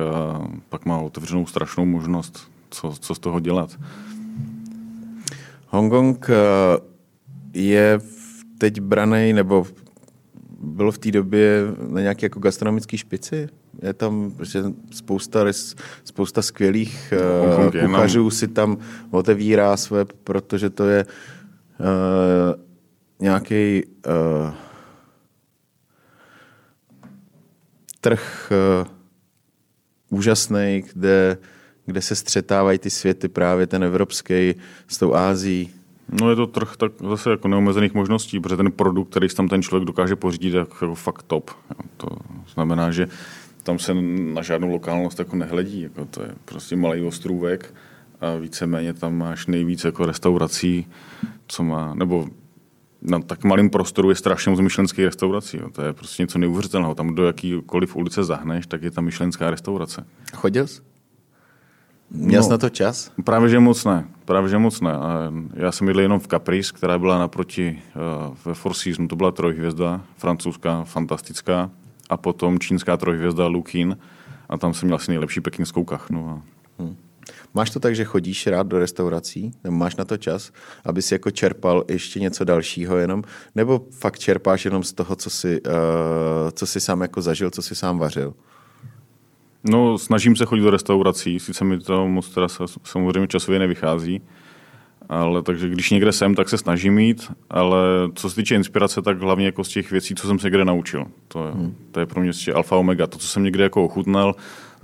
pak 0.68 0.86
má 0.86 0.98
otevřenou 0.98 1.46
strašnou 1.46 1.84
možnost, 1.84 2.50
co, 2.70 2.94
co 3.00 3.14
z 3.14 3.18
toho 3.18 3.40
dělat. 3.40 3.78
Hongkong 5.70 6.30
eh, 6.30 6.34
je 7.54 7.98
teď 8.58 8.80
braný, 8.80 9.32
nebo 9.32 9.66
byl 10.60 10.92
v 10.92 10.98
té 10.98 11.10
době 11.10 11.62
na 11.88 12.00
nějaké 12.00 12.26
jako 12.26 12.40
gastronomické 12.40 12.98
špici? 12.98 13.48
Je 13.82 13.92
tam 13.92 14.30
prostě 14.30 14.62
spousta, 14.90 15.40
spousta 16.04 16.42
skvělých 16.42 17.12
uh, 17.56 17.86
kuchařů 17.86 18.30
si 18.30 18.48
tam 18.48 18.76
otevírá 19.10 19.76
své, 19.76 20.04
protože 20.04 20.70
to 20.70 20.88
je 20.88 21.06
uh, 21.06 21.86
nějaký 23.20 23.82
uh, 23.84 24.54
trh 28.00 28.52
uh, 28.82 30.18
úžasný, 30.18 30.84
kde, 30.94 31.38
kde 31.86 32.02
se 32.02 32.14
střetávají 32.14 32.78
ty 32.78 32.90
světy, 32.90 33.28
právě 33.28 33.66
ten 33.66 33.84
evropský 33.84 34.54
s 34.88 34.98
tou 34.98 35.14
Ázií. 35.14 35.70
No 36.20 36.30
je 36.30 36.36
to 36.36 36.46
trh 36.46 36.76
tak 36.76 36.92
zase 37.08 37.30
jako 37.30 37.48
neomezených 37.48 37.94
možností, 37.94 38.40
protože 38.40 38.56
ten 38.56 38.72
produkt, 38.72 39.10
který 39.10 39.28
tam 39.28 39.48
ten 39.48 39.62
člověk 39.62 39.86
dokáže 39.86 40.16
pořídit, 40.16 40.54
je 40.54 40.58
jako 40.58 40.94
fakt 40.94 41.22
top. 41.22 41.50
To 41.96 42.08
znamená, 42.54 42.90
že 42.90 43.08
tam 43.62 43.78
se 43.78 43.94
na 44.34 44.42
žádnou 44.42 44.70
lokálnost 44.70 45.18
jako 45.18 45.36
nehledí. 45.36 45.80
Jako 45.80 46.04
to 46.04 46.22
je 46.22 46.34
prostě 46.44 46.76
malý 46.76 47.02
ostrůvek 47.02 47.74
a 48.20 48.34
víceméně 48.34 48.94
tam 48.94 49.16
máš 49.16 49.46
nejvíc 49.46 49.84
jako 49.84 50.06
restaurací, 50.06 50.86
co 51.46 51.62
má, 51.62 51.94
nebo 51.94 52.28
na 53.02 53.18
tak 53.18 53.44
malém 53.44 53.70
prostoru 53.70 54.10
je 54.10 54.16
strašně 54.16 54.50
moc 54.50 54.60
myšlenských 54.60 55.04
restaurací. 55.04 55.56
Jo. 55.56 55.70
To 55.70 55.82
je 55.82 55.92
prostě 55.92 56.22
něco 56.22 56.38
neuvěřitelného. 56.38 56.94
Tam 56.94 57.14
do 57.14 57.26
jakýkoliv 57.26 57.96
ulice 57.96 58.24
zahneš, 58.24 58.66
tak 58.66 58.82
je 58.82 58.90
tam 58.90 59.04
myšlenská 59.04 59.50
restaurace. 59.50 60.06
Chodil 60.34 60.66
jsi? 60.66 60.80
Měl 62.10 62.42
jsi 62.42 62.48
no, 62.48 62.52
na 62.52 62.58
to 62.58 62.68
čas? 62.68 63.12
Právě, 63.24 63.48
že 63.48 63.60
moc 63.60 63.84
ne. 63.84 64.08
Právě, 64.24 64.50
že 64.50 64.58
moc 64.58 64.80
ne. 64.80 64.92
A 64.92 65.32
já 65.54 65.72
jsem 65.72 65.88
jel 65.88 66.00
jenom 66.00 66.20
v 66.20 66.28
Caprice, 66.28 66.72
která 66.74 66.98
byla 66.98 67.18
naproti 67.18 67.82
uh, 68.28 68.36
ve 68.44 68.54
Four 68.54 68.74
Seasons. 68.74 69.08
To 69.08 69.16
byla 69.16 69.30
trojhvězda, 69.30 70.00
francouzská, 70.16 70.84
fantastická. 70.84 71.70
A 72.10 72.16
potom 72.16 72.58
čínská 72.58 72.96
trojhvězda 72.96 73.46
Lukin. 73.46 73.96
A 74.48 74.58
tam 74.58 74.74
jsem 74.74 74.86
měl 74.86 74.96
asi 74.96 75.10
nejlepší 75.10 75.40
pekingskou 75.40 75.84
kachnu. 75.84 76.28
A... 76.28 76.42
Hmm. 76.78 76.96
Máš 77.54 77.70
to 77.70 77.80
tak, 77.80 77.96
že 77.96 78.04
chodíš 78.04 78.46
rád 78.46 78.66
do 78.66 78.78
restaurací? 78.78 79.52
Nebo 79.64 79.76
máš 79.76 79.96
na 79.96 80.04
to 80.04 80.16
čas, 80.16 80.52
aby 80.84 81.02
si 81.02 81.14
jako 81.14 81.30
čerpal 81.30 81.84
ještě 81.88 82.20
něco 82.20 82.44
dalšího 82.44 82.96
jenom? 82.96 83.22
Nebo 83.54 83.86
fakt 83.90 84.18
čerpáš 84.18 84.64
jenom 84.64 84.82
z 84.82 84.92
toho, 84.92 85.16
co 85.16 85.30
jsi, 85.30 85.60
uh, 85.62 85.72
co 86.52 86.66
jsi 86.66 86.80
sám 86.80 87.00
jako 87.00 87.22
zažil, 87.22 87.50
co 87.50 87.62
jsi 87.62 87.74
sám 87.74 87.98
vařil? 87.98 88.34
No, 89.64 89.98
snažím 89.98 90.36
se 90.36 90.44
chodit 90.44 90.62
do 90.62 90.70
restaurací, 90.70 91.40
sice 91.40 91.64
mi 91.64 91.78
to 91.78 92.08
moc 92.08 92.28
teda 92.28 92.46
samozřejmě 92.84 93.28
časově 93.28 93.58
nevychází, 93.58 94.22
ale 95.10 95.42
takže 95.42 95.68
když 95.68 95.90
někde 95.90 96.12
jsem, 96.12 96.34
tak 96.34 96.48
se 96.48 96.58
snažím 96.58 96.94
mít, 96.94 97.32
ale 97.50 97.78
co 98.14 98.30
se 98.30 98.36
týče 98.36 98.54
inspirace, 98.54 99.02
tak 99.02 99.20
hlavně 99.20 99.46
jako 99.46 99.64
z 99.64 99.68
těch 99.68 99.90
věcí, 99.90 100.14
co 100.14 100.26
jsem 100.26 100.38
se 100.38 100.50
kde 100.50 100.64
naučil. 100.64 101.06
To 101.28 101.46
je, 101.46 101.52
hmm. 101.52 101.74
to 101.90 102.00
je 102.00 102.06
pro 102.06 102.20
mě 102.20 102.28
ještě 102.28 102.52
alfa 102.52 102.76
omega. 102.76 103.06
To, 103.06 103.18
co 103.18 103.26
jsem 103.26 103.42
někde 103.42 103.62
jako 103.62 103.84
ochutnal, 103.84 104.34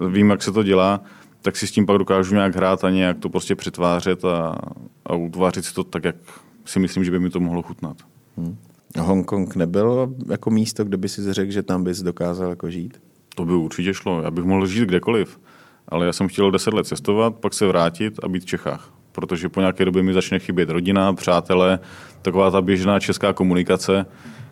vím, 0.09 0.31
jak 0.31 0.43
se 0.43 0.53
to 0.53 0.63
dělá, 0.63 1.01
tak 1.43 1.57
si 1.57 1.67
s 1.67 1.73
tím 1.73 1.87
pak 1.87 1.99
dokážu 1.99 2.35
nějak 2.35 2.57
hrát 2.57 2.85
a 2.85 2.91
nějak 2.91 3.19
to 3.19 3.29
prostě 3.29 3.55
přetvářet 3.55 4.25
a, 4.25 4.59
a 5.07 5.15
utvářet 5.15 5.65
si 5.65 5.75
to 5.75 5.85
tak, 5.85 6.05
jak 6.05 6.17
si 6.65 6.79
myslím, 6.79 7.05
že 7.05 7.11
by 7.11 7.21
mi 7.21 7.31
to 7.31 7.41
mohlo 7.41 7.63
chutnat. 7.63 7.97
Hmm. 8.37 8.57
Hongkong 8.99 9.57
nebyl 9.57 10.15
jako 10.31 10.51
místo, 10.51 10.85
kde 10.85 10.97
by 10.97 11.09
si 11.09 11.33
řekl, 11.33 11.53
že 11.53 11.63
tam 11.63 11.85
bys 11.85 12.03
dokázal 12.03 12.51
jako 12.51 12.71
žít? 12.71 13.01
To 13.35 13.45
by 13.45 13.53
určitě 13.53 13.95
šlo. 13.95 14.23
Já 14.23 14.31
bych 14.31 14.45
mohl 14.45 14.67
žít 14.67 14.85
kdekoliv. 14.85 15.41
Ale 15.89 16.07
já 16.07 16.13
jsem 16.13 16.29
chtěl 16.29 16.51
deset 16.51 16.75
let 16.75 16.87
cestovat, 16.87 17.35
pak 17.35 17.55
se 17.55 17.67
vrátit 17.67 18.25
a 18.25 18.29
být 18.29 18.43
v 18.43 18.47
Čechách. 18.47 18.96
Protože 19.17 19.49
po 19.49 19.61
nějaké 19.61 19.85
době 19.85 20.03
mi 20.03 20.13
začne 20.13 20.39
chybět 20.39 20.71
rodina, 20.71 21.13
přátelé, 21.13 21.79
taková 22.23 22.51
ta 22.51 22.61
běžná 22.61 23.01
česká 23.01 23.33
komunikace, 23.33 24.07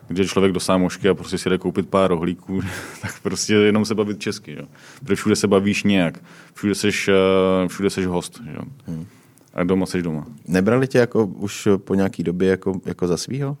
kde 0.07 0.25
člověk 0.25 0.53
do 0.53 0.59
sámošky 0.59 1.09
a 1.09 1.13
prostě 1.13 1.37
si 1.37 1.49
jde 1.49 1.57
koupit 1.57 1.89
pár 1.89 2.09
rohlíků, 2.09 2.61
tak 3.01 3.19
prostě 3.23 3.53
jenom 3.53 3.85
se 3.85 3.95
bavit 3.95 4.19
česky. 4.19 4.53
Jo. 4.59 4.65
Protože 4.99 5.15
všude 5.15 5.35
se 5.35 5.47
bavíš 5.47 5.83
nějak, 5.83 6.19
všude 6.53 6.75
seš, 6.75 7.07
eh, 7.07 7.67
všude 7.67 7.89
seš 7.89 8.05
host. 8.05 8.41
Jo. 8.53 8.61
Hmm. 8.87 9.05
A 9.53 9.63
doma 9.63 9.85
seš 9.85 10.03
doma. 10.03 10.25
Nebrali 10.47 10.87
tě 10.87 10.97
jako 10.97 11.25
už 11.25 11.67
po 11.77 11.95
nějaký 11.95 12.23
době 12.23 12.49
jako, 12.49 12.81
jako 12.85 13.07
za 13.07 13.17
svýho? 13.17 13.57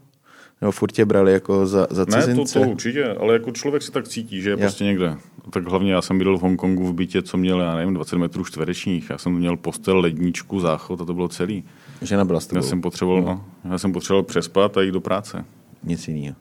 Nebo 0.61 0.71
furt 0.71 0.91
tě 0.91 1.05
brali 1.05 1.33
jako 1.33 1.65
za, 1.65 1.87
za 1.89 2.05
cizince? 2.05 2.59
Ne, 2.59 2.65
to, 2.65 2.69
to 2.69 2.71
určitě, 2.71 3.05
ale 3.05 3.33
jako 3.33 3.51
člověk 3.51 3.83
si 3.83 3.91
tak 3.91 4.07
cítí, 4.07 4.41
že 4.41 4.49
je 4.49 4.51
ja. 4.51 4.57
prostě 4.57 4.83
někde. 4.83 5.17
Tak 5.49 5.67
hlavně 5.67 5.93
já 5.93 6.01
jsem 6.01 6.17
bydlel 6.17 6.37
v 6.37 6.41
Hongkongu 6.41 6.87
v 6.87 6.93
bytě, 6.93 7.21
co 7.21 7.37
měl, 7.37 7.61
já 7.61 7.75
nevím, 7.75 7.93
20 7.93 8.17
metrů 8.17 8.45
čtverečních. 8.45 9.09
Já 9.09 9.17
jsem 9.17 9.33
měl 9.33 9.57
postel, 9.57 9.99
ledničku, 9.99 10.59
záchod 10.59 11.01
a 11.01 11.05
to 11.05 11.13
bylo 11.13 11.27
celý. 11.27 11.63
Žena 12.01 12.25
byla 12.25 12.39
s 12.39 12.47
tebou. 12.47 12.63
Já 12.63 12.69
jsem 12.69 12.81
potřeboval, 12.81 13.21
no. 13.21 13.43
no. 13.63 13.71
já 13.71 13.77
jsem 13.77 13.93
potřeboval 13.93 14.23
přespat 14.23 14.77
a 14.77 14.81
jít 14.81 14.91
do 14.91 15.01
práce. 15.01 15.45
Nic 15.83 16.07
jiného. 16.07 16.35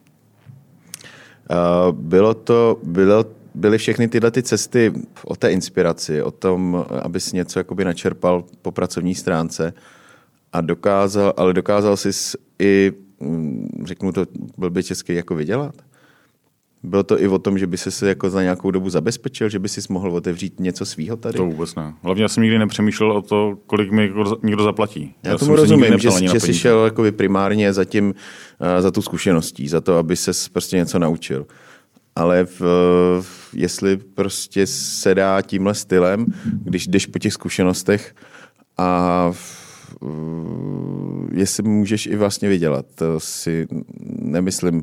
Uh, 1.50 1.92
bylo 1.92 2.34
to, 2.34 2.80
bylo, 2.82 3.24
byly 3.54 3.78
všechny 3.78 4.08
tyhle 4.08 4.30
ty 4.30 4.42
cesty 4.42 4.92
o 5.24 5.36
té 5.36 5.52
inspiraci, 5.52 6.22
o 6.22 6.30
tom, 6.30 6.84
abys 7.02 7.32
něco 7.32 7.60
jakoby 7.60 7.84
načerpal 7.84 8.44
po 8.62 8.70
pracovní 8.70 9.14
stránce 9.14 9.74
a 10.52 10.60
dokázal, 10.60 11.34
ale 11.36 11.52
dokázal 11.52 11.96
jsi 11.96 12.36
i 12.58 12.92
řeknu 13.84 14.12
to 14.12 14.26
blbě 14.58 14.82
česky, 14.82 15.14
jako 15.14 15.34
vydělat? 15.34 15.74
Bylo 16.82 17.02
to 17.02 17.20
i 17.20 17.28
o 17.28 17.38
tom, 17.38 17.58
že 17.58 17.66
by 17.66 17.78
se 17.78 18.08
jako 18.08 18.30
za 18.30 18.42
nějakou 18.42 18.70
dobu 18.70 18.90
zabezpečil, 18.90 19.48
že 19.48 19.58
by 19.58 19.68
si 19.68 19.80
mohl 19.88 20.12
otevřít 20.12 20.60
něco 20.60 20.86
svýho 20.86 21.16
tady? 21.16 21.36
To 21.36 21.46
vůbec 21.46 21.74
ne. 21.74 21.94
Hlavně 22.02 22.22
já 22.22 22.28
jsem 22.28 22.42
nikdy 22.42 22.58
nepřemýšlel 22.58 23.12
o 23.12 23.22
to, 23.22 23.58
kolik 23.66 23.90
mi 23.90 24.12
někdo 24.42 24.62
zaplatí. 24.62 25.14
Já, 25.22 25.30
já 25.30 25.38
tomu 25.38 25.56
rozumím, 25.56 25.98
že, 25.98 26.10
že 26.32 26.40
jsi 26.40 26.54
šel 26.54 26.84
jako 26.84 27.04
primárně 27.16 27.72
za, 27.72 27.84
tím, 27.84 28.14
za 28.80 28.90
tu 28.90 29.02
zkušeností, 29.02 29.68
za 29.68 29.80
to, 29.80 29.96
aby 29.96 30.16
se 30.16 30.30
prostě 30.52 30.76
něco 30.76 30.98
naučil. 30.98 31.46
Ale 32.16 32.44
v, 32.44 32.62
jestli 33.52 33.96
prostě 33.96 34.66
se 34.66 35.14
dá 35.14 35.42
tímhle 35.42 35.74
stylem, 35.74 36.26
když 36.44 36.86
jdeš 36.86 37.06
po 37.06 37.18
těch 37.18 37.32
zkušenostech 37.32 38.14
a 38.78 39.28
v, 39.32 39.63
Eh, 39.63 39.63
jestli 41.32 41.62
můžeš 41.62 42.06
i 42.06 42.16
vlastně 42.16 42.48
vydělat. 42.48 42.86
To 42.94 43.20
si 43.20 43.66
nemyslím, 44.06 44.82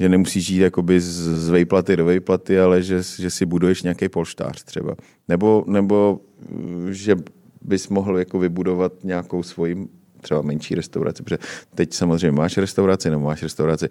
že 0.00 0.08
nemusíš 0.08 0.46
žít 0.46 0.58
jakoby 0.58 1.00
z, 1.00 1.20
z 1.44 1.48
vejplaty 1.48 1.96
do 1.96 2.04
vejplaty, 2.04 2.60
ale 2.60 2.82
že, 2.82 3.02
že 3.18 3.30
si 3.30 3.46
buduješ 3.46 3.82
nějaký 3.82 4.08
polštář 4.08 4.64
třeba. 4.64 4.94
Nebo, 5.28 5.64
nebo 5.66 6.20
eh, 6.42 6.92
že 6.92 7.16
bys 7.62 7.88
mohl 7.88 8.18
jako 8.18 8.38
vybudovat 8.38 8.92
nějakou 9.04 9.42
svoji 9.42 9.88
třeba 10.20 10.42
menší 10.42 10.74
restauraci, 10.74 11.22
protože 11.22 11.38
teď 11.74 11.94
samozřejmě 11.94 12.32
máš 12.32 12.56
restauraci 12.56 13.10
nebo 13.10 13.24
máš 13.24 13.42
restauraci, 13.42 13.88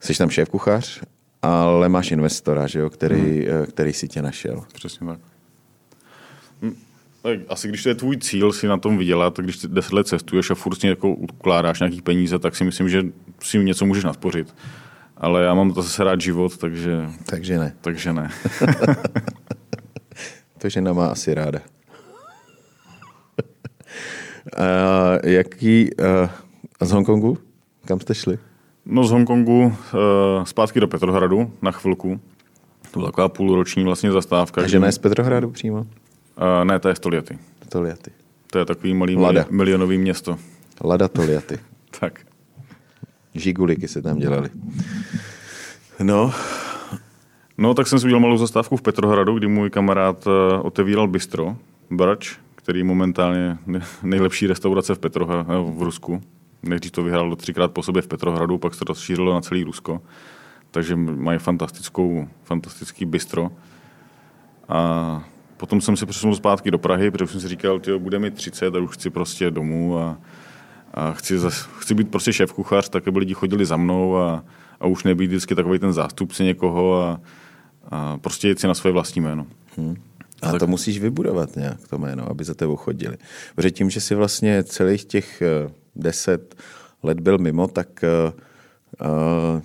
jsi 0.00 0.14
tam 0.14 0.30
šéf 0.30 0.48
kuchař, 0.48 1.02
ale 1.42 1.88
máš 1.88 2.10
investora, 2.10 2.66
že 2.66 2.78
jo, 2.78 2.90
který, 2.90 3.46
hmm. 3.46 3.66
který 3.66 3.92
si 3.92 4.08
tě 4.08 4.22
našel. 4.22 4.64
Přesně 4.74 5.06
tak. 5.06 5.18
Tak 7.22 7.38
asi 7.48 7.68
když 7.68 7.82
to 7.82 7.88
je 7.88 7.94
tvůj 7.94 8.16
cíl 8.16 8.52
si 8.52 8.66
na 8.66 8.76
tom 8.76 8.98
vydělat, 8.98 9.38
když 9.38 9.66
deset 9.66 9.92
let 9.92 10.06
cestuješ 10.06 10.50
a 10.50 10.54
furt 10.54 10.80
si 10.80 10.86
jako 10.86 11.10
ukládáš 11.10 11.80
nějaký 11.80 12.02
peníze, 12.02 12.38
tak 12.38 12.56
si 12.56 12.64
myslím, 12.64 12.88
že 12.88 13.02
si 13.40 13.58
něco 13.58 13.86
můžeš 13.86 14.04
naspořit. 14.04 14.54
Ale 15.16 15.42
já 15.42 15.54
mám 15.54 15.72
to 15.72 15.82
zase 15.82 16.04
rád 16.04 16.20
život, 16.20 16.56
takže... 16.56 17.06
Takže 17.26 17.58
ne. 17.58 17.76
Takže 17.80 18.12
ne. 18.12 18.30
to 20.58 20.68
žena 20.68 20.92
má 20.92 21.06
asi 21.06 21.34
ráda. 21.34 21.58
a 24.56 25.26
jaký... 25.26 25.90
A 26.80 26.84
z 26.84 26.90
Hongkongu? 26.90 27.38
Kam 27.84 28.00
jste 28.00 28.14
šli? 28.14 28.38
No 28.86 29.04
z 29.04 29.10
Hongkongu 29.10 29.64
uh, 29.64 29.72
zpátky 30.44 30.80
do 30.80 30.88
Petrohradu 30.88 31.52
na 31.62 31.70
chvilku. 31.70 32.20
To 32.90 32.98
byla 32.98 33.10
taková 33.10 33.28
půlroční 33.28 33.84
vlastně 33.84 34.12
zastávka. 34.12 34.66
Žena 34.66 34.86
je 34.86 34.92
z 34.92 34.98
Petrohradu 34.98 35.50
přímo? 35.50 35.86
Uh, 36.36 36.64
ne, 36.64 36.78
to 36.78 36.88
je 36.88 36.94
Stoliaty. 36.94 37.38
Stoliaty. 37.66 38.10
To 38.50 38.58
je 38.58 38.64
takový 38.64 38.94
malý 38.94 39.16
Lada. 39.16 39.46
milionový 39.50 39.98
město. 39.98 40.38
Lada 40.84 41.08
Toliaty. 41.08 41.58
tak. 42.00 42.20
Žiguliky 43.34 43.88
se 43.88 44.02
tam 44.02 44.18
dělali. 44.18 44.50
No. 46.02 46.32
No, 47.58 47.74
tak 47.74 47.86
jsem 47.86 47.98
si 47.98 48.06
udělal 48.06 48.20
malou 48.20 48.36
zastávku 48.36 48.76
v 48.76 48.82
Petrohradu, 48.82 49.38
kdy 49.38 49.46
můj 49.46 49.70
kamarád 49.70 50.26
uh, 50.26 50.32
otevíral 50.66 51.08
bistro, 51.08 51.56
Brač, 51.90 52.36
který 52.54 52.82
momentálně 52.82 53.58
nejlepší 54.02 54.46
restaurace 54.46 54.94
v 54.94 54.98
Petrohradu, 54.98 55.50
eh, 55.50 55.78
v 55.78 55.82
Rusku. 55.82 56.22
Nejdřív 56.62 56.92
to 56.92 57.02
vyhrál 57.02 57.36
třikrát 57.36 57.72
po 57.72 57.82
sobě 57.82 58.02
v 58.02 58.06
Petrohradu, 58.06 58.58
pak 58.58 58.74
se 58.74 58.84
to 58.84 58.92
rozšířilo 58.92 59.34
na 59.34 59.40
celý 59.40 59.64
Rusko. 59.64 60.02
Takže 60.70 60.96
mají 60.96 61.38
fantastickou, 61.38 62.28
fantastický 62.44 63.04
bistro. 63.04 63.50
A 64.68 65.24
Potom 65.62 65.80
jsem 65.80 65.96
se 65.96 66.06
přesunul 66.06 66.36
zpátky 66.36 66.70
do 66.70 66.78
Prahy, 66.78 67.10
protože 67.10 67.32
jsem 67.32 67.40
si 67.40 67.48
říkal, 67.48 67.80
že 67.84 67.98
bude 67.98 68.18
mi 68.18 68.30
30 68.30 68.74
a 68.74 68.78
už 68.78 68.94
chci 68.94 69.10
prostě 69.10 69.50
domů 69.50 69.98
a, 69.98 70.18
a 70.94 71.12
chci, 71.12 71.38
zas, 71.38 71.68
chci 71.78 71.94
být 71.94 72.10
prostě 72.10 72.32
šéf 72.32 72.52
kuchař, 72.52 72.88
tak 72.88 73.08
aby 73.08 73.18
lidi 73.18 73.34
chodili 73.34 73.66
za 73.66 73.76
mnou 73.76 74.16
a, 74.16 74.44
a 74.80 74.86
už 74.86 75.04
nebýt 75.04 75.26
vždycky 75.26 75.54
takový 75.54 75.78
ten 75.78 75.92
zástupce 75.92 76.44
někoho 76.44 77.02
a, 77.02 77.20
a 77.90 78.18
prostě 78.18 78.48
jít 78.48 78.60
si 78.60 78.66
na 78.66 78.74
své 78.74 78.90
vlastní 78.90 79.22
jméno. 79.22 79.46
Hmm. 79.76 79.96
A 80.42 80.50
tak... 80.50 80.60
to 80.60 80.66
musíš 80.66 80.98
vybudovat 80.98 81.56
nějak, 81.56 81.88
to 81.88 81.98
jméno, 81.98 82.30
aby 82.30 82.44
za 82.44 82.54
tebou 82.54 82.76
chodili. 82.76 83.16
Protože 83.54 83.70
tím, 83.70 83.90
že 83.90 84.00
jsi 84.00 84.14
vlastně 84.14 84.64
celých 84.64 85.04
těch 85.04 85.42
uh, 85.66 85.72
deset 85.96 86.54
let 87.02 87.20
byl 87.20 87.38
mimo, 87.38 87.68
tak 87.68 88.04
uh, 89.02 89.60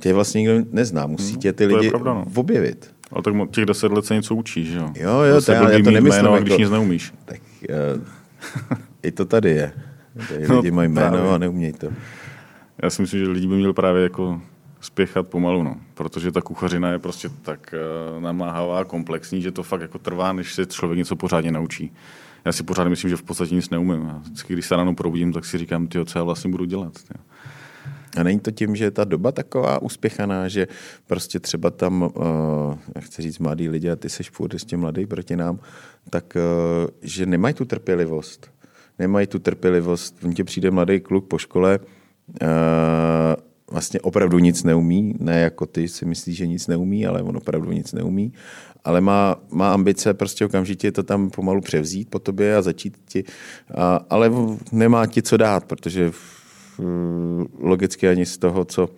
tě 0.00 0.12
vlastně 0.12 0.40
nikdo 0.40 0.54
nezná. 0.70 1.06
Musí 1.06 1.32
hmm, 1.32 1.40
tě 1.40 1.52
ty 1.52 1.66
lidi 1.66 1.88
pravda, 1.88 2.14
no. 2.14 2.26
objevit. 2.34 2.94
Ale 3.12 3.22
tak 3.22 3.34
těch 3.50 3.66
deset 3.66 3.92
let 3.92 4.04
se 4.04 4.14
něco 4.14 4.34
učíš, 4.34 4.68
že 4.68 4.78
jo? 4.78 4.90
Jo, 4.96 5.20
jo, 5.20 5.42
to 5.42 5.52
já, 5.52 5.70
já 5.70 5.84
to 5.84 5.90
nemyslím. 5.90 6.22
Jméno, 6.22 6.34
jako, 6.34 6.44
když 6.44 6.58
nic 6.58 6.70
neumíš. 6.70 7.14
Tak 7.24 7.40
uh, 7.68 8.02
i 9.02 9.12
to 9.12 9.24
tady 9.24 9.50
je. 9.50 9.72
Tady 10.28 10.48
no, 10.48 10.56
lidi 10.56 10.70
mají 10.70 10.88
jméno 10.88 11.10
právě. 11.10 11.30
a 11.30 11.38
neumějí 11.38 11.72
to. 11.72 11.88
Já 12.82 12.90
si 12.90 13.02
myslím, 13.02 13.20
že 13.20 13.30
lidi 13.30 13.46
by 13.46 13.54
měli 13.54 13.72
právě 13.72 14.02
jako 14.02 14.40
spěchat 14.80 15.28
pomalu, 15.28 15.62
no. 15.62 15.76
Protože 15.94 16.32
ta 16.32 16.40
kuchařina 16.40 16.90
je 16.90 16.98
prostě 16.98 17.28
tak 17.42 17.74
uh, 18.14 18.22
namáhavá, 18.22 18.84
komplexní, 18.84 19.42
že 19.42 19.50
to 19.50 19.62
fakt 19.62 19.80
jako 19.80 19.98
trvá, 19.98 20.32
než 20.32 20.54
se 20.54 20.66
člověk 20.66 20.98
něco 20.98 21.16
pořádně 21.16 21.52
naučí. 21.52 21.92
Já 22.44 22.52
si 22.52 22.62
pořád 22.62 22.88
myslím, 22.88 23.10
že 23.10 23.16
v 23.16 23.22
podstatě 23.22 23.54
nic 23.54 23.70
neumím. 23.70 24.10
A 24.10 24.18
vždycky, 24.18 24.52
když 24.52 24.66
se 24.66 24.76
ráno 24.76 24.94
probudím, 24.94 25.32
tak 25.32 25.44
si 25.44 25.58
říkám, 25.58 25.86
tyjo, 25.86 26.04
co 26.04 26.18
já 26.18 26.22
vlastně 26.22 26.50
budu 26.50 26.64
dělat. 26.64 26.92
Tyjo. 26.92 27.24
A 28.16 28.22
není 28.22 28.40
to 28.40 28.50
tím, 28.50 28.76
že 28.76 28.84
je 28.84 28.90
ta 28.90 29.04
doba 29.04 29.32
taková 29.32 29.82
uspěchaná, 29.82 30.48
že 30.48 30.68
prostě 31.06 31.40
třeba 31.40 31.70
tam, 31.70 32.02
uh, 32.02 32.74
chci 33.00 33.22
říct, 33.22 33.38
mladí 33.38 33.68
lidi, 33.68 33.90
a 33.90 33.96
ty 33.96 34.08
seš 34.08 34.30
furt 34.30 34.52
ještě 34.52 34.76
mladý 34.76 35.06
proti 35.06 35.36
nám, 35.36 35.58
tak 36.10 36.36
uh, 36.36 36.90
že 37.02 37.26
nemají 37.26 37.54
tu 37.54 37.64
trpělivost. 37.64 38.50
Nemají 38.98 39.26
tu 39.26 39.38
trpělivost. 39.38 40.24
On 40.24 40.32
tě 40.32 40.44
přijde 40.44 40.70
mladý 40.70 41.00
kluk 41.00 41.26
po 41.26 41.38
škole, 41.38 41.78
uh, 42.42 42.46
vlastně 43.70 44.00
opravdu 44.00 44.38
nic 44.38 44.62
neumí, 44.64 45.14
ne 45.18 45.40
jako 45.40 45.66
ty 45.66 45.88
si 45.88 46.04
myslíš, 46.04 46.36
že 46.36 46.46
nic 46.46 46.66
neumí, 46.66 47.06
ale 47.06 47.22
on 47.22 47.36
opravdu 47.36 47.72
nic 47.72 47.92
neumí, 47.92 48.32
ale 48.84 49.00
má, 49.00 49.36
má 49.50 49.72
ambice 49.72 50.14
prostě 50.14 50.44
okamžitě 50.44 50.92
to 50.92 51.02
tam 51.02 51.30
pomalu 51.30 51.60
převzít 51.60 52.10
po 52.10 52.18
tobě 52.18 52.56
a 52.56 52.62
začít 52.62 52.98
ti, 53.08 53.24
a, 53.74 54.06
ale 54.10 54.30
nemá 54.72 55.06
ti 55.06 55.22
co 55.22 55.36
dát, 55.36 55.64
protože 55.64 56.12
logicky 57.58 58.08
ani 58.08 58.26
z 58.26 58.38
toho, 58.38 58.64
co, 58.64 58.88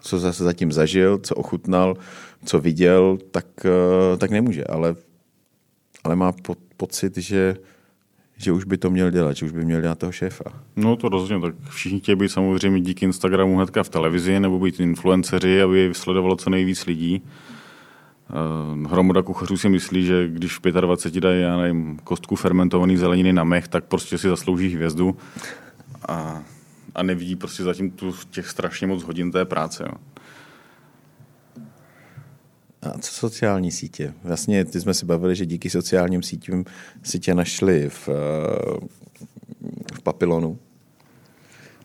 co 0.00 0.18
zase 0.18 0.44
zatím 0.44 0.72
zažil, 0.72 1.18
co 1.18 1.34
ochutnal, 1.34 1.96
co 2.44 2.60
viděl, 2.60 3.18
tak, 3.30 3.46
tak 4.18 4.30
nemůže, 4.30 4.64
ale, 4.64 4.94
ale 6.04 6.16
má 6.16 6.32
po, 6.32 6.56
pocit, 6.76 7.18
že 7.18 7.56
že 8.42 8.52
už 8.52 8.64
by 8.64 8.78
to 8.78 8.90
měl 8.90 9.10
dělat, 9.10 9.36
že 9.36 9.46
už 9.46 9.52
by 9.52 9.64
měl 9.64 9.80
dělat 9.80 9.98
toho 9.98 10.12
šéfa. 10.12 10.44
No 10.76 10.96
to 10.96 11.08
rozhodně, 11.08 11.42
tak 11.42 11.54
všichni 11.70 12.00
chtějí 12.00 12.16
být 12.16 12.28
samozřejmě 12.28 12.80
díky 12.80 13.04
Instagramu 13.04 13.56
hnedka 13.56 13.82
v 13.82 13.88
televizi 13.88 14.40
nebo 14.40 14.58
být 14.58 14.80
influenceři, 14.80 15.62
aby 15.62 15.90
sledovalo 15.92 16.36
co 16.36 16.50
nejvíc 16.50 16.86
lidí. 16.86 17.22
Uh, 18.82 18.90
hromada 18.90 19.22
kuchařů 19.22 19.56
si 19.56 19.68
myslí, 19.68 20.04
že 20.04 20.28
když 20.28 20.58
v 20.58 20.62
25 20.62 21.20
dají, 21.20 21.42
já 21.42 21.56
nevím, 21.56 21.98
kostku 22.04 22.36
fermentovaný 22.36 22.96
zeleniny 22.96 23.32
na 23.32 23.44
mech, 23.44 23.68
tak 23.68 23.84
prostě 23.84 24.18
si 24.18 24.28
zaslouží 24.28 24.74
hvězdu 24.74 25.16
a, 26.08 26.42
a 26.94 27.02
nevidí 27.02 27.36
prostě 27.36 27.62
zatím 27.62 27.90
tu 27.90 28.14
těch 28.30 28.48
strašně 28.48 28.86
moc 28.86 29.02
hodin 29.02 29.32
té 29.32 29.44
práce. 29.44 29.84
Jo. 29.86 29.94
A 32.82 32.98
co 32.98 33.12
sociální 33.12 33.72
sítě? 33.72 34.14
Vlastně 34.24 34.64
ty 34.64 34.80
jsme 34.80 34.94
si 34.94 35.06
bavili, 35.06 35.36
že 35.36 35.46
díky 35.46 35.70
sociálním 35.70 36.22
sítím 36.22 36.64
si 37.02 37.18
tě 37.18 37.34
našli 37.34 37.88
v, 37.88 38.08
v 39.94 40.02
papilonu. 40.02 40.58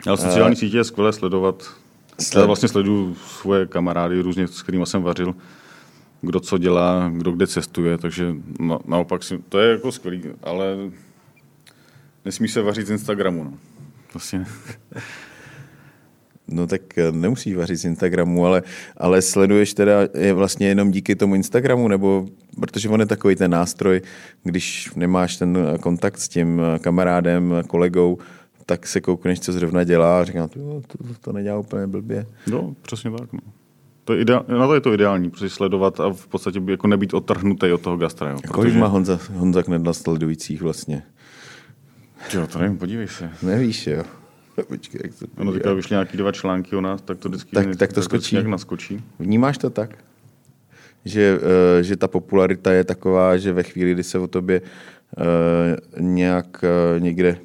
Ale 0.07 0.17
sociální 0.17 0.55
uh, 0.55 0.59
sítě 0.59 0.77
je 0.77 0.83
skvělé 0.83 1.13
sledovat. 1.13 1.63
Sled... 2.19 2.41
Já 2.41 2.45
vlastně 2.45 2.69
sleduju 2.69 3.15
svoje 3.15 3.65
kamarády 3.65 4.21
různě, 4.21 4.47
s 4.47 4.61
kterými 4.61 4.85
jsem 4.85 5.01
vařil, 5.01 5.35
kdo 6.21 6.39
co 6.39 6.57
dělá, 6.57 7.09
kdo 7.09 7.31
kde 7.31 7.47
cestuje, 7.47 7.97
takže 7.97 8.35
na, 8.59 8.79
naopak 8.85 9.23
si, 9.23 9.37
to 9.49 9.59
je 9.59 9.71
jako 9.71 9.91
skvělý, 9.91 10.23
ale 10.43 10.65
nesmí 12.25 12.47
se 12.47 12.61
vařit 12.61 12.87
z 12.87 12.91
Instagramu. 12.91 13.43
No. 13.43 13.53
Vlastně. 14.17 14.45
No 16.47 16.67
tak 16.67 16.97
eh, 16.97 17.11
nemusíš 17.11 17.55
vařit 17.55 17.77
z 17.77 17.85
Instagramu, 17.85 18.45
ale, 18.45 18.63
ale 18.97 19.21
sleduješ 19.21 19.73
teda 19.73 19.93
je 20.13 20.33
vlastně 20.33 20.67
jenom 20.67 20.91
díky 20.91 21.15
tomu 21.15 21.35
Instagramu, 21.35 21.87
nebo 21.87 22.25
protože 22.59 22.89
on 22.89 22.99
je 22.99 23.05
takový 23.05 23.35
ten 23.35 23.51
nástroj, 23.51 24.01
když 24.43 24.89
nemáš 24.95 25.37
ten 25.37 25.57
eh, 25.57 25.77
kontakt 25.77 26.17
s 26.17 26.27
tím 26.27 26.61
eh, 26.61 26.79
kamarádem, 26.79 27.53
kolegou, 27.67 28.17
tak 28.65 28.87
se 28.87 29.01
koukneš, 29.01 29.39
co 29.39 29.53
zrovna 29.53 29.83
dělá 29.83 30.21
a 30.21 30.23
říkám, 30.23 30.49
to, 30.49 30.59
to, 30.87 30.97
to 31.21 31.31
nedělá 31.33 31.59
úplně 31.59 31.87
blbě. 31.87 32.25
No, 32.47 32.75
přesně 32.81 33.11
tak. 33.11 33.33
No. 33.33 33.39
To 34.03 34.13
je 34.13 34.21
ideál, 34.21 34.45
na 34.47 34.67
to 34.67 34.73
je 34.73 34.81
to 34.81 34.93
ideální, 34.93 35.29
prostě 35.29 35.49
sledovat 35.49 35.99
a 35.99 36.13
v 36.13 36.27
podstatě 36.27 36.61
jako 36.65 36.87
nebýt 36.87 37.13
odtrhnutý 37.13 37.71
od 37.71 37.81
toho 37.81 37.97
gastra. 37.97 38.29
Jo, 38.29 38.37
Kolik 38.51 38.71
protože... 38.71 38.79
má 38.79 38.87
Honza, 38.87 39.19
Honza 39.33 39.63
Knedla 39.63 39.93
sledujících 39.93 40.61
vlastně? 40.61 41.03
Jo, 42.33 42.47
to 42.47 42.59
nevím, 42.59 42.77
podívej 42.77 43.07
se. 43.07 43.29
Nevíš, 43.41 43.87
jo. 43.87 44.03
Počkej, 44.67 45.01
jak 45.03 45.15
to 45.15 45.25
ono 45.37 45.53
teďka 45.53 45.73
vyšly 45.73 45.93
nějaký 45.93 46.17
dva 46.17 46.31
články 46.31 46.75
o 46.75 46.81
nás, 46.81 47.01
tak 47.01 47.17
to 47.17 47.29
vždycky, 47.29 47.51
tak, 47.51 47.75
tak 47.75 47.93
to 47.93 48.01
skočí. 48.01 48.35
nějak 48.35 48.47
naskočí. 48.47 49.03
Vnímáš 49.19 49.57
to 49.57 49.69
tak? 49.69 50.03
Že, 51.05 51.39
uh, 51.39 51.81
že 51.81 51.95
ta 51.95 52.07
popularita 52.07 52.71
je 52.71 52.83
taková, 52.83 53.37
že 53.37 53.53
ve 53.53 53.63
chvíli, 53.63 53.93
kdy 53.93 54.03
se 54.03 54.19
o 54.19 54.27
tobě 54.27 54.61
uh, 54.61 56.01
nějak 56.01 56.63
uh, 56.63 57.01
někde 57.01 57.37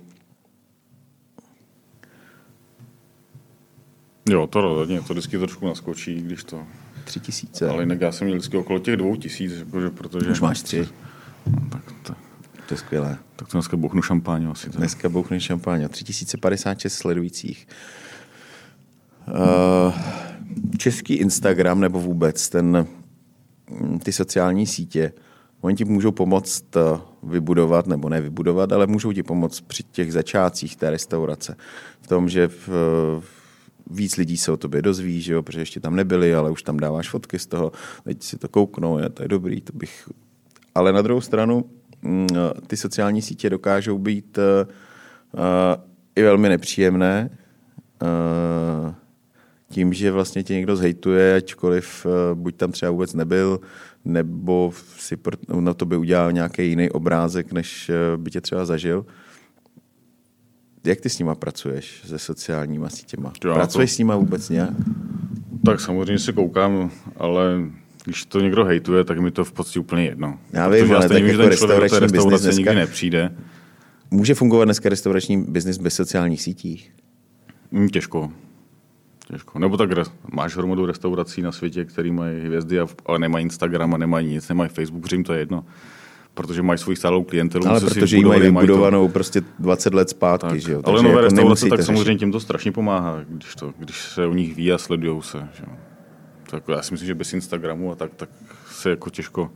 Jo, 4.29 4.47
to 4.47 4.61
rozhodně, 4.61 5.01
to 5.01 5.15
vždycky 5.15 5.39
trošku 5.39 5.67
naskočí, 5.67 6.23
když 6.23 6.45
to... 6.45 6.63
Tři 7.05 7.21
tisíce. 7.21 7.69
Ale 7.69 7.83
jinak 7.83 8.01
já 8.01 8.13
jsem 8.13 8.27
měl 8.27 8.39
vždycky 8.39 8.57
okolo 8.57 8.79
těch 8.79 8.97
dvou 8.97 9.17
tisíc, 9.17 9.53
jakože, 9.53 9.91
protože... 9.91 10.31
Už 10.31 10.41
máš 10.41 10.63
tři. 10.63 10.89
No, 11.47 11.69
tak 11.71 11.83
to, 12.03 12.15
to 12.69 12.75
je 12.75 12.79
skvělé. 12.79 13.19
Tak 13.43 13.49
to 13.49 13.59
dneska 13.59 13.77
bouchnu 13.77 14.03
šampáň 14.03 14.47
asi. 14.51 14.67
Tak. 14.67 14.77
Dneska 14.77 15.09
bouchnu 15.09 15.41
šampáň. 15.41 15.89
3056 15.89 16.95
sledujících. 16.95 17.69
Uh, 19.29 19.95
český 20.79 21.15
Instagram 21.15 21.81
nebo 21.81 22.01
vůbec 22.01 22.49
ten, 22.49 22.87
mm, 23.71 23.99
ty 23.99 24.13
sociální 24.13 24.67
sítě, 24.67 25.13
oni 25.61 25.77
ti 25.77 25.85
můžou 25.85 26.11
pomoct 26.11 26.77
eh, 26.77 27.01
vybudovat, 27.23 27.87
nebo 27.87 28.09
ne 28.09 28.21
vybudovat, 28.21 28.73
ale 28.73 28.87
můžou 28.87 29.13
ti 29.13 29.23
pomoct 29.23 29.61
při 29.61 29.83
těch 29.83 30.13
začátcích 30.13 30.77
té 30.77 30.91
restaurace. 30.91 31.57
V 32.01 32.07
tom, 32.07 32.29
že 32.29 32.49
v, 32.49 32.69
víc 33.91 34.17
lidí 34.17 34.37
se 34.37 34.53
o 34.53 34.57
tobě 34.57 34.83
dozví, 34.83 35.21
že 35.21 35.33
jo, 35.33 35.43
protože 35.43 35.61
ještě 35.61 35.81
tam 35.81 35.97
nebyli, 35.97 36.35
ale 36.35 36.51
už 36.51 36.63
tam 36.63 36.77
dáváš 36.77 37.11
fotky 37.11 37.39
z 37.39 37.47
toho, 37.47 37.73
teď 38.05 38.23
si 38.23 38.39
to 38.39 38.49
kouknou, 38.49 38.99
je, 38.99 39.09
to 39.09 39.23
je 39.23 39.29
dobrý, 39.29 39.61
to 39.61 39.73
bych... 39.73 40.09
Ale 40.75 40.93
na 40.93 41.03
druhou 41.03 41.21
stranu, 41.21 41.65
ty 42.67 42.77
sociální 42.77 43.23
sítě 43.23 43.51
dokážou 43.51 43.99
být 43.99 44.39
uh, 44.39 44.71
i 46.17 46.23
velmi 46.23 46.49
nepříjemné, 46.49 47.31
tím, 49.69 49.93
že 49.93 50.11
vlastně 50.11 50.43
tě 50.43 50.55
někdo 50.55 50.77
zhejtuje, 50.77 51.37
ačkoliv 51.37 52.07
buď 52.35 52.57
tam 52.57 52.73
třeba 52.73 52.93
vůbec 52.93 53.15
nebyl, 53.15 53.61
nebo 54.05 54.73
si 54.97 55.19
na 55.61 55.75
to 55.75 55.87
by 55.87 55.97
udělal 55.97 56.33
nějaký 56.33 56.69
jiný 56.69 56.91
obrázek, 56.91 57.53
než 57.53 57.91
by 58.17 58.31
tě 58.31 58.41
třeba 58.41 58.65
zažil. 58.65 59.07
Jak 60.85 61.01
ty 61.01 61.09
s 61.09 61.19
nima 61.19 61.35
pracuješ, 61.35 62.03
se 62.07 62.19
sociálníma 62.19 62.89
sítěma? 62.89 63.33
Já 63.45 63.55
Pracuješ 63.55 63.91
to... 63.91 63.95
s 63.95 63.99
nima 63.99 64.17
vůbec 64.17 64.49
nějak? 64.49 64.71
Tak 65.67 65.81
samozřejmě 65.81 66.19
si 66.19 66.33
koukám, 66.33 66.91
ale 67.17 67.61
když 68.05 68.25
to 68.25 68.41
někdo 68.41 68.65
hejtuje, 68.65 69.05
tak 69.05 69.19
mi 69.19 69.31
to 69.31 69.45
v 69.45 69.53
podstatě 69.53 69.81
úplně 69.81 70.05
jedno. 70.05 70.39
Já 70.53 70.69
vím, 70.69 70.95
ale 70.95 71.09
tak 71.09 71.23
jako 71.23 71.49
restaurační 71.49 72.01
biznis 72.01 72.41
dneska... 72.43 72.59
nikdy 72.59 72.75
nepřijde. 72.75 73.33
Může 74.11 74.35
fungovat 74.35 74.65
dneska 74.65 74.89
restaurační 74.89 75.45
biznis 75.49 75.79
bez 75.79 75.95
sociálních 75.95 76.43
sítí? 76.43 76.85
Mm, 77.71 77.89
těžko. 77.89 78.33
Těžko. 79.29 79.59
Nebo 79.59 79.77
tak 79.77 79.91
máš 80.33 80.57
hromadu 80.57 80.87
restaurací 80.87 81.43
na 81.43 81.53
světě, 81.53 81.85
které 81.85 82.13
mají 82.13 82.41
hvězdy, 82.41 82.79
ale 83.07 83.19
nemají 83.19 83.43
Instagram 83.43 83.95
a 83.95 83.99
nemají 83.99 84.29
nic, 84.29 84.49
nemají 84.49 84.71
Facebook, 84.71 85.09
že 85.09 85.17
jim 85.17 85.25
to 85.25 85.33
je 85.33 85.39
jedno. 85.39 85.65
Protože 86.35 86.63
mají 86.63 86.79
svou 86.79 86.95
stálou 86.95 87.23
klientelu. 87.23 87.69
Ale 87.69 87.81
protože 87.81 88.17
ji 88.17 88.25
mají 88.25 88.41
vybudovanou 88.41 89.07
to... 89.07 89.13
prostě 89.13 89.43
20 89.59 89.95
let 89.95 90.11
zpátky. 90.11 90.49
Tak. 90.49 90.61
Že 90.61 90.73
jo? 90.73 90.83
Ale 90.85 91.03
nové 91.03 91.09
jako 91.09 91.21
restaurace, 91.21 91.69
tak 91.69 91.83
samozřejmě 91.83 92.15
tím 92.15 92.33
to 92.33 92.41
strašně 92.41 92.73
pomáhá, 92.73 93.21
když, 93.29 93.55
to, 93.55 93.73
když 93.79 94.03
se 94.03 94.27
u 94.27 94.35
nich 94.35 94.57
ví 94.57 94.73
a 94.73 94.79
sledují 94.79 95.23
se. 95.23 95.49
Že? 95.55 95.65
Tak 96.53 96.69
já 96.69 96.83
si 96.83 96.95
myslím, 96.95 97.07
že 97.07 97.15
bez 97.15 97.33
Instagramu 97.33 97.93
a 97.93 97.95
tak, 97.95 98.15
tak 98.15 98.29
se 98.71 98.91
jako 98.91 99.11
těžko, 99.11 99.51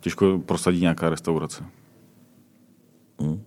těžko 0.00 0.38
prosadí 0.46 0.80
nějaká 0.80 1.10
restaurace. 1.10 1.64
Hmm. 3.20 3.42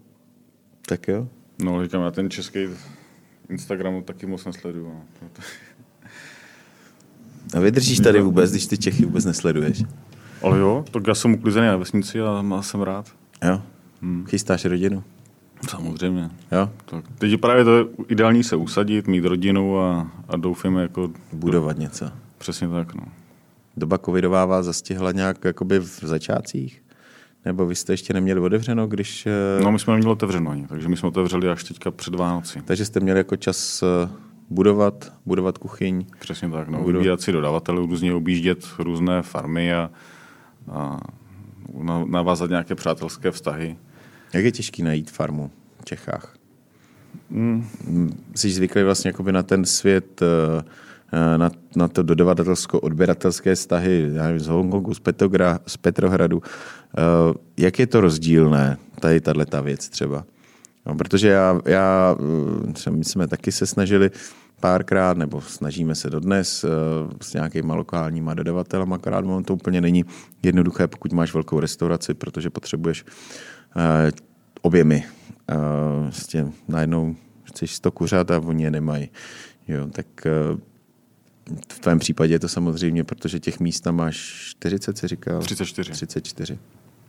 Tak 0.86 1.08
jo. 1.08 1.28
No, 1.64 1.84
říkám, 1.84 2.02
já 2.02 2.12
ten 2.12 2.30
český 2.30 2.60
Instagram 3.50 4.04
taky 4.04 4.26
moc 4.26 4.46
nesleduju. 4.46 4.86
No. 4.88 5.30
A 7.54 7.60
vydržíš 7.60 8.00
tady 8.00 8.22
vůbec, 8.22 8.52
když 8.52 8.66
ty 8.68 8.78
Čechy 8.78 9.06
vůbec 9.06 9.26
nesleduješ? 9.26 9.84
Ale 10.44 10.60
jo, 10.60 10.86
tak 10.92 11.08
já 11.08 11.16
jsem 11.16 11.34
uklizený 11.34 11.68
na 11.68 11.78
vesnici 11.78 12.22
a 12.22 12.42
má 12.42 12.62
jsem 12.62 12.82
rád. 12.82 13.12
Jo? 13.44 13.62
Hmm. 14.02 14.26
Chystáš 14.26 14.66
rodinu? 14.66 15.04
Samozřejmě. 15.70 16.30
Jo? 16.52 16.70
Tak 16.86 17.06
teď 17.18 17.32
je 17.32 17.38
právě 17.38 17.64
to 17.64 17.90
ideální 18.08 18.44
se 18.44 18.56
usadit, 18.56 19.08
mít 19.08 19.26
rodinu 19.26 19.80
a, 19.80 20.12
a 20.28 20.38
doufáme 20.38 20.82
jako... 20.82 21.12
Budovat 21.34 21.78
něco. 21.78 22.12
Přesně 22.38 22.68
tak, 22.68 22.96
no. 22.96 23.04
Doba 23.78 23.98
covidová 23.98 24.46
vás 24.46 24.66
zastihla 24.66 25.12
nějak 25.12 25.46
jakoby 25.46 25.80
v 25.80 26.00
začátcích? 26.04 26.84
Nebo 27.46 27.66
vy 27.66 27.76
jste 27.76 27.94
ještě 27.94 28.14
neměli 28.14 28.40
otevřeno, 28.40 28.88
když... 28.88 29.26
Eh, 29.26 29.64
no, 29.64 29.72
my 29.72 29.80
jsme 29.80 29.94
neměli 29.94 30.12
otevřeno 30.12 30.52
ani, 30.52 30.68
takže 30.68 30.88
my 30.88 30.98
jsme 30.98 31.08
otevřeli 31.08 31.50
až 31.50 31.64
teďka 31.64 31.92
před 31.92 32.16
Vánoci. 32.16 32.62
Takže 32.66 32.86
jste 32.86 33.00
měli 33.00 33.20
jako 33.20 33.36
čas 33.36 33.84
eh, 33.84 34.10
budovat, 34.50 35.14
budovat 35.26 35.58
kuchyň. 35.58 36.06
Přesně 36.20 36.50
tak, 36.50 36.68
no, 36.68 36.84
vybírat 36.84 37.22
si 37.22 37.32
dodavatelů, 37.32 37.86
různě 37.86 38.14
objíždět 38.14 38.68
různé 38.80 39.22
farmy 39.22 39.74
a, 39.74 39.92
a 40.72 41.00
navázat 42.06 42.50
nějaké 42.50 42.76
přátelské 42.76 43.32
vztahy. 43.32 43.78
Jak 44.34 44.46
je 44.46 44.52
těžký 44.52 44.84
najít 44.84 45.12
farmu 45.12 45.52
v 45.82 45.86
Čechách? 45.86 46.36
Mm. 47.30 47.68
Jsi 48.36 48.50
zvyklý 48.50 48.84
vlastně 48.84 49.10
jakoby 49.10 49.32
na 49.32 49.44
ten 49.44 49.66
svět, 49.66 50.22
eh, 50.22 50.64
na, 51.38 51.52
na 51.76 51.88
to 51.88 52.04
dodavatelsko-odběratelské 52.04 53.56
vztahy 53.56 54.10
nevím, 54.12 54.40
z 54.40 54.48
Hongkongu, 54.48 54.94
z, 54.94 55.00
Petrogra, 55.00 55.60
z 55.68 55.78
Petrohradu. 55.78 56.42
Eh, 56.44 57.34
jak 57.58 57.80
je 57.80 57.88
to 57.88 58.02
rozdílné, 58.02 58.78
tady 59.00 59.22
tato 59.22 59.64
věc 59.64 59.90
třeba? 59.90 60.26
No, 60.86 60.96
protože 60.96 61.28
já, 61.28 61.62
já, 61.66 62.16
eh, 62.88 62.92
my 62.92 63.04
jsme 63.04 63.28
taky 63.28 63.52
se 63.52 63.66
snažili 63.66 64.12
párkrát, 64.60 65.18
nebo 65.18 65.42
snažíme 65.42 65.96
se 65.96 66.10
dodnes 66.10 66.66
s 67.22 67.34
nějakýma 67.34 67.76
lokálníma 67.76 68.34
dodavatelama, 68.34 68.96
akorát 68.96 69.26
on 69.26 69.44
to 69.44 69.54
úplně 69.54 69.82
není 69.82 70.06
jednoduché, 70.44 70.88
pokud 70.88 71.14
máš 71.14 71.34
velkou 71.34 71.60
restauraci, 71.60 72.14
protože 72.14 72.50
potřebuješ 72.50 73.06
objemy 74.62 75.04
vlastně 76.02 76.48
najednou 76.68 77.16
chceš 77.44 77.76
100 77.76 77.92
kuřat 77.92 78.32
a 78.32 78.40
oni 78.40 78.64
je 78.64 78.72
nemají. 78.72 79.10
Jo, 79.68 79.88
tak 79.92 80.08
eh, 80.26 80.58
v 81.74 81.80
tvém 81.80 82.00
případě 82.00 82.34
je 82.34 82.40
to 82.40 82.48
samozřejmě, 82.48 83.04
protože 83.04 83.40
těch 83.40 83.60
míst 83.60 83.82
tam 83.82 83.96
máš 83.96 84.18
40, 84.50 84.98
se 84.98 85.08
říkal? 85.08 85.42
34. 85.42 85.92
34. 85.92 86.60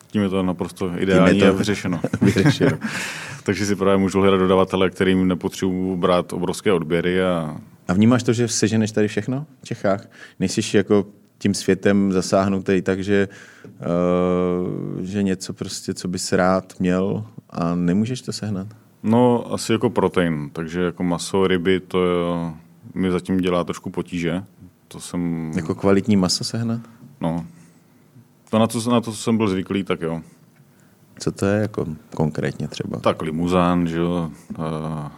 Tím 0.06 0.22
je 0.22 0.28
to 0.28 0.42
naprosto 0.42 0.92
ideální 0.98 1.42
a 1.42 1.50
vyřešeno. 1.52 2.00
vyřešeno. 2.22 2.78
Takže 3.44 3.66
si 3.66 3.76
právě 3.76 3.98
můžu 3.98 4.20
hledat 4.20 4.36
dodavatele, 4.36 4.90
kterým 4.90 5.28
nepotřebuji 5.28 5.96
brát 5.96 6.32
obrovské 6.32 6.72
odběry. 6.72 7.22
A... 7.22 7.56
a 7.88 7.92
vnímáš 7.92 8.22
to, 8.22 8.32
že 8.32 8.48
seženeš 8.48 8.92
tady 8.92 9.08
všechno 9.08 9.46
v 9.62 9.66
Čechách? 9.66 10.08
Nejsi 10.40 10.76
jako 10.76 11.06
tím 11.38 11.54
světem 11.54 12.12
zasáhnutý, 12.12 12.82
takže 12.82 13.28
uh, 13.64 15.04
že 15.04 15.22
něco 15.22 15.52
prostě, 15.52 15.94
co 15.94 16.08
bys 16.08 16.32
rád 16.32 16.74
měl 16.78 17.24
a 17.50 17.74
nemůžeš 17.74 18.20
to 18.20 18.32
sehnat? 18.32 18.66
No, 19.02 19.52
asi 19.52 19.72
jako 19.72 19.90
protein, 19.90 20.50
takže 20.52 20.80
jako 20.80 21.02
maso, 21.02 21.46
ryby, 21.46 21.80
to 21.80 22.06
je, 22.06 22.12
mi 22.94 23.10
zatím 23.10 23.38
dělá 23.38 23.64
trošku 23.64 23.90
potíže. 23.90 24.44
To 24.88 25.00
jsem... 25.00 25.52
Jako 25.56 25.74
kvalitní 25.74 26.16
maso 26.16 26.44
sehnat? 26.44 26.80
No. 27.20 27.46
To 28.50 28.58
na 28.58 28.66
to, 28.66 28.90
na 28.90 29.00
to 29.00 29.12
jsem 29.12 29.36
byl 29.36 29.48
zvyklý, 29.48 29.84
tak 29.84 30.00
jo. 30.00 30.22
Co 31.18 31.32
to 31.32 31.46
je 31.46 31.60
jako 31.60 31.86
konkrétně 32.14 32.68
třeba? 32.68 32.98
Tak 32.98 33.22
limuzán, 33.22 33.86
že 33.86 33.96
jo, 33.98 34.30
uh, 34.58 34.64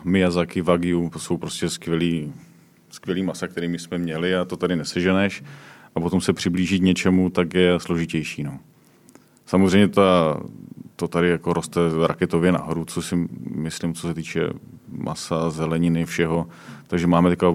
Miyazaki, 0.05 0.61
Wagyu, 0.61 1.11
to 1.11 1.19
jsou 1.19 1.37
prostě 1.37 1.69
skvělý, 1.69 2.33
skvělý 2.91 3.23
masa, 3.23 3.49
kterými 3.49 3.79
jsme 3.79 3.99
měli 3.99 4.37
a 4.37 4.45
to 4.45 4.57
tady 4.57 4.77
neseženeš 4.77 5.45
a 5.95 6.01
potom 6.01 6.21
se 6.21 6.33
přiblížit 6.33 6.83
něčemu, 6.83 7.31
tak 7.31 7.55
je 7.55 7.81
složitější. 7.81 8.43
No. 8.43 8.59
Samozřejmě 9.47 9.89
ta, 9.89 10.41
to 11.01 11.09
tady 11.09 11.29
jako 11.29 11.53
roste 11.53 11.81
raketově 12.07 12.53
nahoru, 12.53 12.85
co 12.85 13.03
si 13.03 13.29
myslím, 13.55 13.95
co 13.95 14.09
se 14.09 14.15
týče 14.15 14.49
masa, 14.89 15.51
zeleniny, 15.51 16.07
všeho. 16.07 16.47
Takže 16.87 17.07
máme 17.07 17.31
teďka 17.31 17.55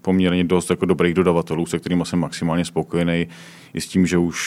poměrně 0.00 0.44
dost 0.44 0.70
jako 0.70 0.86
dobrých 0.86 1.14
dodavatelů, 1.14 1.66
se 1.66 1.78
kterými 1.78 2.06
jsem 2.06 2.18
maximálně 2.18 2.64
spokojený. 2.64 3.26
I 3.74 3.80
s 3.80 3.88
tím, 3.88 4.06
že 4.06 4.18
už 4.18 4.38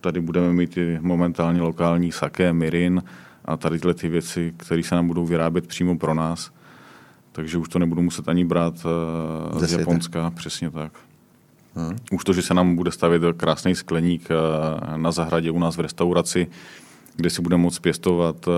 tady 0.00 0.20
budeme 0.20 0.52
mít 0.52 0.76
i 0.76 0.98
momentálně 1.00 1.62
lokální 1.62 2.12
saké, 2.12 2.52
mirin 2.52 3.02
a 3.44 3.56
tady 3.56 3.78
tyhle 3.78 3.94
ty 3.94 4.08
věci, 4.08 4.52
které 4.56 4.82
se 4.82 4.94
nám 4.94 5.06
budou 5.06 5.26
vyrábět 5.26 5.66
přímo 5.66 5.98
pro 5.98 6.14
nás. 6.14 6.50
Takže 7.32 7.58
už 7.58 7.68
to 7.68 7.78
nebudu 7.78 8.02
muset 8.02 8.28
ani 8.28 8.44
brát 8.44 8.74
uh, 9.54 9.64
z 9.64 9.72
Japonska, 9.72 10.30
přesně 10.30 10.70
tak. 10.70 10.92
Hmm. 11.74 11.96
Už 12.12 12.24
to, 12.24 12.32
že 12.32 12.42
se 12.42 12.54
nám 12.54 12.76
bude 12.76 12.90
stavět 12.90 13.22
krásný 13.36 13.74
skleník 13.74 14.28
uh, 14.30 14.96
na 14.96 15.12
zahradě 15.12 15.50
u 15.50 15.58
nás 15.58 15.76
v 15.76 15.80
restauraci, 15.80 16.46
kde 17.16 17.30
si 17.30 17.42
budeme 17.42 17.62
moct 17.62 17.78
pěstovat 17.78 18.48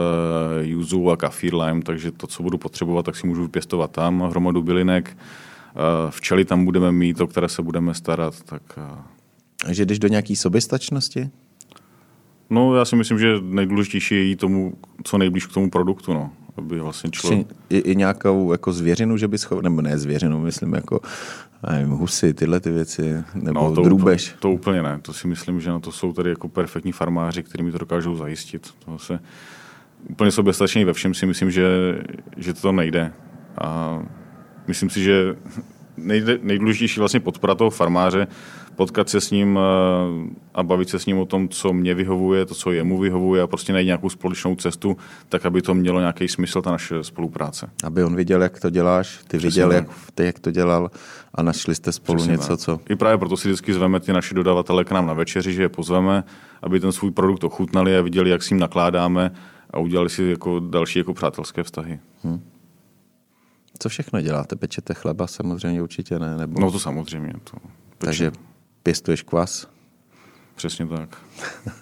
juzu 0.60 1.10
a 1.10 1.16
kafir 1.16 1.54
lime, 1.54 1.82
takže 1.82 2.12
to, 2.12 2.26
co 2.26 2.42
budu 2.42 2.58
potřebovat, 2.58 3.06
tak 3.06 3.16
si 3.16 3.26
můžu 3.26 3.48
pěstovat 3.48 3.90
tam, 3.90 4.20
hromadu 4.20 4.62
bylinek. 4.62 5.16
Uh, 5.16 6.10
včely 6.10 6.44
tam 6.44 6.64
budeme 6.64 6.92
mít, 6.92 7.20
o 7.20 7.26
které 7.26 7.48
se 7.48 7.62
budeme 7.62 7.94
starat. 7.94 8.42
Tak, 8.42 8.62
uh... 8.76 9.72
Že 9.72 9.86
jdeš 9.86 9.98
do 9.98 10.08
nějaké 10.08 10.36
soběstačnosti? 10.36 11.30
No, 12.50 12.76
já 12.76 12.84
si 12.84 12.96
myslím, 12.96 13.18
že 13.18 13.34
nejdůležitější 13.40 14.14
je 14.14 14.22
jít 14.22 14.36
tomu, 14.36 14.74
co 15.04 15.18
nejblíž 15.18 15.46
k 15.46 15.52
tomu 15.52 15.70
produktu, 15.70 16.12
no. 16.12 16.30
Aby 16.56 16.80
vlastně 16.80 17.10
člověk... 17.10 17.46
I, 17.70 17.78
i 17.78 17.96
nějakou 17.96 18.52
jako 18.52 18.72
zvěřinu, 18.72 19.16
že 19.16 19.28
bys 19.28 19.42
choval, 19.42 19.62
nebo 19.62 19.82
ne 19.82 19.98
zvěřinu, 19.98 20.40
myslím 20.40 20.74
jako 20.74 21.00
nevím, 21.70 21.90
husy, 21.90 22.34
tyhle 22.34 22.60
ty 22.60 22.70
věci, 22.70 23.24
nebo 23.34 23.60
no, 23.60 23.74
to 23.74 23.82
drůbež. 23.82 24.28
Úplně, 24.28 24.40
to 24.40 24.50
úplně 24.50 24.82
ne, 24.82 24.98
to 25.02 25.12
si 25.12 25.28
myslím, 25.28 25.60
že 25.60 25.70
na 25.70 25.80
to 25.80 25.92
jsou 25.92 26.12
tady 26.12 26.30
jako 26.30 26.48
perfektní 26.48 26.92
farmáři, 26.92 27.42
kteří 27.42 27.64
mi 27.64 27.72
to 27.72 27.78
dokážou 27.78 28.16
zajistit. 28.16 28.74
To 28.84 28.98
se 28.98 29.18
úplně 30.10 30.30
soběstačný 30.30 30.84
ve 30.84 30.92
všem 30.92 31.14
si 31.14 31.26
myslím, 31.26 31.50
že, 31.50 31.68
že 32.36 32.54
to 32.54 32.72
nejde. 32.72 33.12
A 33.60 33.98
myslím 34.66 34.90
si, 34.90 35.02
že 35.02 35.36
nejde, 35.96 36.38
nejdůležitější 36.42 37.00
vlastně 37.00 37.20
podpora 37.20 37.54
toho 37.54 37.70
farmáře, 37.70 38.26
potkat 38.76 39.08
se 39.08 39.20
s 39.20 39.30
ním 39.30 39.58
eh, 39.58 40.34
a 40.54 40.62
bavit 40.62 40.88
se 40.88 40.98
s 40.98 41.06
ním 41.06 41.18
o 41.18 41.26
tom, 41.26 41.48
co 41.48 41.72
mě 41.72 41.94
vyhovuje, 41.94 42.46
to, 42.46 42.54
co 42.54 42.72
jemu 42.72 42.98
vyhovuje 42.98 43.42
a 43.42 43.46
prostě 43.46 43.72
najít 43.72 43.86
nějakou 43.86 44.10
společnou 44.10 44.56
cestu, 44.56 44.96
tak 45.28 45.46
aby 45.46 45.62
to 45.62 45.74
mělo 45.74 46.00
nějaký 46.00 46.28
smysl, 46.28 46.62
ta 46.62 46.70
naše 46.70 47.04
spolupráce. 47.04 47.70
Aby 47.84 48.04
on 48.04 48.16
viděl, 48.16 48.42
jak 48.42 48.60
to 48.60 48.70
děláš, 48.70 49.18
ty 49.28 49.38
Přesně 49.38 49.48
viděl, 49.48 49.72
jak, 49.72 49.88
ty, 50.14 50.24
jak 50.24 50.38
to 50.38 50.50
dělal 50.50 50.90
a 51.34 51.42
našli 51.42 51.74
jste 51.74 51.92
spolu 51.92 52.16
Přesně 52.16 52.32
něco, 52.32 52.48
tak. 52.48 52.58
co... 52.58 52.80
I 52.88 52.96
právě 52.96 53.18
proto 53.18 53.36
si 53.36 53.48
vždycky 53.48 53.74
zveme 53.74 54.00
ty 54.00 54.12
naši 54.12 54.34
dodavatele 54.34 54.84
k 54.84 54.90
nám 54.90 55.06
na 55.06 55.12
večeři, 55.12 55.52
že 55.52 55.62
je 55.62 55.68
pozveme, 55.68 56.24
aby 56.62 56.80
ten 56.80 56.92
svůj 56.92 57.10
produkt 57.10 57.44
ochutnali 57.44 57.98
a 57.98 58.02
viděli, 58.02 58.30
jak 58.30 58.42
s 58.42 58.50
ním 58.50 58.58
nakládáme 58.58 59.30
a 59.70 59.78
udělali 59.78 60.10
si 60.10 60.24
jako 60.24 60.60
další 60.60 60.98
jako 60.98 61.14
přátelské 61.14 61.62
vztahy. 61.62 61.98
Hmm. 62.24 62.40
Co 63.78 63.88
všechno 63.88 64.20
děláte? 64.20 64.56
Pečete 64.56 64.94
chleba? 64.94 65.26
Samozřejmě 65.26 65.82
určitě 65.82 66.18
ne. 66.18 66.36
Nebo... 66.36 66.60
No 66.60 66.70
to 66.70 66.78
samozřejmě. 66.78 67.32
To 67.44 67.56
Takže 67.98 68.32
pěstuješ 68.86 69.22
kvas? 69.22 69.66
Přesně 70.54 70.86
tak. 70.86 71.16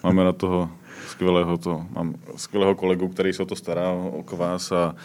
Máme 0.03 0.23
na 0.23 0.31
toho 0.31 0.69
skvělého, 1.07 1.57
to, 1.57 1.85
mám 1.95 2.15
skvělého 2.35 2.75
kolegu, 2.75 3.07
který 3.07 3.33
se 3.33 3.43
o 3.43 3.45
to 3.45 3.55
stará, 3.55 3.91
o 3.91 4.23
kvás 4.23 4.71
a, 4.71 4.95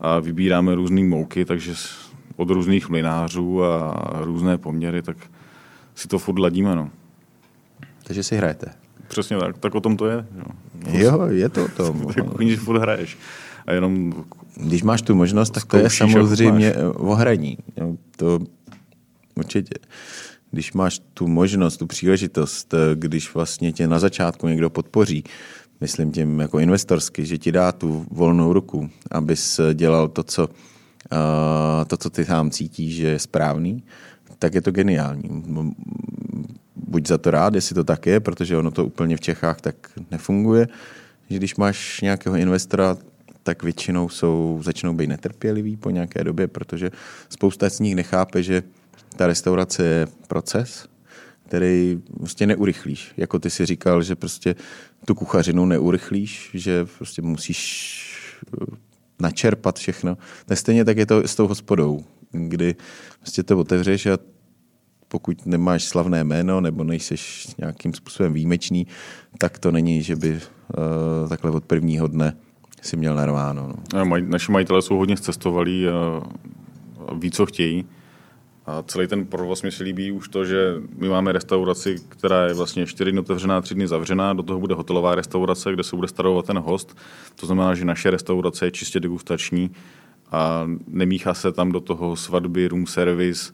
a 0.00 0.18
vybíráme 0.18 0.74
různé 0.74 1.04
mouky, 1.04 1.44
takže 1.44 1.74
od 2.36 2.50
různých 2.50 2.88
mlinářů 2.88 3.64
a 3.64 4.10
různé 4.20 4.58
poměry, 4.58 5.02
tak 5.02 5.16
si 5.94 6.08
to 6.08 6.18
furt 6.18 6.38
ladíme. 6.38 6.76
No. 6.76 6.90
Takže 8.04 8.22
si 8.22 8.36
hrajete. 8.36 8.66
Přesně 9.08 9.38
tak, 9.38 9.58
tak 9.58 9.74
o 9.74 9.80
tom 9.80 9.96
to 9.96 10.06
je. 10.06 10.26
Jo, 10.88 11.12
jo 11.12 11.26
je 11.26 11.48
to 11.48 11.64
o 11.64 11.68
tom. 11.68 12.06
Když 12.36 12.58
furt 12.58 12.78
hraješ. 12.78 13.18
A 13.66 13.72
jenom... 13.72 14.24
Když 14.54 14.82
máš 14.82 15.02
tu 15.02 15.14
možnost, 15.14 15.50
tak 15.50 15.64
to 15.64 15.76
je 15.76 15.90
samozřejmě 15.90 16.74
o 16.76 17.14
hraní. 17.14 17.58
To 18.16 18.38
určitě 19.34 19.74
když 20.50 20.72
máš 20.72 21.00
tu 21.14 21.28
možnost, 21.28 21.76
tu 21.76 21.86
příležitost, 21.86 22.74
eh, 22.74 22.78
když 22.94 23.34
vlastně 23.34 23.72
tě 23.72 23.88
na 23.88 23.98
začátku 23.98 24.48
někdo 24.48 24.70
podpoří, 24.70 25.24
myslím 25.80 26.12
tím 26.12 26.40
jako 26.40 26.58
investorsky, 26.58 27.26
že 27.26 27.38
ti 27.38 27.52
dá 27.52 27.72
tu 27.72 28.06
volnou 28.10 28.52
ruku, 28.52 28.90
abys 29.10 29.60
dělal 29.74 30.08
to, 30.08 30.22
co, 30.22 30.46
uh, 30.46 31.84
to, 31.86 31.96
co 31.96 32.10
ty 32.10 32.24
sám 32.24 32.50
cítíš, 32.50 32.94
že 32.94 33.06
je 33.06 33.18
správný, 33.18 33.82
tak 34.38 34.54
je 34.54 34.60
to 34.60 34.70
geniální. 34.70 35.22
Buď 36.76 37.06
za 37.08 37.18
to 37.18 37.30
rád, 37.30 37.54
jestli 37.54 37.74
to 37.74 37.84
tak 37.84 38.06
je, 38.06 38.20
protože 38.20 38.56
ono 38.56 38.70
to 38.70 38.84
úplně 38.84 39.16
v 39.16 39.20
Čechách 39.20 39.60
tak 39.60 39.74
nefunguje, 40.10 40.68
že 41.30 41.36
když 41.36 41.56
máš 41.56 42.00
nějakého 42.00 42.36
investora, 42.36 42.96
tak 43.42 43.62
většinou 43.62 44.08
jsou, 44.08 44.60
začnou 44.62 44.92
být 44.92 45.06
netrpěliví 45.06 45.76
po 45.76 45.90
nějaké 45.90 46.24
době, 46.24 46.48
protože 46.48 46.90
spousta 47.28 47.70
z 47.70 47.80
nich 47.80 47.94
nechápe, 47.94 48.42
že 48.42 48.62
ta 49.16 49.26
restaurace 49.26 49.84
je 49.84 50.06
proces, 50.28 50.88
který 51.46 52.00
prostě 52.18 52.46
neurychlíš. 52.46 53.12
Jako 53.16 53.38
ty 53.38 53.50
si 53.50 53.66
říkal, 53.66 54.02
že 54.02 54.16
prostě 54.16 54.54
tu 55.04 55.14
kuchařinu 55.14 55.66
neurychlíš, 55.66 56.50
že 56.54 56.86
prostě 56.96 57.22
musíš 57.22 57.60
eh, 58.62 58.76
načerpat 59.20 59.78
všechno. 59.78 60.18
Tak 60.46 60.58
stejně 60.58 60.84
tak 60.84 60.96
je 60.96 61.06
to 61.06 61.28
s 61.28 61.34
tou 61.34 61.46
hospodou, 61.46 62.04
kdy 62.30 62.74
prostě 63.20 63.42
to 63.42 63.58
otevřeš 63.58 64.06
a 64.06 64.18
pokud 65.08 65.46
nemáš 65.46 65.84
slavné 65.84 66.24
jméno 66.24 66.60
nebo 66.60 66.84
nejseš 66.84 67.48
nějakým 67.58 67.94
způsobem 67.94 68.32
výjimečný, 68.32 68.86
tak 69.38 69.58
to 69.58 69.72
není, 69.72 70.02
že 70.02 70.16
by 70.16 70.30
uh, 70.32 71.28
takhle 71.28 71.50
od 71.50 71.64
prvního 71.64 72.06
dne 72.06 72.36
si 72.82 72.96
měl 72.96 73.14
narváno. 73.14 73.72
No. 73.94 74.04
Naši 74.20 74.52
majitelé 74.52 74.82
jsou 74.82 74.96
hodně 74.96 75.16
cestovali 75.16 75.88
a 75.88 76.22
ví, 77.14 77.30
co 77.30 77.46
chtějí. 77.46 77.84
A 78.68 78.82
celý 78.82 79.06
ten 79.06 79.26
provoz 79.26 79.62
mi 79.62 79.72
se 79.72 79.84
líbí 79.84 80.10
už 80.10 80.28
to, 80.28 80.44
že 80.44 80.74
my 80.96 81.08
máme 81.08 81.32
restauraci, 81.32 81.96
která 82.08 82.46
je 82.46 82.54
vlastně 82.54 82.86
4 82.86 83.12
dny 83.12 83.20
otevřená, 83.20 83.60
3 83.60 83.74
dny 83.74 83.88
zavřená, 83.88 84.32
do 84.32 84.42
toho 84.42 84.60
bude 84.60 84.74
hotelová 84.74 85.14
restaurace, 85.14 85.72
kde 85.72 85.82
se 85.82 85.96
bude 85.96 86.08
starovat 86.08 86.46
ten 86.46 86.58
host. 86.58 86.96
To 87.36 87.46
znamená, 87.46 87.74
že 87.74 87.84
naše 87.84 88.10
restaurace 88.10 88.66
je 88.66 88.70
čistě 88.70 89.00
degustační 89.00 89.70
a 90.30 90.66
nemíchá 90.86 91.34
se 91.34 91.52
tam 91.52 91.72
do 91.72 91.80
toho 91.80 92.16
svatby, 92.16 92.68
room 92.68 92.86
service, 92.86 93.52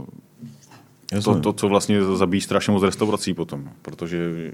uh, 0.00 1.22
to, 1.24 1.40
to, 1.40 1.52
co 1.52 1.68
vlastně 1.68 2.04
zabíjí 2.04 2.40
strašně 2.40 2.72
moc 2.72 2.82
restaurací 2.82 3.34
potom, 3.34 3.70
protože 3.82 4.52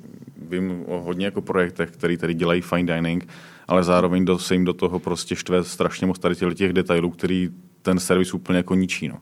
vím 0.48 0.84
o 0.86 1.00
hodně 1.00 1.24
jako 1.24 1.42
projektech, 1.42 1.90
který 1.90 2.16
tady 2.16 2.34
dělají 2.34 2.60
fine 2.60 2.94
dining, 2.94 3.28
ale 3.68 3.84
zároveň 3.84 4.24
do, 4.24 4.38
se 4.38 4.54
jim 4.54 4.64
do 4.64 4.72
toho 4.72 4.98
prostě 4.98 5.36
štve 5.36 5.64
strašně 5.64 6.06
moc 6.06 6.18
tady 6.18 6.34
těch 6.54 6.72
detailů, 6.72 7.10
který 7.10 7.50
ten 7.82 7.98
servis 7.98 8.34
úplně 8.34 8.56
jako 8.56 8.74
ničí. 8.74 9.08
No. 9.08 9.18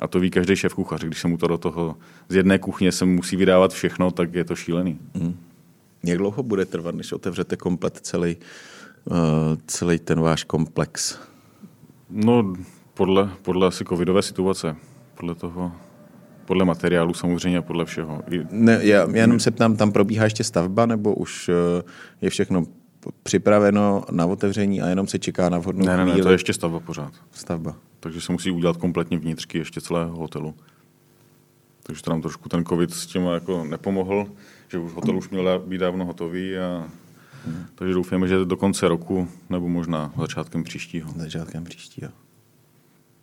A 0.00 0.08
to 0.08 0.20
ví 0.20 0.30
každý 0.30 0.56
šéf 0.56 0.74
kuchař, 0.74 1.04
když 1.04 1.20
se 1.20 1.28
mu 1.28 1.36
to 1.36 1.46
do 1.46 1.58
toho 1.58 1.96
z 2.28 2.34
jedné 2.34 2.58
kuchně 2.58 2.92
se 2.92 3.04
musí 3.04 3.36
vydávat 3.36 3.72
všechno, 3.72 4.10
tak 4.10 4.34
je 4.34 4.44
to 4.44 4.56
šílený. 4.56 4.98
Mm. 5.14 5.36
Jak 6.04 6.18
dlouho 6.18 6.42
bude 6.42 6.64
trvat, 6.64 6.94
než 6.94 7.12
otevřete 7.12 7.56
komplet 7.56 7.98
celý, 8.02 8.36
uh, 9.04 9.16
celý 9.66 9.98
ten 9.98 10.20
váš 10.20 10.44
komplex? 10.44 11.18
No, 12.10 12.52
podle, 12.94 13.30
podle 13.42 13.66
asi 13.66 13.84
covidové 13.84 14.22
situace. 14.22 14.76
Podle 15.14 15.34
toho, 15.34 15.72
podle 16.44 16.64
materiálu 16.64 17.14
samozřejmě 17.14 17.58
a 17.58 17.62
podle 17.62 17.84
všeho. 17.84 18.22
I... 18.30 18.46
Ne, 18.50 18.78
já, 18.82 19.08
já 19.10 19.16
jenom 19.16 19.40
se 19.40 19.50
ptám, 19.50 19.76
tam 19.76 19.92
probíhá 19.92 20.24
ještě 20.24 20.44
stavba, 20.44 20.86
nebo 20.86 21.14
už 21.14 21.48
uh, 21.48 21.54
je 22.20 22.30
všechno 22.30 22.64
připraveno 23.22 24.04
na 24.10 24.26
otevření 24.26 24.82
a 24.82 24.86
jenom 24.86 25.06
se 25.06 25.18
čeká 25.18 25.48
na 25.48 25.58
vhodnou 25.58 25.86
ne, 25.86 25.96
ne, 25.96 26.04
ne, 26.04 26.14
Ne, 26.14 26.22
to 26.22 26.28
je 26.28 26.34
ještě 26.34 26.52
stavba 26.52 26.80
pořád. 26.80 27.12
Stavba. 27.32 27.76
Takže 28.00 28.20
se 28.20 28.32
musí 28.32 28.50
udělat 28.50 28.76
kompletně 28.76 29.18
vnitřky 29.18 29.58
ještě 29.58 29.80
celého 29.80 30.16
hotelu. 30.16 30.54
Takže 31.82 32.02
to 32.02 32.10
nám 32.10 32.22
trošku 32.22 32.48
ten 32.48 32.64
covid 32.64 32.94
s 32.94 33.06
tím 33.06 33.26
jako 33.26 33.64
nepomohl, 33.64 34.26
že 34.68 34.78
už 34.78 34.92
hotel 34.92 35.16
už 35.16 35.28
měl 35.28 35.58
být 35.66 35.78
dávno 35.78 36.04
hotový 36.04 36.58
a 36.58 36.88
hmm. 37.46 37.66
takže 37.74 37.94
doufáme, 37.94 38.28
že 38.28 38.44
do 38.44 38.56
konce 38.56 38.88
roku 38.88 39.28
nebo 39.50 39.68
možná 39.68 40.12
začátkem 40.20 40.64
příštího. 40.64 41.12
Začátkem 41.16 41.64
příštího. 41.64 42.10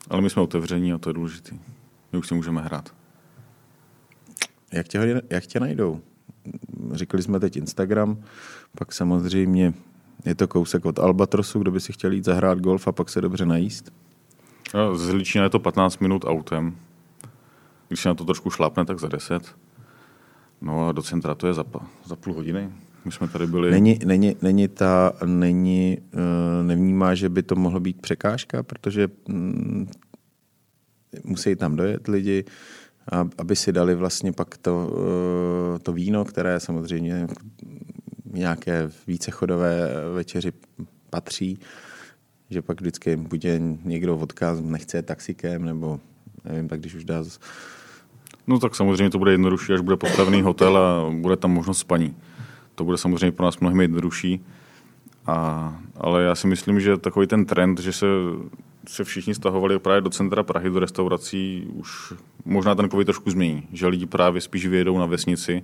Ale 0.10 0.22
my 0.22 0.30
jsme 0.30 0.42
otevření 0.42 0.94
a 0.94 0.98
to 0.98 1.10
je 1.10 1.14
důležité. 1.14 1.56
My 2.12 2.20
už 2.20 2.28
si 2.28 2.34
můžeme 2.34 2.62
hrát. 2.62 2.94
Jak 4.74 4.88
tě, 4.88 5.22
jak 5.30 5.46
tě 5.46 5.60
najdou? 5.60 6.02
Říkali 6.92 7.24
jsme 7.24 7.40
teď 7.40 7.58
Instagram, 7.58 8.24
pak 8.78 8.94
samozřejmě 8.94 9.74
je 10.26 10.36
to 10.36 10.48
kousek 10.48 10.86
od 10.86 11.00
Albatrosu, 11.00 11.60
kdo 11.60 11.72
by 11.72 11.80
si 11.80 11.94
chtěl 11.94 12.12
jít 12.12 12.26
zahrát 12.26 12.60
golf 12.60 12.88
a 12.88 12.92
pak 12.92 13.10
se 13.10 13.22
dobře 13.22 13.46
najíst. 13.46 13.92
No, 14.74 14.96
z 14.98 15.10
Ličína 15.10 15.44
je 15.44 15.50
to 15.50 15.60
15 15.60 16.00
minut 16.00 16.26
autem. 16.26 16.76
Když 17.88 18.00
se 18.00 18.10
na 18.10 18.16
to 18.16 18.26
trošku 18.26 18.50
šlápne, 18.50 18.86
tak 18.86 19.00
za 19.00 19.08
10. 19.08 19.56
No 20.62 20.88
a 20.88 20.92
do 20.92 21.02
centra 21.02 21.36
to 21.36 21.48
je 21.48 21.54
za, 21.54 21.64
za 22.06 22.16
půl 22.16 22.34
hodiny. 22.34 22.70
My 23.06 23.12
jsme 23.12 23.28
tady 23.28 23.48
byli... 23.48 23.72
Není, 23.72 24.00
není, 24.06 24.36
není 24.42 24.68
ta, 24.68 25.14
není, 25.26 25.98
uh, 26.14 26.66
nevnímá, 26.66 27.16
že 27.16 27.30
by 27.30 27.44
to 27.44 27.56
mohlo 27.56 27.80
být 27.80 28.02
překážka, 28.02 28.64
protože 28.64 29.08
mm, 29.28 29.88
musí 31.24 31.56
tam 31.56 31.76
dojet 31.76 32.08
lidi, 32.08 32.46
aby 33.38 33.56
si 33.56 33.72
dali 33.72 33.96
vlastně 33.96 34.32
pak 34.32 34.58
to, 34.58 34.92
uh, 34.92 35.80
to 35.80 35.94
víno, 35.94 36.26
které 36.26 36.60
samozřejmě 36.60 37.28
nějaké 38.36 38.90
vícechodové 39.08 39.90
večeři 40.14 40.52
patří, 41.10 41.60
že 42.50 42.62
pak 42.62 42.82
vždycky 42.82 43.16
bude 43.16 43.60
někdo 43.84 44.18
odkaz, 44.18 44.60
nechce 44.62 45.02
taxikem, 45.02 45.66
nebo 45.66 46.00
nevím, 46.46 46.68
tak 46.68 46.80
když 46.80 46.96
už 46.96 47.06
dá... 47.06 47.24
No 48.48 48.60
tak 48.60 48.76
samozřejmě 48.76 49.10
to 49.10 49.20
bude 49.20 49.32
jednodušší, 49.32 49.74
až 49.74 49.82
bude 49.82 49.98
postavený 49.98 50.42
hotel 50.42 50.78
a 50.78 51.10
bude 51.10 51.36
tam 51.38 51.52
možnost 51.52 51.78
spaní. 51.78 52.16
To 52.76 52.84
bude 52.84 52.98
samozřejmě 52.98 53.32
pro 53.32 53.46
nás 53.46 53.60
mnohem 53.60 53.82
jednodušší. 53.82 54.46
A, 55.26 55.80
ale 55.98 56.24
já 56.24 56.36
si 56.36 56.48
myslím, 56.48 56.80
že 56.80 56.98
takový 56.98 57.28
ten 57.28 57.46
trend, 57.46 57.80
že 57.80 57.94
se, 57.94 58.06
se 58.88 59.04
všichni 59.04 59.36
stahovali 59.36 59.80
právě 59.80 60.02
do 60.02 60.10
centra 60.10 60.44
Prahy, 60.44 60.70
do 60.70 60.80
restaurací, 60.80 61.68
už 61.74 62.14
možná 62.46 62.76
ten 62.76 62.90
covid 62.90 63.06
trošku 63.06 63.32
změní. 63.32 63.68
Že 63.74 63.88
lidi 63.88 64.06
právě 64.06 64.42
spíš 64.42 64.68
vyjedou 64.68 64.98
na 64.98 65.06
vesnici 65.06 65.64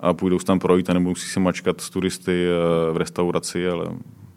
a 0.00 0.14
půjdou 0.14 0.38
tam 0.38 0.58
projít 0.58 0.90
a 0.90 0.92
nebo 0.92 1.08
musí 1.08 1.28
se 1.28 1.40
mačkat 1.40 1.80
s 1.80 1.90
turisty 1.90 2.46
eh, 2.46 2.92
v 2.92 2.96
restauraci, 2.96 3.68
ale 3.68 3.86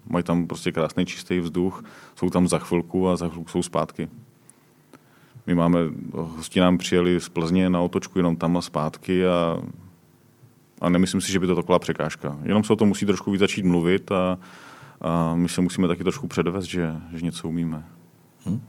mají 0.10 0.24
tam 0.24 0.48
prostě 0.48 0.72
krásný 0.72 1.06
čistý 1.06 1.40
vzduch, 1.40 1.84
jsou 2.16 2.30
tam 2.30 2.48
za 2.48 2.58
chvilku 2.58 3.10
a 3.10 3.16
za 3.16 3.30
chvilku 3.30 3.50
jsou 3.50 3.64
zpátky. 3.64 4.10
My 5.48 5.56
máme, 5.56 5.80
hosti 6.14 6.60
nám 6.60 6.78
přijeli 6.78 7.22
z 7.22 7.30
Plzně 7.30 7.70
na 7.70 7.82
otočku 7.82 8.20
jenom 8.20 8.36
tam 8.36 8.58
a 8.58 8.62
zpátky 8.62 9.28
a, 9.28 9.62
a 10.82 10.90
nemyslím 10.90 11.22
si, 11.22 11.32
že 11.32 11.40
by 11.40 11.48
to 11.48 11.56
taková 11.56 11.80
překážka. 11.80 12.40
Jenom 12.44 12.64
se 12.64 12.74
o 12.74 12.76
tom 12.76 12.88
musí 12.88 13.06
trošku 13.06 13.32
víc 13.32 13.40
začít 13.40 13.66
mluvit 13.66 14.12
a, 14.12 14.38
a 15.02 15.36
my 15.36 15.50
se 15.50 15.62
musíme 15.62 15.88
taky 15.88 16.04
trošku 16.04 16.28
předvést, 16.28 16.66
že, 16.66 16.94
že 17.14 17.26
něco 17.26 17.50
umíme. 17.50 17.86
Hmm. 18.46 18.62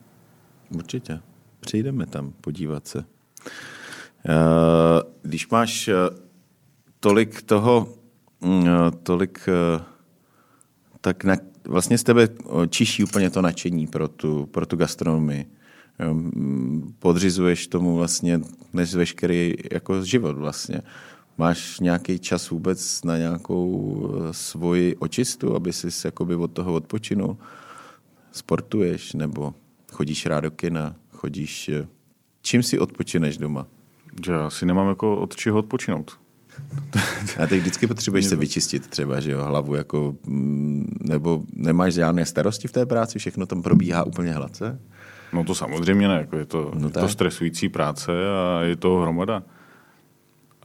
Určitě. 0.70 1.20
Přijdeme 1.61 2.07
tam 2.07 2.32
podívat 2.40 2.86
se. 2.86 3.05
Když 5.22 5.49
máš 5.49 5.88
eh, 5.88 5.95
tolik 7.03 7.42
toho, 7.42 7.88
mm, 8.40 8.66
eh, 8.66 8.90
tolik 9.03 9.48
eh, 9.48 9.84
tak 11.00 11.24
na, 11.24 11.36
vlastně 11.68 11.98
z 11.98 12.03
tebe 12.03 12.28
čiší 12.68 13.05
úplně 13.05 13.30
to 13.30 13.42
nadšení 13.42 13.86
pro 13.86 14.09
tu, 14.09 14.46
pro 14.46 14.66
tu 14.66 14.76
gastronomii. 14.76 15.46
Podřizuješ 16.98 17.66
tomu 17.66 17.96
vlastně 17.96 18.40
než 18.72 18.94
veškerý 18.94 19.55
jako 19.72 20.05
život 20.05 20.36
vlastně. 20.36 20.82
Máš 21.38 21.80
nějaký 21.80 22.18
čas 22.18 22.50
vůbec 22.50 23.05
na 23.05 23.18
nějakou 23.18 23.66
eh, 24.07 24.32
svoji 24.32 24.96
očistu, 24.96 25.57
aby 25.57 25.72
jsi 25.72 25.88
jakoby 26.05 26.34
od 26.34 26.53
toho 26.53 26.72
odpočinul? 26.72 27.36
Sportuješ 28.32 29.12
nebo 29.12 29.55
chodíš 29.92 30.26
rád 30.26 30.40
do 30.40 30.50
kina? 30.50 30.94
Chodíš... 31.11 31.70
Čím 32.42 32.62
si 32.62 32.78
odpočineš 32.78 33.38
doma? 33.38 33.66
Já 34.28 34.50
si 34.50 34.66
nemám 34.66 34.88
jako 34.88 35.16
od 35.16 35.36
čeho 35.36 35.59
odpočinout. 35.59 36.21
A 37.42 37.46
teď 37.46 37.61
vždycky 37.61 37.86
potřebuješ 37.86 38.26
se 38.26 38.36
vyčistit 38.36 38.86
třeba, 38.86 39.20
že 39.20 39.32
jo, 39.32 39.44
hlavu, 39.44 39.74
jako, 39.74 40.14
mm, 40.26 40.98
nebo 41.00 41.42
nemáš 41.53 41.94
žádné 41.94 42.26
starosti 42.26 42.68
v 42.68 42.72
té 42.72 42.86
práci, 42.86 43.18
všechno 43.18 43.46
tam 43.46 43.62
probíhá 43.62 44.05
úplně 44.05 44.32
hladce? 44.32 44.80
No 45.32 45.44
to 45.44 45.55
samozřejmě 45.55 46.09
ne, 46.09 46.14
jako 46.14 46.36
je, 46.36 46.46
to, 46.46 46.72
no 46.74 46.88
je 46.88 46.92
to 46.92 47.09
stresující 47.09 47.68
práce 47.68 48.12
a 48.30 48.62
je 48.62 48.76
to 48.76 48.96
hromada. 48.96 49.42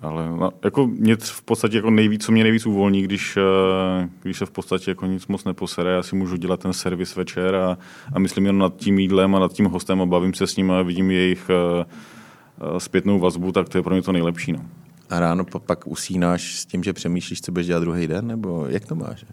Ale 0.02 0.30
no, 0.30 0.52
jako 0.64 0.88
mě 0.88 1.16
v 1.16 1.42
podstatě 1.42 1.78
jako 1.78 1.90
nejvíc, 1.90 2.26
co 2.26 2.32
mě 2.32 2.44
nejvíc 2.44 2.66
uvolní, 2.66 3.02
když, 3.02 3.38
eh, 3.38 4.10
když 4.24 4.38
se 4.38 4.46
v 4.46 4.52
podstatě 4.52 4.92
jako 4.92 5.06
nic 5.06 5.28
moc 5.28 5.44
neposere, 5.44 5.92
já 5.92 6.04
si 6.04 6.16
můžu 6.16 6.36
dělat 6.36 6.60
ten 6.60 6.74
servis 6.74 7.16
večer 7.16 7.56
a, 7.56 7.78
a 8.14 8.20
myslím 8.20 8.46
jen 8.46 8.58
nad 8.58 8.76
tím 8.76 9.00
jídlem 9.00 9.36
a 9.36 9.40
nad 9.40 9.54
tím 9.54 9.66
hostem 9.66 10.02
a 10.02 10.06
bavím 10.06 10.34
se 10.34 10.48
s 10.48 10.56
ním 10.56 10.72
a 10.72 10.82
vidím 10.82 11.12
jejich 11.12 11.50
uh, 11.50 12.78
zpětnou 12.78 13.20
vazbu, 13.20 13.52
tak 13.52 13.70
to 13.70 13.78
je 13.78 13.82
pro 13.82 13.94
mě 13.94 14.02
to 14.02 14.12
nejlepší. 14.12 14.52
No. 14.52 14.66
A 15.10 15.20
ráno 15.20 15.46
pak 15.46 15.88
usínáš 15.88 16.56
s 16.56 16.66
tím, 16.66 16.84
že 16.84 16.94
přemýšlíš, 16.94 17.42
co 17.42 17.52
budeš 17.52 17.68
dělat 17.68 17.80
druhý 17.80 18.08
den, 18.08 18.28
nebo 18.28 18.66
jak 18.70 18.86
to 18.86 18.96
máš? 18.96 19.26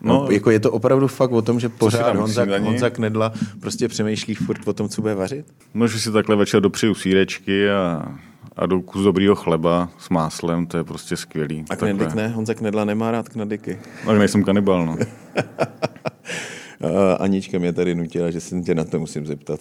No, 0.00 0.14
no, 0.14 0.30
jako 0.30 0.50
je 0.50 0.60
to 0.60 0.72
opravdu 0.72 1.08
fakt 1.08 1.32
o 1.32 1.42
tom, 1.42 1.60
že 1.60 1.68
pořád 1.68 2.16
Honza, 2.16 2.46
Honza 2.60 2.90
Knedla 2.90 3.32
prostě 3.60 3.88
přemýšlí 3.88 4.34
furt 4.34 4.68
o 4.68 4.72
tom, 4.72 4.88
co 4.88 5.02
bude 5.02 5.14
vařit? 5.14 5.46
No, 5.74 5.88
že 5.88 5.98
si 5.98 6.12
takhle 6.12 6.36
večer 6.36 6.60
dopřeju 6.60 6.94
sírečky 6.94 7.70
a, 7.70 8.08
a 8.56 8.66
do 8.66 8.80
kus 8.80 9.04
dobrýho 9.04 9.34
chleba 9.34 9.88
s 9.98 10.08
máslem, 10.08 10.66
to 10.66 10.76
je 10.76 10.84
prostě 10.84 11.16
skvělý. 11.16 11.64
A 11.70 11.76
knedik 11.76 12.14
ne? 12.14 12.28
Honza 12.28 12.54
Knedla 12.54 12.84
nemá 12.84 13.10
rád 13.10 13.28
knediky. 13.28 13.78
Tak 14.06 14.18
nejsem 14.18 14.44
kanibal, 14.44 14.86
no. 14.86 14.96
Anička 17.18 17.58
mě 17.58 17.72
tady 17.72 17.94
nutila, 17.94 18.30
že 18.30 18.40
se 18.40 18.60
tě 18.60 18.74
na 18.74 18.84
to 18.84 18.98
musím 18.98 19.26
zeptat. 19.26 19.60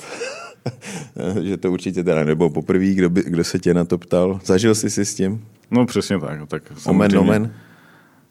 že 1.44 1.58
to 1.58 1.72
určitě 1.72 2.04
teda 2.04 2.24
nebo 2.24 2.50
poprvé, 2.50 2.86
kdo, 2.86 3.10
by, 3.10 3.24
kdo 3.24 3.44
se 3.44 3.60
tě 3.60 3.74
na 3.74 3.86
to 3.86 3.98
ptal. 3.98 4.40
Zažil 4.46 4.76
jsi 4.76 4.90
si 4.90 5.06
s 5.06 5.16
tím? 5.16 5.46
No 5.72 5.86
přesně 5.86 6.20
tak. 6.20 6.40
tak 6.48 6.64
omen, 6.86 7.18
omen. 7.18 7.54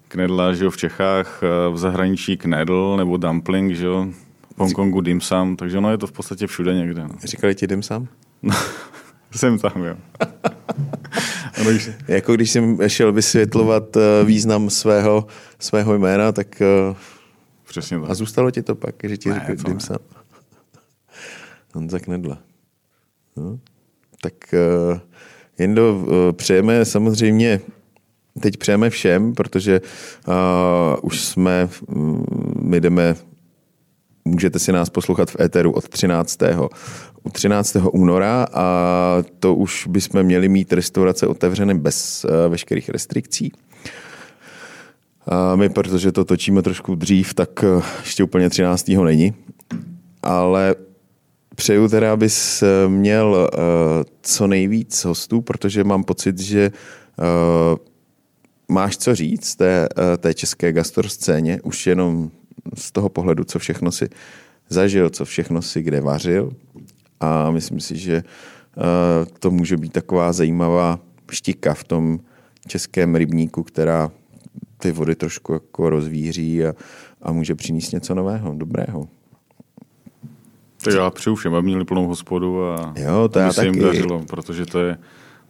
Knedla, 0.09 0.55
že 0.55 0.65
jo, 0.65 0.71
v 0.71 0.77
Čechách, 0.77 1.41
eh, 1.43 1.71
v 1.71 1.79
zahraničí 1.79 2.37
knedl 2.37 2.97
nebo 2.97 3.17
dumpling, 3.17 3.77
že 3.77 3.87
jo, 3.87 4.09
v 4.57 4.59
Hongkongu 4.59 5.01
dim 5.01 5.21
sum, 5.21 5.57
takže 5.57 5.81
no 5.81 5.91
je 5.91 5.99
to 5.99 6.07
v 6.07 6.13
podstatě 6.13 6.47
všude 6.47 6.75
někde. 6.75 7.03
No. 7.03 7.15
Říkali 7.25 7.55
ti 7.55 7.67
dim 7.67 7.83
sum? 7.83 8.09
No, 8.43 8.55
jsem 9.33 9.59
tam, 9.59 9.85
jo. 9.85 9.97
ano, 11.61 11.71
když... 11.71 11.91
Jako 12.09 12.35
když 12.35 12.51
jsem 12.51 12.79
šel 12.87 13.13
vysvětlovat 13.13 13.97
eh, 13.97 14.25
význam 14.25 14.71
svého, 14.71 15.27
svého 15.59 15.99
jména, 15.99 16.33
tak... 16.33 16.63
Eh, 16.63 16.95
Přesně 17.69 18.01
tak. 18.01 18.11
A 18.11 18.15
zůstalo 18.15 18.51
ti 18.51 18.63
to 18.63 18.75
pak, 18.75 18.95
že 19.03 19.17
ti 19.17 19.33
řekli 19.33 19.57
dim 19.57 19.81
sum? 19.81 19.97
Honza 21.75 21.99
Knedla. 21.99 22.39
No. 23.37 23.59
Tak 24.23 24.35
uh, 24.93 24.99
Jendo, 25.59 25.95
uh, 25.95 26.33
přejeme 26.33 26.85
samozřejmě 26.85 27.61
teď 28.41 28.57
přejeme 28.57 28.91
všem, 28.91 29.35
protože 29.35 29.81
uh, 30.29 30.35
už 31.03 31.21
jsme, 31.21 31.69
um, 31.87 32.25
my 32.63 32.81
jdeme, 32.81 33.17
můžete 34.25 34.59
si 34.59 34.73
nás 34.73 34.91
poslouchat 34.91 35.31
v 35.31 35.41
éteru 35.41 35.73
od 35.73 35.89
13. 35.89 36.39
U 37.23 37.31
13. 37.31 37.77
února 37.93 38.47
a 38.53 39.17
to 39.39 39.55
už 39.55 39.87
bychom 39.87 40.23
měli 40.23 40.49
mít 40.49 40.73
restaurace 40.73 41.27
otevřené 41.27 41.75
bez 41.75 42.25
uh, 42.25 42.31
veškerých 42.51 42.89
restrikcí. 42.89 43.53
A 45.27 45.57
my, 45.57 45.69
protože 45.69 46.13
to 46.13 46.25
točíme 46.25 46.63
trošku 46.63 46.95
dřív, 46.95 47.35
tak 47.35 47.65
ještě 48.01 48.25
úplně 48.25 48.51
13. 48.51 48.89
není. 48.89 49.35
Ale 50.23 50.75
přeju 51.61 51.89
teda, 51.89 52.13
abys 52.13 52.63
eh, 52.63 52.89
měl 52.89 53.49
uh, 53.53 53.59
co 54.23 54.47
nejvíc 54.47 55.05
hostů, 55.05 55.41
protože 55.41 55.85
mám 55.85 56.05
pocit, 56.05 56.39
že 56.39 56.73
uh, 56.73 57.79
máš 58.69 58.97
co 58.97 59.15
říct 59.15 59.57
té, 59.57 59.89
té 60.19 60.35
české 60.35 60.73
gastor 60.73 61.09
scéně, 61.09 61.61
už 61.63 61.87
jenom 61.87 62.31
z 62.75 62.93
toho 62.93 63.09
pohledu, 63.09 63.45
co 63.45 63.59
všechno 63.59 63.93
si 63.93 64.09
zažil, 64.69 65.11
co 65.11 65.25
všechno 65.25 65.63
si 65.63 65.83
kde 65.83 66.01
vařil. 66.01 66.53
A 67.21 67.51
myslím 67.51 67.81
si, 67.81 67.97
že 67.97 68.23
to 69.39 69.51
může 69.51 69.77
být 69.77 69.93
taková 69.93 70.33
zajímavá 70.33 71.01
štika 71.31 71.75
v 71.75 71.85
tom 71.85 72.21
českém 72.67 73.15
rybníku, 73.15 73.63
která 73.63 74.11
ty 74.79 74.93
vody 74.93 75.15
trošku 75.15 75.53
jako 75.53 75.91
rozvíří 75.91 76.65
a, 76.65 76.75
a 77.23 77.33
může 77.33 77.55
přinést 77.55 77.93
něco 77.93 78.15
nového, 78.15 78.55
dobrého. 78.55 79.20
Tak 80.85 80.95
já 80.95 81.11
přeju 81.11 81.37
všem, 81.37 81.55
aby 81.55 81.67
měli 81.67 81.85
plnou 81.85 82.07
hospodu 82.07 82.65
a 82.65 82.95
jo, 82.97 83.29
to 83.29 83.39
já 83.39 83.53
se 83.53 83.65
jim 83.65 83.79
dařilo, 83.79 84.25
protože 84.25 84.67
to 84.67 84.79
je, 84.81 84.99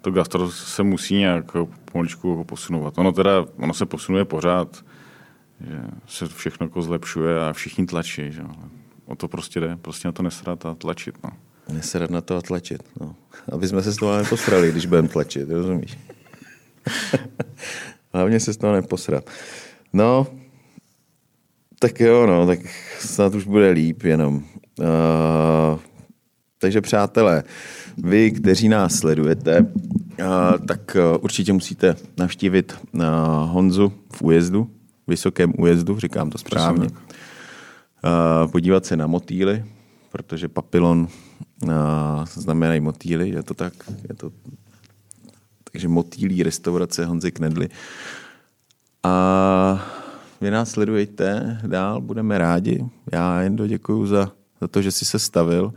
to 0.00 0.10
gastro 0.10 0.50
se 0.50 0.82
musí 0.82 1.14
nějak 1.14 1.44
pomaličku 1.92 2.30
jako 2.30 2.44
posunovat. 2.44 2.98
Ono 2.98 3.12
teda, 3.12 3.44
ono 3.56 3.74
se 3.74 3.86
posunuje 3.86 4.24
pořád, 4.24 4.84
že 5.60 5.80
se 6.06 6.26
všechno 6.26 6.66
jako 6.66 6.82
zlepšuje 6.82 7.40
a 7.40 7.52
všichni 7.52 7.86
tlačí, 7.86 8.32
že? 8.32 8.42
o 9.10 9.16
to 9.16 9.28
prostě 9.28 9.60
jde, 9.60 9.76
prostě 9.76 10.08
na 10.08 10.12
to 10.12 10.22
nesrat 10.22 10.66
a 10.66 10.74
tlačit. 10.74 11.14
No. 11.24 11.30
Nesrat 11.74 12.10
na 12.10 12.20
to 12.20 12.36
a 12.36 12.40
tlačit, 12.40 12.82
no. 13.00 13.14
Aby 13.52 13.68
jsme 13.68 13.82
se 13.82 13.92
z 13.92 13.96
toho 13.96 14.18
neposrali, 14.18 14.72
když 14.72 14.86
budeme 14.86 15.08
tlačit, 15.08 15.50
rozumíš? 15.50 15.98
Hlavně 18.14 18.40
se 18.40 18.52
z 18.52 18.56
toho 18.56 18.72
neposrat. 18.72 19.30
No, 19.92 20.26
tak 21.78 22.00
jo, 22.00 22.26
no, 22.26 22.46
tak 22.46 22.58
snad 22.98 23.34
už 23.34 23.44
bude 23.44 23.70
líp 23.70 24.02
jenom. 24.02 24.44
Uh, 24.80 25.78
takže 26.58 26.80
přátelé, 26.80 27.44
vy, 27.98 28.30
kteří 28.30 28.68
nás 28.68 28.94
sledujete, 28.94 29.60
uh, 29.60 30.66
tak 30.66 30.96
uh, 30.96 31.24
určitě 31.24 31.52
musíte 31.52 31.96
navštívit 32.18 32.78
Honzu 33.44 33.92
v 34.12 34.22
újezdu, 34.22 34.70
Vysokém 35.06 35.52
újezdu, 35.58 35.98
říkám 35.98 36.30
to 36.30 36.38
správně. 36.38 36.88
Podívat 38.52 38.86
se 38.86 38.96
na 38.96 39.06
motýly, 39.06 39.64
protože 40.12 40.48
papilon 40.48 41.08
znamenají 42.24 42.80
motýly, 42.80 43.30
je 43.30 43.42
to 43.42 43.54
tak? 43.54 43.72
Je 44.08 44.14
to... 44.14 44.32
Takže 45.72 45.88
motýlí 45.88 46.42
restaurace 46.42 47.06
Honzy 47.06 47.30
Knedly. 47.30 47.68
A 49.02 49.86
vy 50.40 50.50
nás 50.50 50.70
sledujte 50.70 51.58
dál, 51.66 52.00
budeme 52.00 52.38
rádi. 52.38 52.84
Já 53.12 53.40
jen 53.40 53.56
děkuji 53.56 54.06
za, 54.06 54.32
za 54.60 54.68
to, 54.68 54.82
že 54.82 54.92
jsi 54.92 55.04
se 55.04 55.18
stavil. 55.18 55.72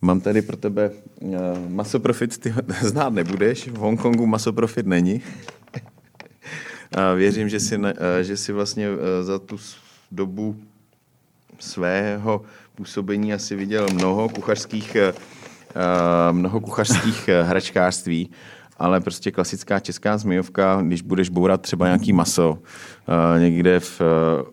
Mám 0.00 0.20
tady 0.20 0.42
pro 0.42 0.56
tebe 0.56 0.90
uh, 1.20 1.34
masoprofit, 1.68 2.38
ty 2.38 2.50
ho 2.50 2.62
znát 2.80 3.12
nebudeš, 3.12 3.68
v 3.68 3.76
Hongkongu 3.76 4.26
masoprofit 4.26 4.86
není. 4.86 5.22
A 6.92 7.12
věřím, 7.12 7.48
že 7.48 7.60
si, 7.60 7.78
ne, 7.78 7.94
že 8.22 8.36
si 8.36 8.52
vlastně 8.52 8.88
za 9.22 9.38
tu 9.38 9.56
dobu 10.12 10.56
svého 11.58 12.42
působení 12.74 13.34
asi 13.34 13.56
viděl 13.56 13.86
mnoho 13.92 14.28
kuchařských, 14.28 14.96
mnoho 16.32 16.60
kuchařských 16.60 17.28
hračkářství, 17.42 18.30
ale 18.78 19.00
prostě 19.00 19.30
klasická 19.30 19.80
česká 19.80 20.18
zmijovka, 20.18 20.82
když 20.82 21.02
budeš 21.02 21.28
bourat 21.28 21.60
třeba 21.60 21.86
nějaký 21.86 22.12
maso 22.12 22.58
někde 23.38 23.80
v, 23.80 24.00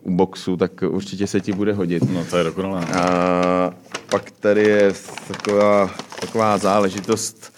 u 0.02 0.16
boxu, 0.16 0.58
tak 0.58 0.72
určitě 0.88 1.28
se 1.28 1.42
ti 1.42 1.54
bude 1.54 1.74
hodit. 1.74 2.04
No 2.14 2.26
to 2.26 2.38
je 2.38 2.44
dokonalé. 2.44 2.86
A 2.86 3.72
pak 4.10 4.32
tady 4.32 4.64
je 4.64 4.94
taková, 5.28 5.90
taková 6.20 6.58
záležitost, 6.58 7.56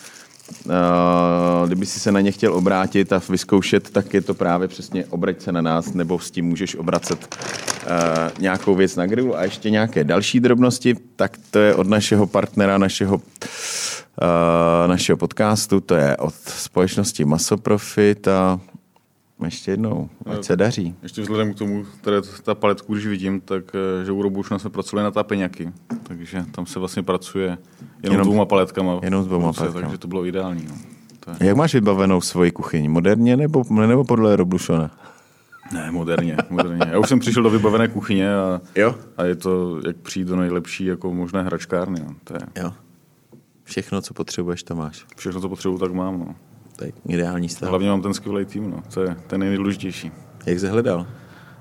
Uh, 0.65 1.67
kdyby 1.67 1.85
si 1.85 1.99
se 1.99 2.11
na 2.11 2.21
ně 2.21 2.31
chtěl 2.31 2.53
obrátit 2.53 3.13
a 3.13 3.21
vyzkoušet, 3.29 3.89
tak 3.89 4.13
je 4.13 4.21
to 4.21 4.33
právě 4.33 4.67
přesně 4.67 5.05
obrať 5.05 5.41
se 5.41 5.51
na 5.51 5.61
nás, 5.61 5.93
nebo 5.93 6.19
s 6.19 6.31
tím 6.31 6.45
můžeš 6.45 6.75
obracet 6.75 7.35
uh, 7.35 8.41
nějakou 8.41 8.75
věc 8.75 8.95
na 8.95 9.05
grilu. 9.05 9.37
A 9.37 9.43
ještě 9.43 9.69
nějaké 9.69 10.03
další 10.03 10.39
drobnosti, 10.39 10.95
tak 11.15 11.37
to 11.51 11.59
je 11.59 11.75
od 11.75 11.87
našeho 11.87 12.27
partnera, 12.27 12.77
našeho, 12.77 13.15
uh, 13.15 13.21
našeho 14.87 15.17
podcastu, 15.17 15.79
to 15.79 15.95
je 15.95 16.17
od 16.17 16.33
společnosti 16.33 17.25
Masoprofit 17.25 18.27
a 18.27 18.59
ještě 19.45 19.71
jednou, 19.71 20.09
ať 20.25 20.43
se 20.43 20.55
daří. 20.55 20.95
Ještě 21.03 21.21
vzhledem 21.21 21.53
k 21.53 21.57
tomu, 21.57 21.85
tady 22.01 22.17
ta 22.43 22.55
paletku, 22.55 22.93
když 22.93 23.07
vidím, 23.07 23.41
tak 23.41 23.63
že 24.05 24.11
u 24.11 24.21
Robušna 24.21 24.59
jsme 24.59 24.69
pracovali 24.69 25.03
na 25.03 25.11
tápeňaky, 25.11 25.71
takže 26.03 26.45
tam 26.51 26.65
se 26.65 26.79
vlastně 26.79 27.03
pracuje 27.03 27.45
jenom, 27.45 27.57
jenom 28.03 28.21
dvouma 28.21 28.45
paletkama. 28.45 28.99
Jenom 29.03 29.25
dvouma 29.25 29.53
paletkama. 29.53 29.81
Takže 29.81 29.97
to 29.97 30.07
bylo 30.07 30.25
ideální. 30.25 30.65
No. 30.69 30.75
To 31.19 31.31
je... 31.31 31.47
Jak 31.47 31.57
máš 31.57 31.73
vybavenou 31.73 32.21
svoji 32.21 32.51
kuchyni? 32.51 32.87
Moderně 32.87 33.37
nebo, 33.37 33.63
nebo 33.69 34.03
podle 34.03 34.35
Roblušona? 34.35 34.91
Ne, 35.73 35.91
moderně, 35.91 36.37
moderně. 36.49 36.85
Já 36.91 36.99
už 36.99 37.09
jsem 37.09 37.19
přišel 37.19 37.43
do 37.43 37.49
vybavené 37.49 37.87
kuchyně 37.87 38.35
a, 38.35 38.61
jo? 38.75 38.95
a 39.17 39.23
je 39.23 39.35
to, 39.35 39.79
jak 39.87 39.97
přijít 39.97 40.27
do 40.27 40.35
nejlepší 40.35 40.85
jako 40.85 41.13
možné 41.13 41.43
hračkárny. 41.43 41.99
No. 41.99 42.15
To 42.23 42.33
je... 42.33 42.39
Jo. 42.63 42.73
Všechno, 43.67 44.01
co 44.01 44.13
potřebuješ, 44.13 44.63
to 44.63 44.75
máš. 44.75 45.05
Všechno, 45.17 45.41
co 45.41 45.49
potřebuju, 45.49 45.79
tak 45.79 45.93
mám. 45.93 46.19
No. 46.19 46.35
To 46.75 46.85
je 46.85 46.91
ideální 47.07 47.49
stav. 47.49 47.69
Hlavně 47.69 47.89
mám 47.89 48.01
ten 48.01 48.13
skvělý 48.13 48.45
tým, 48.45 48.71
no. 48.71 48.83
to 48.93 49.01
je 49.01 49.15
ten 49.27 49.39
nejdůležitější. 49.39 50.11
Jak 50.45 50.59
jsi 50.59 50.67
hledal? 50.67 51.07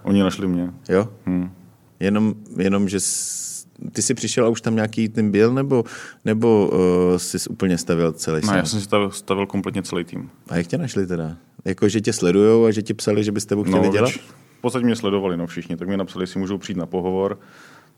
Oni 0.03 0.23
našli 0.23 0.49
mě. 0.49 0.73
Jo? 0.89 1.09
Hmm. 1.27 1.53
Jenom, 2.01 2.35
jenom, 2.57 2.89
že 2.89 3.01
jsi, 3.01 3.67
ty 3.93 4.03
jsi 4.03 4.15
přišel 4.15 4.47
a 4.47 4.49
už 4.49 4.61
tam 4.61 4.75
nějaký 4.75 5.09
tým 5.09 5.31
byl, 5.31 5.55
nebo, 5.55 5.85
nebo 6.25 6.71
uh, 6.73 7.17
jsi 7.17 7.39
úplně 7.51 7.79
stavil 7.79 8.13
celý 8.13 8.41
No, 8.47 8.55
já 8.55 8.65
jsem 8.65 8.81
si 8.81 8.85
stavil, 8.85 9.11
stavil 9.11 9.47
kompletně 9.47 9.83
celý 9.83 10.05
tým. 10.05 10.31
A 10.49 10.57
jak 10.57 10.67
tě 10.67 10.79
našli 10.79 11.07
teda? 11.07 11.37
Jako, 11.65 11.89
že 11.89 12.01
tě 12.01 12.13
sledujou 12.13 12.65
a 12.65 12.71
že 12.71 12.83
ti 12.83 12.95
psali, 12.95 13.25
že 13.25 13.33
by 13.33 13.41
s 13.41 13.47
tebou 13.47 13.63
chtěli 13.63 13.87
no, 13.87 13.93
dělat? 13.93 14.13
V 14.59 14.61
podstatě 14.61 14.85
mě 14.85 14.97
sledovali 14.97 15.37
no, 15.37 15.47
všichni, 15.47 15.77
tak 15.77 15.89
mi 15.89 15.97
napsali, 15.97 16.23
jestli 16.23 16.41
můžou 16.41 16.59
přijít 16.59 16.79
na 16.79 16.87
pohovor, 16.87 17.39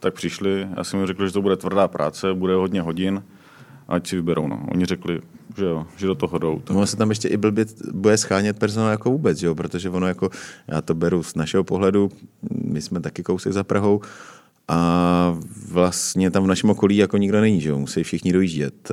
tak 0.01 0.15
přišli. 0.15 0.69
Já 0.77 0.85
jsem 0.85 0.99
jim 0.99 1.07
řekl, 1.07 1.27
že 1.27 1.33
to 1.33 1.43
bude 1.43 1.57
tvrdá 1.57 1.89
práce, 1.89 2.35
bude 2.35 2.55
hodně 2.55 2.81
hodin, 2.81 3.23
ať 3.89 4.09
si 4.09 4.17
vyberou. 4.17 4.49
No. 4.49 4.61
Oni 4.73 4.85
řekli, 4.85 5.21
že 5.57 5.65
jo, 5.65 5.87
že 5.97 6.07
do 6.07 6.15
toho 6.15 6.39
jdou. 6.39 6.59
Tak. 6.59 6.77
No 6.77 6.87
se 6.87 6.97
tam 6.97 7.09
ještě 7.09 7.29
i 7.29 7.37
blbě 7.37 7.65
bude 7.93 8.17
schánět 8.17 8.59
personál 8.59 8.91
jako 8.91 9.11
vůbec, 9.11 9.43
jo, 9.43 9.55
protože 9.55 9.91
ono 9.91 10.07
jako, 10.07 10.31
já 10.69 10.83
to 10.83 10.95
beru 10.95 11.23
z 11.23 11.35
našeho 11.35 11.65
pohledu, 11.65 12.11
my 12.65 12.83
jsme 12.83 13.01
taky 13.01 13.23
kousek 13.23 13.53
za 13.53 13.65
Prahou, 13.65 14.01
a 14.69 15.37
vlastně 15.71 16.31
tam 16.31 16.45
v 16.45 16.47
našem 16.47 16.71
okolí 16.71 16.97
jako 16.97 17.17
nikdo 17.17 17.41
není, 17.41 17.61
že 17.61 17.69
jo? 17.69 17.79
musí 17.79 18.03
všichni 18.03 18.33
dojíždět. 18.33 18.91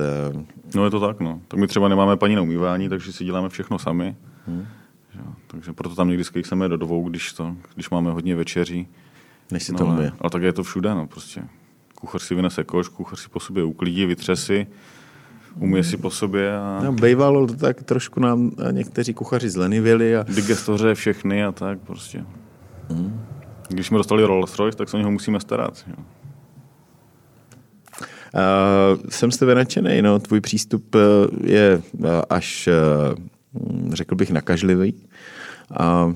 No 0.74 0.84
je 0.84 0.90
to 0.90 1.00
tak, 1.00 1.20
no. 1.20 1.40
Tak 1.48 1.60
my 1.60 1.66
třeba 1.66 1.88
nemáme 1.88 2.16
paní 2.16 2.34
na 2.34 2.42
umývání, 2.42 2.88
takže 2.88 3.12
si 3.12 3.24
děláme 3.24 3.48
všechno 3.48 3.78
sami. 3.78 4.16
Hmm. 4.46 4.66
Jo, 5.14 5.32
takže 5.46 5.72
proto 5.72 5.94
tam 5.94 6.08
někdy 6.08 6.24
skejseme 6.24 6.68
do 6.68 6.76
dvou, 6.76 7.08
když, 7.08 7.32
to, 7.32 7.56
když 7.74 7.90
máme 7.90 8.10
hodně 8.10 8.36
večeří. 8.36 8.88
Než 9.50 9.62
si 9.62 9.72
no, 9.72 9.78
to 9.78 9.86
umije. 9.86 10.12
Ale 10.18 10.30
tak 10.30 10.42
je 10.42 10.52
to 10.52 10.62
všude, 10.62 10.94
no 10.94 11.06
prostě. 11.06 11.42
Kuchař 12.00 12.22
si 12.22 12.34
vynese 12.34 12.64
koš, 12.64 12.88
kuchař 12.88 13.20
si 13.20 13.28
po 13.28 13.40
sobě 13.40 13.64
uklidí, 13.64 14.06
vytře 14.06 14.36
si, 14.36 14.66
umije 15.60 15.84
si 15.84 15.96
po 15.96 16.10
sobě. 16.10 16.56
A... 16.56 16.80
No, 16.84 16.92
bejvalo 16.92 17.46
to 17.46 17.54
tak 17.54 17.82
trošku 17.82 18.20
nám 18.20 18.50
někteří 18.70 19.14
kuchaři 19.14 19.50
zlenivěli. 19.50 20.16
A... 20.16 20.22
Digestoře 20.22 20.94
všechny 20.94 21.44
a 21.44 21.52
tak 21.52 21.78
prostě. 21.78 22.24
Hmm. 22.88 23.26
Když 23.68 23.86
jsme 23.86 23.98
dostali 23.98 24.24
Rolls 24.24 24.58
Royce, 24.58 24.78
tak 24.78 24.88
se 24.88 24.96
o 24.96 24.98
něho 24.98 25.10
musíme 25.10 25.40
starat. 25.40 25.84
Jo. 25.86 25.94
Uh, 28.34 29.00
jsem 29.08 29.30
z 29.30 29.36
tebe 29.36 29.54
nadšený, 29.54 30.02
no, 30.02 30.18
tvůj 30.18 30.40
přístup 30.40 30.96
je 31.44 31.82
až, 32.30 32.68
uh, 32.68 33.94
řekl 33.94 34.14
bych, 34.14 34.30
nakažlivý. 34.30 34.94
A 35.76 36.12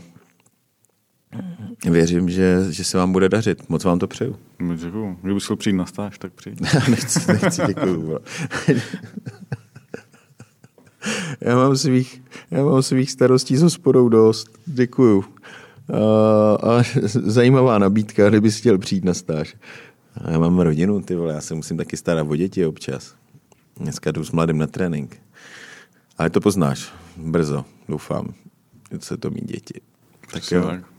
věřím, 1.84 2.30
že, 2.30 2.66
že 2.70 2.84
se 2.84 2.98
vám 2.98 3.12
bude 3.12 3.28
dařit. 3.28 3.68
Moc 3.68 3.84
vám 3.84 3.98
to 3.98 4.06
přeju. 4.06 4.36
Děkuju. 4.74 5.18
Kdyby 5.22 5.40
chtěl 5.40 5.56
přijít 5.56 5.76
na 5.76 5.86
stáž, 5.86 6.18
tak 6.18 6.32
přijď. 6.32 6.60
nechci, 6.88 7.32
nechci, 7.32 7.62
děkuju. 7.66 8.18
já, 11.40 11.56
mám 11.56 11.76
svých, 11.76 12.22
já 12.50 12.64
mám 12.64 12.82
svých 12.82 13.10
starostí 13.10 13.56
s 13.56 13.62
hospodou 13.62 14.08
dost. 14.08 14.58
Děkuju. 14.66 15.18
Uh, 15.18 16.70
a 16.70 16.82
zajímavá 17.12 17.78
nabídka, 17.78 18.28
kdyby 18.28 18.50
chtěl 18.50 18.78
přijít 18.78 19.04
na 19.04 19.14
stáž. 19.14 19.56
Já 20.30 20.38
mám 20.38 20.58
rodinu, 20.58 21.00
ty 21.00 21.14
vole, 21.14 21.34
já 21.34 21.40
se 21.40 21.54
musím 21.54 21.76
taky 21.76 21.96
starat 21.96 22.26
o 22.30 22.36
děti 22.36 22.66
občas. 22.66 23.14
Dneska 23.76 24.10
jdu 24.10 24.24
s 24.24 24.30
mladým 24.30 24.58
na 24.58 24.66
trénink. 24.66 25.16
Ale 26.18 26.30
to 26.30 26.40
poznáš 26.40 26.92
brzo, 27.16 27.64
doufám, 27.88 28.34
že 28.92 28.98
se 29.00 29.16
to 29.16 29.30
mít 29.30 29.44
děti. 29.44 29.80
Tak 30.32 30.52
jo. 30.52 30.64
Tak. 30.66 30.89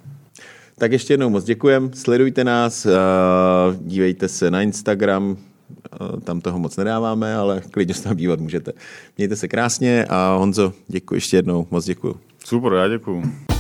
Tak 0.78 0.92
ještě 0.92 1.14
jednou 1.14 1.30
moc 1.30 1.44
děkujem, 1.44 1.92
sledujte 1.94 2.44
nás, 2.44 2.86
uh, 2.86 2.92
dívejte 3.80 4.28
se 4.28 4.52
na 4.52 4.62
Instagram, 4.62 5.38
uh, 6.02 6.20
tam 6.20 6.42
toho 6.42 6.60
moc 6.60 6.78
nedáváme, 6.78 7.36
ale 7.36 7.62
klidně 7.72 7.94
se 7.94 8.04
tam 8.04 8.18
dívat 8.18 8.40
můžete. 8.40 8.72
Mějte 9.18 9.36
se 9.36 9.48
krásně 9.48 10.06
a 10.10 10.36
Honzo, 10.36 10.74
děkuji 10.88 11.14
ještě 11.14 11.38
jednou, 11.38 11.68
moc 11.72 11.86
děkuji. 11.86 12.16
Super, 12.46 12.74
já 12.74 12.88
děkuji. 12.88 13.51